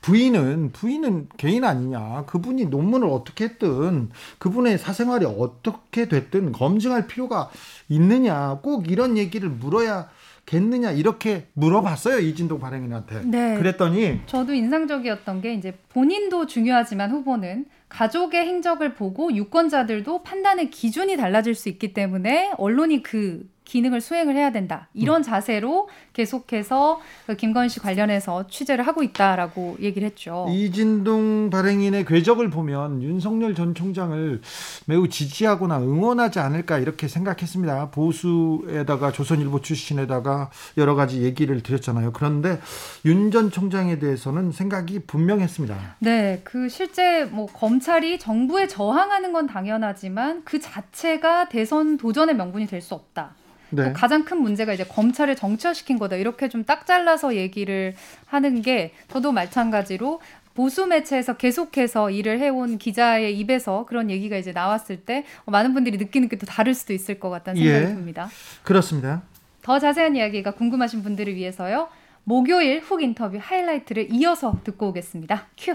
부인은 0.00 0.72
부인은 0.72 1.28
개인 1.36 1.64
아니냐. 1.64 2.24
그분이 2.26 2.66
논문을 2.66 3.08
어떻게 3.08 3.44
했든 3.44 4.10
그분의 4.38 4.78
사생활이 4.78 5.26
어떻게 5.26 6.08
됐든 6.08 6.52
검증할 6.52 7.06
필요가 7.06 7.50
있느냐. 7.88 8.58
꼭 8.62 8.90
이런 8.90 9.18
얘기를 9.18 9.48
물어야 9.48 10.08
겠느냐 10.46 10.90
이렇게 10.90 11.46
물어봤어요 11.52 12.18
이진동 12.18 12.58
발행인한테. 12.60 13.22
네. 13.24 13.56
그랬더니 13.56 14.20
저도 14.26 14.52
인상적이었던 14.54 15.40
게 15.42 15.54
이제 15.54 15.78
본인도 15.90 16.46
중요하지만 16.46 17.10
후보는 17.12 17.66
가족의 17.88 18.46
행적을 18.46 18.94
보고 18.94 19.32
유권자들도 19.34 20.22
판단의 20.22 20.70
기준이 20.70 21.16
달라질 21.16 21.54
수 21.54 21.68
있기 21.68 21.92
때문에 21.92 22.52
언론이 22.56 23.02
그 23.02 23.48
기능을 23.70 24.00
수행을 24.00 24.34
해야 24.34 24.50
된다. 24.50 24.88
이런 24.94 25.20
음. 25.20 25.22
자세로 25.22 25.88
계속해서 26.12 27.00
그 27.28 27.36
김건희 27.36 27.68
씨 27.68 27.78
관련해서 27.78 28.48
취재를 28.48 28.84
하고 28.84 29.04
있다라고 29.04 29.76
얘기를 29.80 30.06
했죠. 30.08 30.48
이진동 30.50 31.50
발행인의 31.50 32.04
궤적을 32.04 32.50
보면 32.50 33.00
윤석열 33.00 33.54
전 33.54 33.76
총장을 33.76 34.40
매우 34.86 35.08
지지하거나 35.08 35.78
응원하지 35.78 36.40
않을까 36.40 36.78
이렇게 36.78 37.06
생각했습니다. 37.06 37.90
보수에다가 37.92 39.12
조선일보 39.12 39.60
출신에다가 39.60 40.50
여러 40.76 40.96
가지 40.96 41.22
얘기를 41.22 41.62
드렸잖아요. 41.62 42.12
그런데 42.12 42.60
윤 43.04 43.30
전 43.30 43.52
총장에 43.52 44.00
대해서는 44.00 44.50
생각이 44.50 45.00
분명했습니다. 45.06 45.96
네, 46.00 46.40
그 46.42 46.68
실제 46.68 47.24
뭐 47.26 47.46
검찰이 47.46 48.18
정부에 48.18 48.66
저항하는 48.66 49.32
건 49.32 49.46
당연하지만 49.46 50.42
그 50.44 50.58
자체가 50.58 51.48
대선 51.48 51.96
도전의 51.96 52.34
명분이 52.34 52.66
될 52.66 52.80
수 52.80 52.94
없다. 52.94 53.36
네. 53.70 53.92
가장 53.92 54.24
큰 54.24 54.40
문제가 54.42 54.72
이제 54.72 54.84
검찰을 54.84 55.36
정치화시킨 55.36 55.98
거다. 55.98 56.16
이렇게 56.16 56.48
좀 56.48 56.64
딱 56.64 56.86
잘라서 56.86 57.34
얘기를 57.36 57.94
하는 58.26 58.62
게 58.62 58.92
저도 59.08 59.32
마찬가지로 59.32 60.20
보수 60.54 60.86
매체에서 60.86 61.36
계속해서 61.36 62.10
일을 62.10 62.38
해온 62.40 62.76
기자의 62.78 63.38
입에서 63.38 63.86
그런 63.88 64.10
얘기가 64.10 64.36
이제 64.36 64.52
나왔을 64.52 64.96
때 65.00 65.24
많은 65.46 65.72
분들이 65.74 65.96
느끼는 65.96 66.28
게 66.28 66.36
또 66.36 66.46
다를 66.46 66.74
수도 66.74 66.92
있을 66.92 67.18
것 67.20 67.30
같다는 67.30 67.62
생각이 67.62 67.84
예, 67.84 67.94
듭니다. 67.94 68.28
그렇습니다. 68.62 69.22
더 69.62 69.78
자세한 69.78 70.16
이야기가 70.16 70.52
궁금하신 70.52 71.02
분들을 71.02 71.34
위해서요. 71.34 71.88
목요일 72.24 72.80
훅 72.80 73.02
인터뷰 73.02 73.38
하이라이트를 73.40 74.08
이어서 74.12 74.58
듣고 74.64 74.88
오겠습니다. 74.88 75.46
큐. 75.56 75.74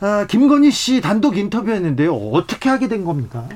아, 0.00 0.26
김건희 0.26 0.70
씨 0.70 1.00
단독 1.00 1.36
인터뷰했는데요. 1.36 2.14
어떻게 2.14 2.68
하게 2.68 2.88
된 2.88 3.04
겁니까? 3.04 3.48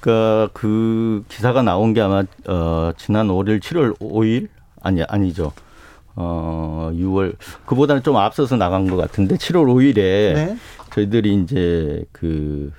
그러니까 0.00 0.50
그 0.52 1.24
기사가 1.28 1.62
나온 1.62 1.94
게 1.94 2.00
아마 2.00 2.24
어 2.48 2.92
지난 2.96 3.28
월요일 3.28 3.60
7월 3.60 3.98
5일 3.98 4.48
아니 4.82 5.02
아니죠. 5.02 5.52
어 6.14 6.90
6월 6.94 7.36
그보다는 7.66 8.02
좀 8.02 8.16
앞서서 8.16 8.56
나간 8.56 8.88
것 8.88 8.96
같은데 8.96 9.36
7월 9.36 9.66
5일에 9.66 9.94
네. 9.94 10.56
저희들이 10.90 11.34
이제 11.42 12.04
그 12.12 12.72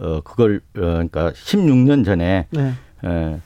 어 0.00 0.20
그걸 0.22 0.62
어 0.76 0.80
그러니까 0.80 1.30
16년 1.32 2.04
전에 2.04 2.46
네. 2.50 2.72
에, 3.04 3.40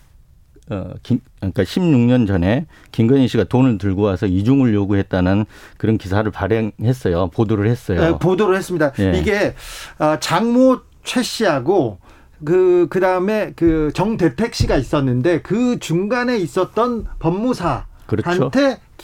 어, 0.70 0.94
김, 1.02 1.20
그러니까 1.40 1.62
16년 1.64 2.26
전에 2.26 2.66
김건희 2.92 3.28
씨가 3.28 3.44
돈을 3.44 3.76
들고 3.76 4.02
와서 4.02 4.26
이중을 4.26 4.72
요구했다는 4.72 5.44
그런 5.76 5.98
기사를 5.98 6.28
발행했어요. 6.30 7.28
보도를 7.28 7.68
했어요. 7.68 8.00
네, 8.00 8.18
보도를 8.18 8.56
했습니다. 8.56 8.92
네. 8.92 9.18
이게 9.18 9.54
어, 9.98 10.16
장모 10.20 10.80
최 11.02 11.22
씨하고 11.22 11.98
그, 12.44 12.86
그 12.90 13.00
다음에 13.00 13.52
그 13.56 13.90
정대택 13.94 14.54
씨가 14.54 14.76
있었는데 14.76 15.42
그 15.42 15.78
중간에 15.78 16.36
있었던 16.36 17.06
법무사한테 17.18 17.86
그렇죠. 18.06 18.50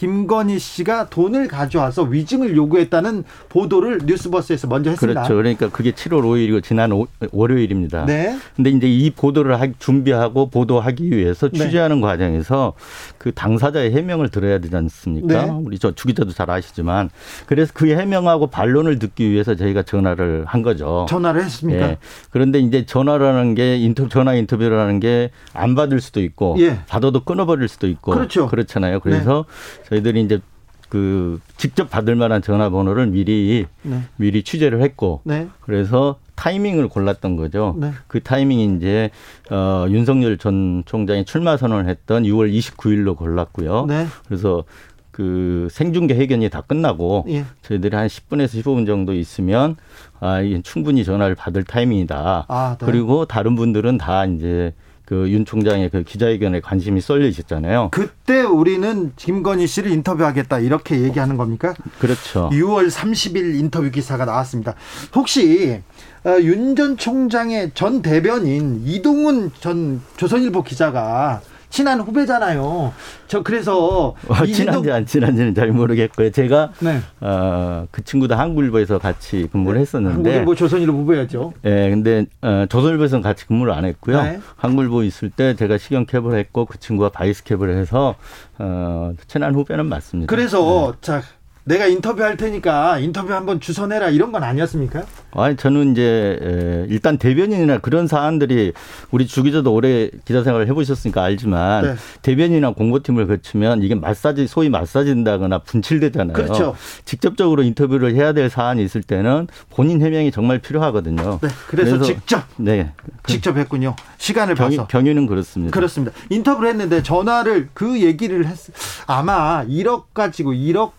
김건희 0.01 0.59
씨가 0.59 1.11
돈을 1.11 1.47
가져와서 1.47 2.05
위증을 2.05 2.57
요구했다는 2.57 3.25
보도를 3.51 3.99
뉴스버스에서 4.07 4.67
먼저 4.67 4.89
했습니다. 4.89 5.25
그렇죠. 5.25 5.37
그러니까 5.37 5.69
그게 5.69 5.93
7월 5.93 6.23
5일이고 6.23 6.63
지난 6.63 6.91
오, 6.93 7.07
월요일입니다. 7.33 8.07
네. 8.07 8.39
근데 8.57 8.71
이제 8.71 8.89
이 8.89 9.11
보도를 9.11 9.61
하, 9.61 9.69
준비하고 9.79 10.49
보도하기 10.49 11.11
위해서 11.11 11.51
네. 11.51 11.59
취재하는 11.59 11.97
네. 11.97 12.03
과정에서 12.03 12.73
그 13.19 13.33
당사자의 13.33 13.93
해명을 13.93 14.31
들어야 14.31 14.59
되지 14.59 14.75
않습니까? 14.75 15.45
네. 15.45 15.51
우리 15.51 15.79
저 15.79 15.95
주기자도 15.95 16.33
잘 16.33 16.51
아시지만 16.51 17.11
그래서 17.45 17.71
그 17.75 17.87
해명하고 17.91 18.47
반론을 18.47 18.99
듣기 19.01 19.29
위해서 19.31 19.55
저희가 19.55 19.83
전화를 19.83 20.47
한 20.47 20.63
거죠. 20.63 21.05
전화를 21.11 21.45
했습니까? 21.45 21.91
예. 21.91 21.99
그런데 22.31 22.59
이제 22.59 22.87
전화라는 22.87 23.55
게 23.55 23.77
인터 23.77 24.09
전화 24.09 24.33
인터뷰라는 24.33 24.99
게 24.99 25.31
안 25.53 25.75
받을 25.75 26.01
수도 26.01 26.21
있고 26.21 26.57
예. 26.59 26.79
받아도 26.89 27.25
끊어버릴 27.25 27.69
수도 27.69 27.87
있고 27.89 28.13
그렇죠. 28.13 28.47
그렇잖아요. 28.47 29.01
그래서 29.01 29.45
네. 29.90 29.90
저희들이 29.91 30.23
이제 30.23 30.41
그 30.89 31.41
직접 31.57 31.89
받을 31.89 32.17
만한 32.17 32.43
전화번호를 32.43 33.07
미리 33.07 33.67
네. 33.83 34.03
미리 34.17 34.43
취재를 34.43 34.83
했고 34.83 35.21
네. 35.25 35.49
그래서 35.61 36.19
타이밍을 36.35 36.89
골랐던 36.89 37.37
거죠. 37.37 37.77
네. 37.79 37.93
그 38.09 38.21
타이밍이 38.21 38.77
이제 38.77 39.11
어 39.51 39.87
윤석열 39.89 40.39
전 40.39 40.83
총장이 40.87 41.25
출마 41.25 41.57
선언을 41.57 41.89
했던 41.89 42.25
6월 42.25 42.53
29일로 42.53 43.17
골랐고요. 43.17 43.87
네. 43.87 44.07
그래서 44.27 44.65
그 45.13 45.69
생중계 45.71 46.15
회견이 46.15 46.49
다 46.49 46.63
끝나고 46.63 47.27
예. 47.29 47.45
저희들이 47.63 47.95
한 47.95 48.07
10분에서 48.07 48.63
15분 48.63 48.87
정도 48.87 49.13
있으면 49.13 49.77
아, 50.19 50.41
이게 50.41 50.63
충분히 50.63 51.05
전화를 51.05 51.35
받을 51.35 51.63
타이밍이다. 51.63 52.47
아, 52.49 52.77
네. 52.79 52.87
그리고 52.87 53.27
다른 53.27 53.55
분들은 53.55 53.99
다 53.99 54.25
이제 54.25 54.73
그윤 55.11 55.45
총장의 55.45 55.91
그 55.91 56.05
기자회견에 56.05 56.61
관심이 56.61 57.01
쏠려 57.01 57.27
있었잖아요. 57.27 57.89
그때 57.91 58.43
우리는 58.43 59.11
김건희 59.17 59.67
씨를 59.67 59.91
인터뷰하겠다 59.91 60.61
이렇게 60.61 61.01
얘기하는 61.01 61.37
겁니까? 61.37 61.75
그렇죠. 61.99 62.49
6월 62.53 62.89
30일 62.89 63.59
인터뷰 63.59 63.91
기사가 63.91 64.25
나왔습니다. 64.25 64.77
혹시 65.17 65.81
어, 66.25 66.37
윤전 66.41 66.97
총장의 66.97 67.73
전 67.75 68.03
대변인 68.03 68.83
이동훈 68.85 69.51
전 69.59 70.01
조선일보 70.17 70.63
기자가 70.63 71.41
친한 71.71 72.01
후배잖아요. 72.01 72.93
저 73.29 73.43
그래서 73.43 74.15
어, 74.29 74.45
친한지 74.45 74.91
안 74.91 75.07
친한지는 75.07 75.55
잘 75.55 75.69
모르겠고요. 75.73 76.31
제가 76.31 76.73
네. 76.81 76.99
어, 77.21 77.87
그 77.91 78.05
친구도 78.05 78.35
한국일보에서 78.35 78.99
같이 78.99 79.49
근무를 79.51 79.79
네. 79.79 79.83
했었는데 79.83 80.31
한국일보 80.31 80.55
조선일보 80.57 80.93
후배였죠. 80.93 81.53
예, 81.65 81.71
네, 81.71 81.91
근데 81.91 82.27
어, 82.43 82.67
조선일보에서는 82.69 83.23
같이 83.23 83.47
근무를 83.47 83.73
안 83.73 83.85
했고요. 83.85 84.23
네. 84.23 84.41
한국일보 84.57 85.05
있을 85.05 85.31
때 85.31 85.55
제가 85.55 85.79
시경 85.79 86.05
cap을 86.05 86.35
했고 86.37 86.67
그 86.67 86.79
친구가 86.79 87.11
vice 87.11 87.45
cap을 87.45 87.77
해서 87.77 88.17
어, 88.59 89.13
친한 89.29 89.55
후배는 89.55 89.87
맞습니다. 89.87 90.29
그래서 90.29 90.93
네. 90.93 90.99
자 91.01 91.23
내가 91.65 91.87
인터뷰할 91.87 92.37
테니까 92.37 92.99
인터뷰 92.99 93.33
한번 93.33 93.61
주선해라 93.61 94.11
이런 94.11 94.33
건 94.33 94.43
아니었습니까? 94.43 95.05
아니 95.33 95.57
저는 95.57 95.93
이제 95.93 96.87
일단 96.89 97.19
대변인이나 97.19 97.79
그런 97.79 98.07
사안들이 98.07 98.73
우리 99.11 99.27
주 99.27 99.43
기자도 99.43 99.73
오래 99.73 100.11
기자 100.25 100.43
생활을 100.43 100.67
해보셨으니까 100.69 101.23
알지만 101.23 101.85
네. 101.85 101.95
대변인이나 102.23 102.73
공보팀을 102.73 103.27
거치면 103.27 103.83
이게 103.83 103.95
마사지 103.95 104.47
소위 104.47 104.71
마사지된다거나 104.71 105.61
분칠되잖아요. 105.61 106.33
그렇죠. 106.33 106.75
직접적으로 107.05 107.63
인터뷰를 107.63 108.15
해야 108.15 108.33
될 108.33 108.51
사안이 108.51 108.83
있을 108.83 109.03
때는 109.03 109.47
본인 109.69 110.03
해명이 110.03 110.33
정말 110.33 110.59
필요하거든요. 110.59 111.39
네. 111.43 111.49
그래서, 111.69 111.99
그래서 111.99 112.05
직접 112.05 112.43
네 112.57 112.93
직접 113.27 113.57
했군요. 113.57 113.95
시간을 114.19 114.55
병, 114.55 114.71
봐서 114.71 114.87
경위는 114.87 115.27
그렇습니다. 115.27 115.73
그렇습니다. 115.73 116.17
인터뷰를 116.31 116.71
했는데 116.71 117.03
전화를 117.03 117.69
그 117.75 118.01
얘기를 118.01 118.47
했 118.47 118.59
아마 119.07 119.65
1억 119.67 120.05
가지고 120.15 120.53
1억 120.53 120.93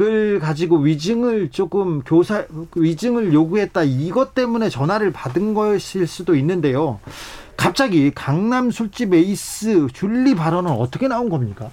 을 0.00 0.40
가지고 0.40 0.78
위증을 0.78 1.50
조금 1.50 2.00
교사 2.00 2.44
위증을 2.74 3.34
요구했다 3.34 3.82
이것 3.84 4.34
때문에 4.34 4.70
전화를 4.70 5.12
받은 5.12 5.52
것일 5.52 6.06
수도 6.06 6.34
있는데요. 6.34 6.98
갑자기 7.58 8.10
강남 8.14 8.70
술집 8.70 9.12
에이스 9.12 9.88
줄리 9.92 10.34
발언은 10.34 10.70
어떻게 10.70 11.08
나온 11.08 11.28
겁니까? 11.28 11.70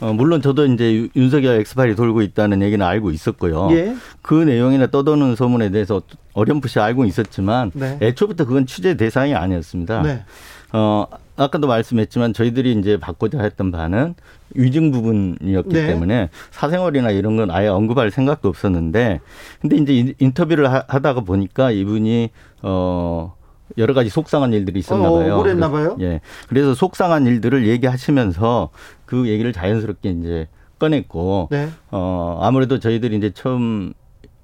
어, 0.00 0.12
물론 0.12 0.40
저도 0.40 0.64
이제 0.66 1.08
윤석열 1.14 1.60
엑스파일이 1.60 1.94
돌고 1.94 2.22
있다는 2.22 2.62
얘기는 2.62 2.84
알고 2.84 3.10
있었고요. 3.10 3.68
예. 3.72 3.94
그 4.22 4.34
내용이나 4.34 4.86
떠도는 4.86 5.36
소문에 5.36 5.70
대해서 5.70 6.00
어렴풋이 6.32 6.80
알고 6.80 7.04
있었지만 7.04 7.72
네. 7.74 7.98
애초부터 8.00 8.46
그건 8.46 8.64
취재 8.66 8.96
대상이 8.96 9.34
아니었습니다. 9.34 10.02
네. 10.02 10.24
어, 10.72 11.06
아까도 11.36 11.66
말씀했지만 11.66 12.32
저희들이 12.32 12.72
이제 12.72 12.98
받고자 12.98 13.40
했던 13.42 13.70
바는 13.70 14.14
위증 14.54 14.90
부분이었기 14.90 15.74
네. 15.74 15.86
때문에 15.86 16.28
사생활이나 16.50 17.10
이런 17.10 17.36
건 17.36 17.50
아예 17.50 17.68
언급할 17.68 18.10
생각도 18.10 18.48
없었는데 18.48 19.20
근데 19.60 19.76
이제 19.76 20.14
인터뷰를 20.18 20.70
하다가 20.70 21.22
보니까 21.22 21.70
이분이 21.70 22.30
어 22.62 23.34
여러 23.78 23.94
가지 23.94 24.10
속상한 24.10 24.52
일들이 24.52 24.80
있었나 24.80 25.10
어, 25.10 25.18
봐요. 25.18 25.36
어, 25.36 25.42
그랬나 25.42 25.70
봐요. 25.70 25.96
예. 26.00 26.20
그래서 26.48 26.74
속상한 26.74 27.26
일들을 27.26 27.66
얘기하시면서 27.66 28.68
그 29.06 29.28
얘기를 29.28 29.52
자연스럽게 29.52 30.10
이제 30.10 30.48
꺼냈고 30.78 31.48
네. 31.50 31.68
어 31.90 32.38
아무래도 32.42 32.78
저희들이 32.78 33.16
이제 33.16 33.30
처음 33.30 33.94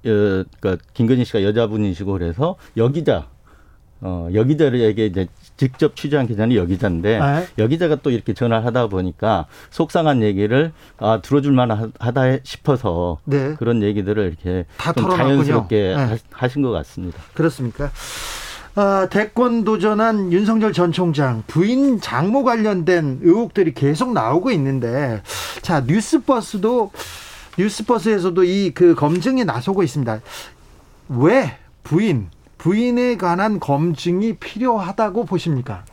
어, 0.05 0.43
그러니까 0.59 0.77
김건희 0.93 1.25
씨가 1.25 1.43
여자분이시고 1.43 2.13
그래서 2.13 2.55
여기자 2.77 3.27
어, 4.01 4.29
여기자에게 4.33 5.05
이제 5.05 5.27
직접 5.57 5.95
취재한 5.95 6.25
기자는 6.25 6.55
여기자인데 6.55 7.19
네. 7.19 7.47
여기자가 7.57 7.97
또 7.97 8.11
이렇게 8.11 8.33
전화를 8.33 8.65
하다 8.65 8.87
보니까 8.87 9.45
속상한 9.71 10.21
얘기를 10.23 10.71
아, 10.97 11.19
들어줄 11.21 11.51
만하다 11.51 12.37
싶어서 12.43 13.17
네. 13.25 13.55
그런 13.55 13.83
얘기들을 13.83 14.23
이렇게 14.27 14.65
좀 14.97 15.09
자연스럽게 15.09 15.95
네. 15.97 16.17
하신 16.31 16.61
것 16.61 16.71
같습니다. 16.71 17.21
그렇습니까? 17.33 17.91
아, 18.75 19.07
대권 19.09 19.65
도전한 19.65 20.31
윤석열 20.31 20.71
전 20.71 20.93
총장 20.93 21.43
부인 21.47 21.99
장모 21.99 22.43
관련된 22.45 23.19
의혹들이 23.21 23.73
계속 23.73 24.13
나오고 24.13 24.51
있는데 24.51 25.21
자 25.61 25.81
뉴스버스도 25.81 26.91
뉴스버스에서도 27.57 28.43
이 28.45 28.71
그 28.73 28.95
검증에 28.95 29.43
나서고 29.43 29.83
있습니다. 29.83 30.21
왜 31.09 31.57
부인 31.83 32.29
부인에 32.59 33.15
관한 33.15 33.59
검증이 33.59 34.33
필요하다고 34.33 35.25
보십니까? 35.25 35.83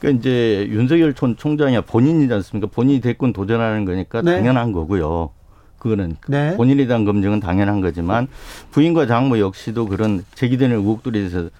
그러니까 0.00 0.18
이제 0.18 0.66
윤석열 0.70 1.14
전 1.14 1.36
총장이 1.36 1.80
본인이지 1.82 2.32
않습니까? 2.32 2.68
본인이 2.72 3.00
대권 3.00 3.32
도전하는 3.32 3.84
거니까 3.84 4.22
네. 4.22 4.36
당연한 4.36 4.72
거고요. 4.72 5.30
그거는 5.78 6.16
네. 6.26 6.56
본인에 6.56 6.86
대한 6.86 7.04
검증은 7.04 7.38
당연한 7.38 7.80
거지만 7.80 8.26
부인과 8.72 9.06
장모 9.06 9.38
역시도 9.38 9.86
그런 9.86 10.24
제기되는 10.34 10.76
의혹들에 10.76 11.20
대해서 11.20 11.44
다 11.44 11.50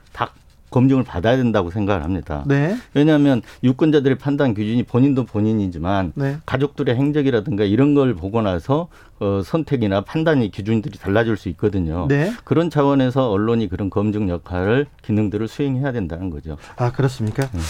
검증을 0.70 1.02
받아야 1.02 1.36
된다고 1.36 1.70
생각을 1.70 2.04
합니다. 2.04 2.44
네. 2.46 2.76
왜냐하면 2.94 3.42
유권자들의 3.62 4.18
판단 4.18 4.54
기준이 4.54 4.82
본인도 4.82 5.24
본인이지만 5.24 6.12
네. 6.14 6.38
가족들의 6.46 6.94
행적이라든가 6.94 7.64
이런 7.64 7.94
걸 7.94 8.14
보고 8.14 8.42
나서 8.42 8.88
어, 9.20 9.42
선택이나 9.44 10.02
판단이 10.02 10.50
기준들이 10.50 10.98
달라질 10.98 11.36
수 11.36 11.48
있거든요. 11.50 12.06
네. 12.08 12.32
그런 12.44 12.70
차원에서 12.70 13.30
언론이 13.30 13.68
그런 13.68 13.90
검증 13.90 14.28
역할을 14.28 14.86
기능들을 15.02 15.48
수행해야 15.48 15.92
된다는 15.92 16.30
거죠. 16.30 16.56
아 16.76 16.92
그렇습니까? 16.92 17.48
음. 17.54 17.60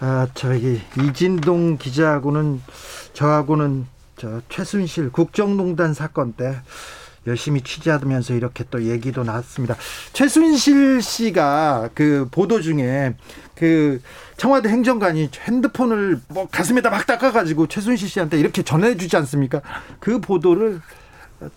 아 0.00 0.26
저기 0.34 0.80
이진동 1.00 1.78
기자하고는 1.78 2.60
저하고는 3.12 3.86
저 4.16 4.40
최순실 4.48 5.10
국정농단 5.12 5.92
사건 5.94 6.32
때 6.32 6.56
열심히 7.26 7.60
취재하면서 7.60 8.34
이렇게 8.34 8.64
또 8.70 8.82
얘기도 8.84 9.24
나왔습니다. 9.24 9.76
최순실 10.12 11.02
씨가 11.02 11.90
그 11.94 12.28
보도 12.30 12.60
중에 12.60 13.14
그 13.54 14.00
청와대 14.36 14.68
행정관이 14.68 15.30
핸드폰을 15.40 16.20
뭐 16.28 16.46
가슴에다 16.50 16.90
막 16.90 17.06
닦아가지고 17.06 17.66
최순실 17.68 18.08
씨한테 18.08 18.38
이렇게 18.38 18.62
전해주지 18.62 19.16
않습니까? 19.16 19.62
그 19.98 20.20
보도를 20.20 20.80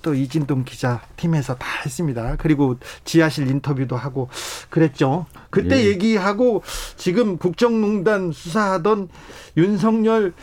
또 0.02 0.14
이진동 0.14 0.66
기자 0.66 1.02
팀에서 1.16 1.56
다 1.56 1.66
했습니다. 1.86 2.36
그리고 2.38 2.78
지하실 3.06 3.48
인터뷰도 3.48 3.96
하고 3.96 4.30
그랬죠. 4.70 5.26
그때 5.50 5.84
예. 5.84 5.86
얘기하고 5.88 6.64
지금 6.98 7.38
국정농단 7.38 8.32
수사하던 8.32 9.10
윤석열 9.58 10.34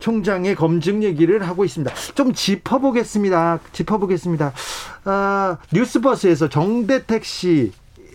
총장의 0.00 0.54
검증 0.56 1.02
얘기를 1.04 1.46
하고 1.46 1.64
있습니다. 1.64 1.94
좀 2.14 2.32
짚어보겠습니다. 2.32 3.60
짚어보겠습니다. 3.72 4.52
아, 5.04 5.56
뉴스버스에서 5.72 6.48
정대택 6.48 7.24
씨. 7.24 7.72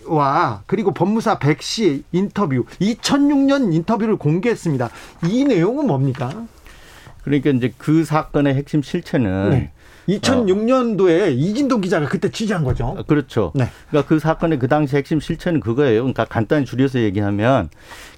와 0.08 0.62
그리고 0.66 0.94
법무사 0.94 1.40
백 1.40 1.60
씨 1.62 2.04
인터뷰 2.12 2.64
2006년 2.80 3.74
인터뷰를 3.74 4.16
공개했습니다. 4.16 4.88
이 5.26 5.42
내용은 5.42 5.88
뭡니까? 5.88 6.46
그러니까 7.24 7.50
이제 7.50 7.72
그 7.76 8.04
사건의 8.04 8.54
핵심 8.54 8.82
실체는 8.82 9.50
네. 9.50 9.72
2006년도에 10.08 11.22
어. 11.22 11.26
이진동 11.30 11.80
기자가 11.80 12.06
그때 12.06 12.30
취재한 12.30 12.62
거죠. 12.62 12.94
아, 12.96 13.02
그렇죠. 13.02 13.50
네. 13.56 13.68
그러니까 13.90 14.08
그 14.08 14.20
사건의 14.20 14.60
그 14.60 14.68
당시 14.68 14.96
핵심 14.96 15.18
실체는 15.18 15.58
그거예요. 15.58 16.02
그러니까 16.02 16.24
간단히 16.24 16.64
줄여서 16.64 17.00
얘기하면 17.00 17.68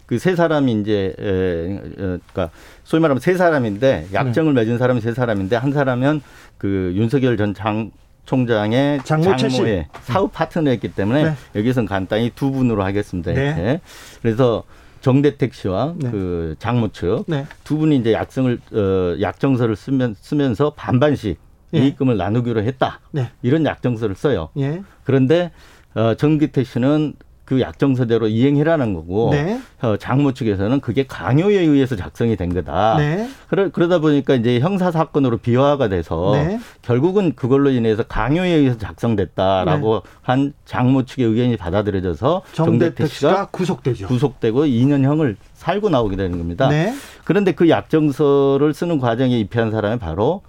그 0.09 0.19
세 0.19 0.35
사람이 0.35 0.73
이제 0.81 1.15
에, 1.19 1.25
에, 1.25 1.81
그러니까 1.97 2.51
소위 2.83 3.01
말하면 3.01 3.21
세 3.21 3.35
사람인데 3.35 4.09
약정을 4.13 4.55
네. 4.55 4.63
맺은 4.63 4.79
사람이 4.79 5.01
세 5.03 5.13
사람인데 5.13 5.55
한 5.57 5.73
사람은 5.73 6.23
그 6.57 6.93
윤석열 6.97 7.37
전장 7.37 7.91
총장의 8.25 9.01
장모 9.05 9.37
장모의 9.37 9.87
사업 10.03 10.33
파트너였기 10.33 10.93
때문에 10.95 11.25
네. 11.25 11.33
여기서는 11.55 11.87
간단히 11.87 12.31
두 12.35 12.51
분으로 12.51 12.83
하겠습니다. 12.85 13.33
네. 13.33 13.47
이렇게. 13.47 13.81
그래서 14.21 14.65
정대택 15.01 15.55
씨와 15.55 15.95
네. 15.97 16.11
그 16.11 16.57
장모 16.59 16.89
측두 16.89 17.25
네. 17.29 17.47
분이 17.65 17.97
이제 17.97 18.13
약정을 18.13 18.61
어, 18.73 19.21
약정서를 19.21 19.77
쓰면 19.77 20.17
쓰면서 20.19 20.71
반반씩 20.71 21.39
예. 21.75 21.79
이익금을 21.79 22.17
나누기로 22.17 22.63
했다. 22.63 23.01
네. 23.13 23.31
이런 23.43 23.65
약정서를 23.65 24.15
써요. 24.15 24.49
예. 24.59 24.83
그런데 25.05 25.51
어, 25.95 26.15
정기태 26.15 26.65
씨는 26.65 27.15
그 27.49 27.63
약정서대로 27.63 28.29
이행해라는 28.29 28.93
거고 28.93 29.31
네. 29.33 29.59
어, 29.81 29.97
장모 29.97 30.35
측에서는 30.35 30.81
그게 30.81 31.07
강요에 31.07 31.57
의해서 31.57 31.97
작성이 31.97 32.37
된 32.37 32.53
거다. 32.53 32.97
네. 32.99 33.27
그러, 33.49 33.71
그러다 33.71 34.01
보니까 34.01 34.35
이제 34.35 34.61
형사 34.61 34.91
사건으로 34.91 35.39
비화가 35.39 35.89
돼서 35.89 36.33
네. 36.35 36.61
결국은 36.83 37.35
그걸로 37.35 37.71
인해서 37.71 38.03
강요에 38.03 38.51
의해서 38.51 38.77
작성됐다라고 38.77 40.03
네. 40.05 40.11
한 40.21 40.53
장모 40.67 41.07
측의 41.07 41.25
의견이 41.25 41.57
받아들여져서 41.57 42.43
정대택 42.53 43.09
씨가 43.09 43.47
구속되죠. 43.47 44.09
구속되고 44.09 44.67
2년형을 44.67 45.37
살고 45.55 45.89
나오게 45.89 46.17
되는 46.17 46.37
겁니다. 46.37 46.69
네. 46.69 46.93
그런데 47.25 47.53
그 47.53 47.71
약정서를 47.71 48.75
쓰는 48.75 48.99
과정에 48.99 49.39
입회한 49.39 49.71
사람이 49.71 49.99
바로 49.99 50.43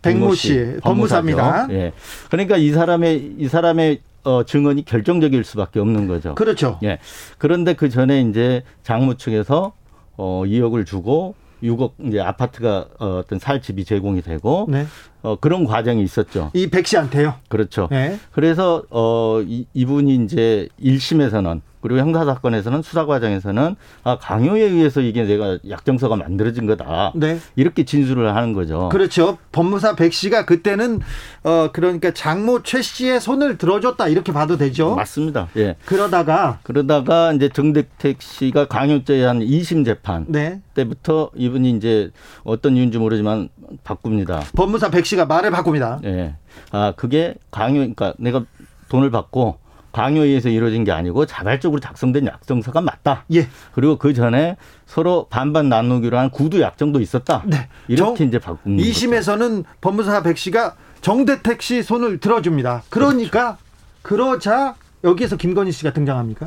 백모 0.00 0.34
씨 0.34 0.76
법무사입니다. 0.82 1.66
예. 1.72 1.92
그러니까 2.30 2.56
이 2.56 2.70
사람의 2.70 3.34
이 3.38 3.48
사람의 3.48 4.00
어, 4.24 4.44
증언이 4.44 4.84
결정적일 4.84 5.44
수밖에 5.44 5.80
없는 5.80 6.06
거죠. 6.08 6.34
그렇죠. 6.34 6.78
예. 6.82 6.98
그런데 7.38 7.74
그 7.74 7.88
전에 7.88 8.20
이제 8.22 8.62
장무 8.82 9.16
측에서 9.16 9.72
어, 10.16 10.42
2억을 10.46 10.84
주고 10.86 11.34
6억 11.62 11.92
이제 12.06 12.20
아파트가 12.20 12.86
어, 12.98 13.06
어떤 13.18 13.38
살 13.38 13.60
집이 13.60 13.84
제공이 13.84 14.22
되고 14.22 14.66
네. 14.70 14.86
어, 15.22 15.36
그런 15.36 15.64
과정이 15.64 16.02
있었죠. 16.02 16.50
이 16.54 16.68
백 16.68 16.86
씨한테요? 16.86 17.34
그렇죠. 17.48 17.88
네. 17.90 18.18
그래서 18.32 18.82
어, 18.90 19.40
이, 19.46 19.66
이분이 19.74 20.16
이제 20.24 20.68
1심에서는 20.82 21.60
그리고 21.80 21.98
형사 21.98 22.24
사건에서는 22.24 22.82
수사 22.82 23.06
과정에서는 23.06 23.76
아 24.04 24.18
강요에 24.18 24.62
의해서 24.62 25.00
이게 25.00 25.24
내가 25.24 25.58
약정서가 25.68 26.16
만들어진 26.16 26.66
거다. 26.66 27.12
네. 27.14 27.38
이렇게 27.56 27.84
진술을 27.84 28.34
하는 28.34 28.52
거죠. 28.52 28.88
그렇죠. 28.90 29.38
법무사 29.52 29.96
백 29.96 30.12
씨가 30.12 30.44
그때는 30.44 31.00
어 31.44 31.70
그러니까 31.72 32.12
장모 32.12 32.62
최 32.62 32.82
씨의 32.82 33.20
손을 33.20 33.56
들어줬다 33.58 34.08
이렇게 34.08 34.32
봐도 34.32 34.56
되죠. 34.56 34.94
맞습니다. 34.94 35.48
예. 35.56 35.76
그러다가 35.86 36.58
그러다가 36.62 37.32
이제 37.32 37.48
정대택 37.48 38.20
씨가 38.20 38.66
강요죄에 38.66 39.24
한 39.24 39.40
2심 39.40 39.84
재판 39.84 40.26
네. 40.28 40.60
때부터 40.74 41.30
이분이 41.34 41.70
이제 41.70 42.10
어떤 42.44 42.76
이유인지 42.76 42.98
모르지만 42.98 43.48
바꿉니다. 43.84 44.42
법무사 44.54 44.90
백 44.90 45.06
씨가 45.06 45.26
말을 45.26 45.50
바꿉니다. 45.50 46.00
예. 46.04 46.34
아 46.72 46.92
그게 46.96 47.34
강요 47.50 47.74
그러니까 47.74 48.12
내가 48.18 48.44
돈을 48.88 49.10
받고 49.10 49.58
강요에 49.92 50.26
의해서 50.26 50.48
이루어진 50.48 50.84
게 50.84 50.92
아니고 50.92 51.26
자발적으로 51.26 51.80
작성된 51.80 52.26
약정서가 52.26 52.80
맞다. 52.80 53.24
예. 53.34 53.48
그리고 53.72 53.96
그 53.96 54.14
전에 54.14 54.56
서로 54.86 55.26
반반 55.30 55.68
나누기로 55.68 56.18
한 56.18 56.30
구두 56.30 56.60
약정도 56.60 57.00
있었다. 57.00 57.42
네. 57.46 57.68
이렇게 57.88 58.18
정, 58.18 58.26
이제 58.28 58.38
바꾼 58.38 58.76
2심에서는 58.76 59.64
법무사 59.80 60.22
백 60.22 60.38
씨가 60.38 60.76
정대택 61.00 61.62
씨 61.62 61.82
손을 61.82 62.18
들어줍니다. 62.18 62.82
그러니까 62.88 63.56
그렇죠. 64.02 64.38
그러자 64.38 64.74
여기에서 65.04 65.36
김건희 65.36 65.72
씨가 65.72 65.92
등장합니까? 65.92 66.46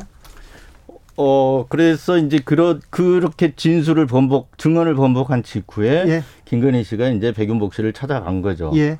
어 1.16 1.66
그래서 1.68 2.18
이제 2.18 2.40
그러 2.44 2.78
그렇게 2.90 3.54
진술을 3.54 4.06
번복 4.06 4.58
증언을 4.58 4.94
번복한 4.94 5.44
직후에 5.44 6.04
예. 6.08 6.24
김건희 6.44 6.82
씨가 6.82 7.08
이제 7.10 7.32
백윤복 7.32 7.74
씨를 7.74 7.92
찾아간 7.92 8.42
거죠. 8.42 8.72
예. 8.74 8.98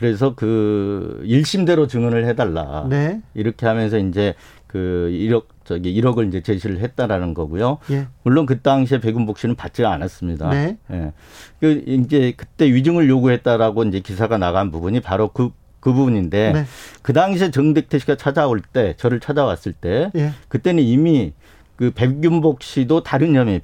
그래서 0.00 0.34
그 0.34 1.20
1심대로 1.26 1.86
증언을 1.86 2.24
해달라. 2.24 2.86
네. 2.88 3.20
이렇게 3.34 3.66
하면서 3.66 3.98
이제 3.98 4.34
그 4.66 5.10
1억 5.12 5.44
저기 5.62 5.92
1억을 6.00 6.26
이제 6.28 6.40
제시를 6.40 6.78
했다라는 6.78 7.34
거고요. 7.34 7.76
예. 7.90 8.06
물론 8.22 8.46
그 8.46 8.62
당시에 8.62 8.98
백운복 8.98 9.38
씨는 9.38 9.56
받지 9.56 9.84
않았습니다. 9.84 10.48
네. 10.48 10.78
예. 10.90 11.12
그 11.60 11.84
이제 11.86 12.32
그때 12.34 12.72
위증을 12.72 13.10
요구했다라고 13.10 13.84
이제 13.84 14.00
기사가 14.00 14.38
나간 14.38 14.70
부분이 14.70 15.00
바로 15.00 15.28
그그 15.28 15.52
그 15.80 15.92
부분인데 15.92 16.52
네. 16.54 16.64
그 17.02 17.12
당시에 17.12 17.50
정택태 17.50 17.98
씨가 17.98 18.16
찾아올 18.16 18.62
때 18.62 18.94
저를 18.96 19.20
찾아왔을 19.20 19.74
때 19.74 20.10
예. 20.16 20.30
그때는 20.48 20.82
이미 20.82 21.34
그 21.76 21.90
백윤복 21.90 22.62
씨도 22.62 23.02
다른 23.02 23.34
혐의 23.34 23.60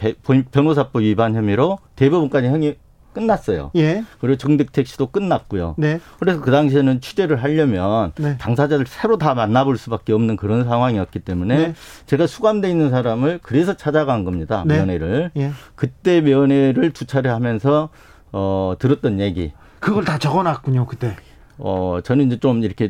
변호사법 0.51 1.01
위반 1.01 1.35
혐의로 1.35 1.79
대법원까지 1.97 2.49
형이 2.49 2.75
끝났어요. 3.17 3.71
예. 3.77 4.05
그리고 4.21 4.37
정득택 4.37 4.87
씨도 4.87 5.07
끝났고요. 5.07 5.75
네. 5.79 5.99
그래서 6.21 6.41
그 6.43 6.51
당시에는 6.51 7.01
취재를 7.01 7.43
하려면 7.43 8.13
네. 8.17 8.37
당사자를 8.37 8.85
새로 8.87 9.17
다 9.17 9.35
만나볼 9.35 9.79
수밖에 9.79 10.13
없는 10.13 10.37
그런 10.37 10.65
상황이었기 10.65 11.21
때문에 11.21 11.57
네. 11.57 11.75
제가 12.05 12.27
수감돼 12.27 12.69
있는 12.69 12.91
사람을 12.91 13.41
그래서 13.43 13.75
찾아간 13.75 14.25
겁니다. 14.25 14.65
네. 14.67 14.79
면회를. 14.79 15.31
예. 15.39 15.53
그때 15.75 16.21
면회를 16.21 16.93
두 16.93 17.07
차례 17.07 17.31
하면서 17.31 17.89
어 18.33 18.75
들었던 18.79 19.19
얘기. 19.21 19.53
그걸 19.81 20.05
다 20.05 20.19
적어놨군요 20.19 20.85
그때. 20.87 21.17
어 21.59 22.01
저는 22.05 22.27
이제 22.27 22.39
좀 22.39 22.63
이렇게 22.63 22.89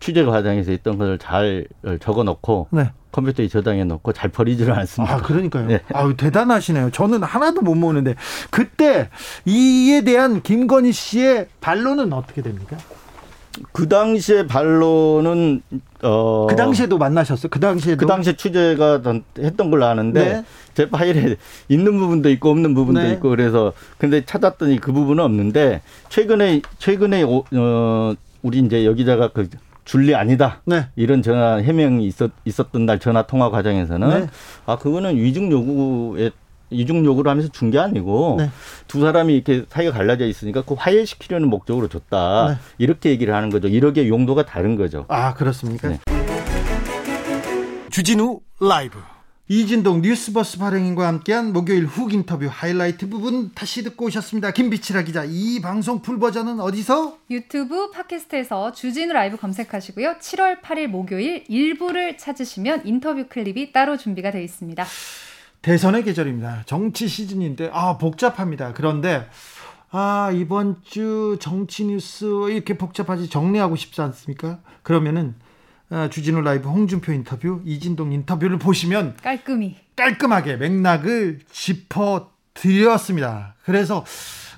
취재 0.00 0.24
과정에서 0.24 0.72
있던 0.72 0.98
것을 0.98 1.18
잘 1.18 1.66
적어 2.00 2.24
놓고 2.24 2.68
네. 2.70 2.90
컴퓨터에 3.12 3.48
저장해 3.48 3.84
놓고 3.84 4.12
잘 4.12 4.30
버리지를 4.30 4.72
않습니다. 4.74 5.14
아, 5.14 5.22
그러니까요. 5.22 5.66
네. 5.66 5.80
아유, 5.92 6.16
대단하시네요. 6.16 6.90
저는 6.90 7.22
하나도 7.22 7.62
못 7.62 7.74
모으는데 7.74 8.14
그때 8.50 9.08
이에 9.44 10.02
대한 10.02 10.42
김건희 10.42 10.92
씨의 10.92 11.48
반론은 11.60 12.12
어떻게 12.12 12.42
됩니까? 12.42 12.76
그 13.72 13.88
당시에 13.88 14.46
반론은 14.46 15.62
어. 16.02 16.46
그 16.48 16.54
당시에도 16.54 16.98
만나셨어요? 16.98 17.48
그 17.50 17.58
당시에도? 17.58 17.98
그 17.98 18.06
당시에 18.06 18.36
취재가 18.36 19.02
했던 19.38 19.70
걸로 19.70 19.86
아는데 19.86 20.24
네. 20.24 20.44
제 20.74 20.88
파일에 20.88 21.36
있는 21.68 21.98
부분도 21.98 22.30
있고 22.30 22.50
없는 22.50 22.74
부분도 22.74 23.00
네. 23.00 23.12
있고 23.14 23.30
그래서 23.30 23.72
근데 23.96 24.24
찾았더니 24.24 24.78
그 24.78 24.92
부분은 24.92 25.24
없는데 25.24 25.82
최근에 26.08 26.62
최근에 26.78 27.24
어 27.24 28.14
우리 28.42 28.58
이제 28.60 28.84
여기다가 28.84 29.32
그 29.32 29.48
줄리 29.88 30.14
아니다. 30.14 30.60
네. 30.66 30.88
이런 30.96 31.22
전화 31.22 31.56
해명이 31.56 32.04
있었 32.06 32.30
있었던 32.44 32.84
날 32.84 32.98
전화 32.98 33.22
통화 33.22 33.48
과정에서는 33.48 34.08
네. 34.20 34.26
아 34.66 34.76
그거는 34.76 35.16
위증 35.16 35.50
요구에 35.50 36.30
이중 36.68 37.06
요구를 37.06 37.30
하면서 37.30 37.48
준 37.50 37.70
게 37.70 37.78
아니고 37.78 38.36
네. 38.38 38.50
두 38.86 39.00
사람이 39.00 39.34
이렇게 39.34 39.64
사이가 39.70 39.90
갈라져 39.92 40.26
있으니까 40.26 40.60
그 40.62 40.74
화해시키려는 40.74 41.48
목적으로 41.48 41.88
줬다. 41.88 42.48
네. 42.50 42.56
이렇게 42.76 43.08
얘기를 43.08 43.34
하는 43.34 43.48
거죠. 43.48 43.66
이렇게 43.68 44.08
용도가 44.08 44.44
다른 44.44 44.76
거죠. 44.76 45.06
아 45.08 45.32
그렇습니까? 45.32 45.88
네. 45.88 45.98
주진우 47.90 48.40
라이브. 48.60 48.98
이진동 49.50 50.02
뉴스버스 50.02 50.58
발행인과 50.58 51.06
함께한 51.06 51.54
목요일 51.54 51.86
훅 51.86 52.12
인터뷰 52.12 52.48
하이라이트 52.50 53.08
부분 53.08 53.50
다시 53.54 53.82
듣고 53.82 54.04
오셨습니다. 54.04 54.50
김빛이라 54.50 55.00
기자, 55.04 55.24
이 55.26 55.62
방송 55.62 56.02
full 56.02 56.18
버전은 56.18 56.60
어디서? 56.60 57.16
유튜브 57.30 57.90
팟캐스트에서 57.90 58.72
주진우 58.72 59.10
라이브 59.14 59.38
검색하시고요. 59.38 60.16
7월 60.20 60.60
8일 60.60 60.88
목요일 60.88 61.44
일부를 61.48 62.18
찾으시면 62.18 62.82
인터뷰 62.84 63.24
클립이 63.26 63.72
따로 63.72 63.96
준비가 63.96 64.30
되어 64.30 64.42
있습니다. 64.42 64.84
대선의 65.62 66.04
계절입니다. 66.04 66.64
정치 66.66 67.08
시즌인데 67.08 67.70
아 67.72 67.96
복잡합니다. 67.96 68.74
그런데 68.74 69.30
아 69.90 70.30
이번 70.34 70.76
주 70.84 71.38
정치 71.40 71.86
뉴스 71.86 72.50
이렇게 72.50 72.76
복잡하지 72.76 73.30
정리하고 73.30 73.76
싶지 73.76 74.02
않습니까? 74.02 74.58
그러면은 74.82 75.36
아, 75.40 75.47
주진우 76.10 76.40
라이브 76.42 76.68
홍준표 76.68 77.12
인터뷰, 77.12 77.62
이진동 77.64 78.12
인터뷰를 78.12 78.58
보시면 78.58 79.16
깔끔히 79.22 79.76
깔끔하게 79.96 80.56
맥락을 80.56 81.40
짚어 81.50 82.30
드렸습니다. 82.54 83.54
그래서 83.64 84.04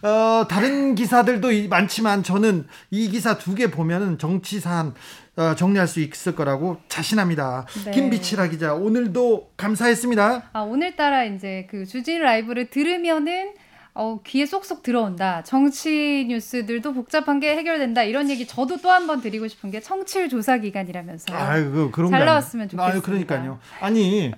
어, 0.02 0.46
다른 0.48 0.94
기사들도 0.94 1.48
많지만 1.68 2.22
저는 2.22 2.66
이 2.90 3.08
기사 3.10 3.36
두 3.36 3.54
개 3.54 3.70
보면은 3.70 4.16
정치 4.18 4.58
사안 4.58 4.94
어, 5.36 5.54
정리할 5.54 5.86
수 5.86 6.00
있을 6.00 6.34
거라고 6.34 6.78
자신합니다. 6.88 7.66
네. 7.84 7.90
김비치라 7.90 8.48
기자 8.48 8.74
오늘도 8.74 9.52
감사했습니다. 9.58 10.50
아 10.52 10.60
오늘따라 10.60 11.24
이제 11.24 11.66
그 11.70 11.84
주진 11.84 12.22
라이브를 12.22 12.70
들으면은 12.70 13.52
어, 13.94 14.20
귀에 14.24 14.46
쏙쏙 14.46 14.82
들어온다. 14.82 15.42
정치 15.42 16.24
뉴스들도 16.28 16.92
복잡한 16.94 17.40
게 17.40 17.56
해결된다. 17.56 18.02
이런 18.04 18.30
얘기 18.30 18.46
저도 18.46 18.76
또 18.78 18.90
한 18.90 19.06
번 19.06 19.20
드리고 19.20 19.48
싶은 19.48 19.70
게 19.70 19.80
청취율 19.80 20.28
조사 20.28 20.58
기간이라면서. 20.58 21.34
아유, 21.34 21.90
그런 21.92 22.10
잘 22.10 22.24
나왔으면 22.24 22.68
좋겠습니다. 22.68 22.92
아유, 22.94 23.02
그러니까요. 23.02 23.58
아니, 23.80 24.32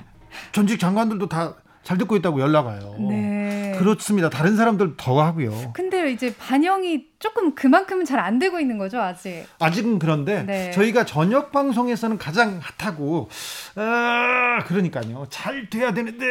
전직 0.53 0.80
장관들도 0.80 1.28
다 1.28 1.55
잘 1.83 1.99
듣고 1.99 2.16
있다고 2.16 2.41
연락 2.41 2.66
와요. 2.66 2.95
네. 3.09 3.74
그렇습니다. 3.78 4.30
다른 4.30 4.57
사람들 4.57 4.95
더 4.97 5.20
하고요. 5.22 5.72
근데 5.72 6.12
이제 6.12 6.33
반영이 6.37 7.07
조금 7.18 7.55
그만큼은 7.55 8.05
잘 8.05 8.22
안 8.22 8.39
되고 8.39 8.61
있는 8.61 8.78
거죠, 8.78 9.01
아직. 9.01 9.45
아직은 9.59 9.99
그런데 9.99 10.45
네. 10.45 10.70
저희가 10.70 11.05
저녁 11.05 11.51
방송에서는 11.51 12.18
가장 12.18 12.61
핫하고 12.78 13.28
아, 13.74 14.61
그러니까요. 14.66 15.26
잘 15.30 15.68
돼야 15.70 15.93
되는데 15.93 16.24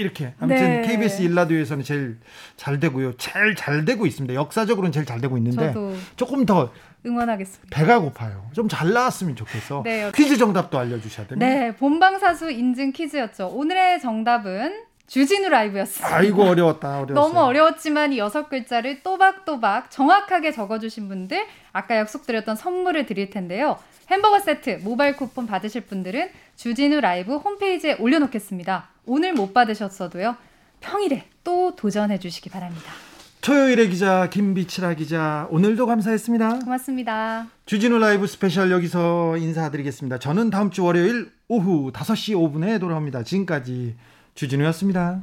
이렇게 0.00 0.34
아무튼 0.40 0.82
네. 0.82 0.88
KBS 0.88 1.22
일라디오에서는 1.22 1.84
제일 1.84 2.18
잘 2.56 2.80
되고요. 2.80 3.16
제일 3.18 3.54
잘 3.54 3.84
되고 3.84 4.04
있습니다. 4.06 4.34
역사적으로는 4.34 4.90
제일 4.90 5.06
잘 5.06 5.20
되고 5.20 5.36
있는데 5.38 5.74
조금 6.16 6.44
더 6.46 6.72
응원하겠습니다. 7.06 7.68
배가 7.76 8.00
고파요. 8.00 8.46
좀 8.54 8.68
잘 8.68 8.92
나왔으면 8.92 9.36
좋겠어. 9.36 9.82
네, 9.84 10.10
퀴즈 10.14 10.36
정답도 10.36 10.78
알려주셔야 10.78 11.26
됩니다. 11.28 11.46
네, 11.46 11.74
본방사수 11.76 12.50
인증 12.50 12.92
퀴즈였죠. 12.92 13.48
오늘의 13.48 14.00
정답은 14.00 14.87
주진우 15.08 15.48
라이브였습니다. 15.48 16.14
아이고 16.16 16.42
어려웠다. 16.44 17.00
어려웠어요. 17.00 17.14
너무 17.16 17.40
어려웠지만 17.40 18.12
이 18.12 18.18
여섯 18.18 18.48
글자를 18.48 19.02
또박또박 19.02 19.90
정확하게 19.90 20.52
적어주신 20.52 21.08
분들 21.08 21.46
아까 21.72 21.96
약속드렸던 21.96 22.56
선물을 22.56 23.06
드릴 23.06 23.30
텐데요. 23.30 23.78
햄버거 24.10 24.38
세트 24.38 24.80
모바일 24.82 25.16
쿠폰 25.16 25.46
받으실 25.46 25.82
분들은 25.82 26.28
주진우 26.56 27.00
라이브 27.00 27.36
홈페이지에 27.36 27.96
올려놓겠습니다. 27.98 28.88
오늘 29.06 29.32
못 29.32 29.52
받으셨어도요. 29.54 30.36
평일에 30.80 31.24
또 31.42 31.74
도전해 31.74 32.18
주시기 32.18 32.50
바랍니다. 32.50 32.92
토요일의 33.40 33.88
기자 33.88 34.28
김빛이라 34.28 34.94
기자 34.94 35.46
오늘도 35.50 35.86
감사했습니다. 35.86 36.58
고맙습니다. 36.60 37.46
주진우 37.64 37.98
라이브 37.98 38.26
스페셜 38.26 38.70
여기서 38.70 39.36
인사드리겠습니다. 39.38 40.18
저는 40.18 40.50
다음 40.50 40.70
주 40.70 40.84
월요일 40.84 41.30
오후 41.48 41.90
5시 41.92 42.34
5분에 42.34 42.78
돌아옵니다. 42.80 43.22
지금까지 43.22 43.96
주진우였습니다. 44.38 45.20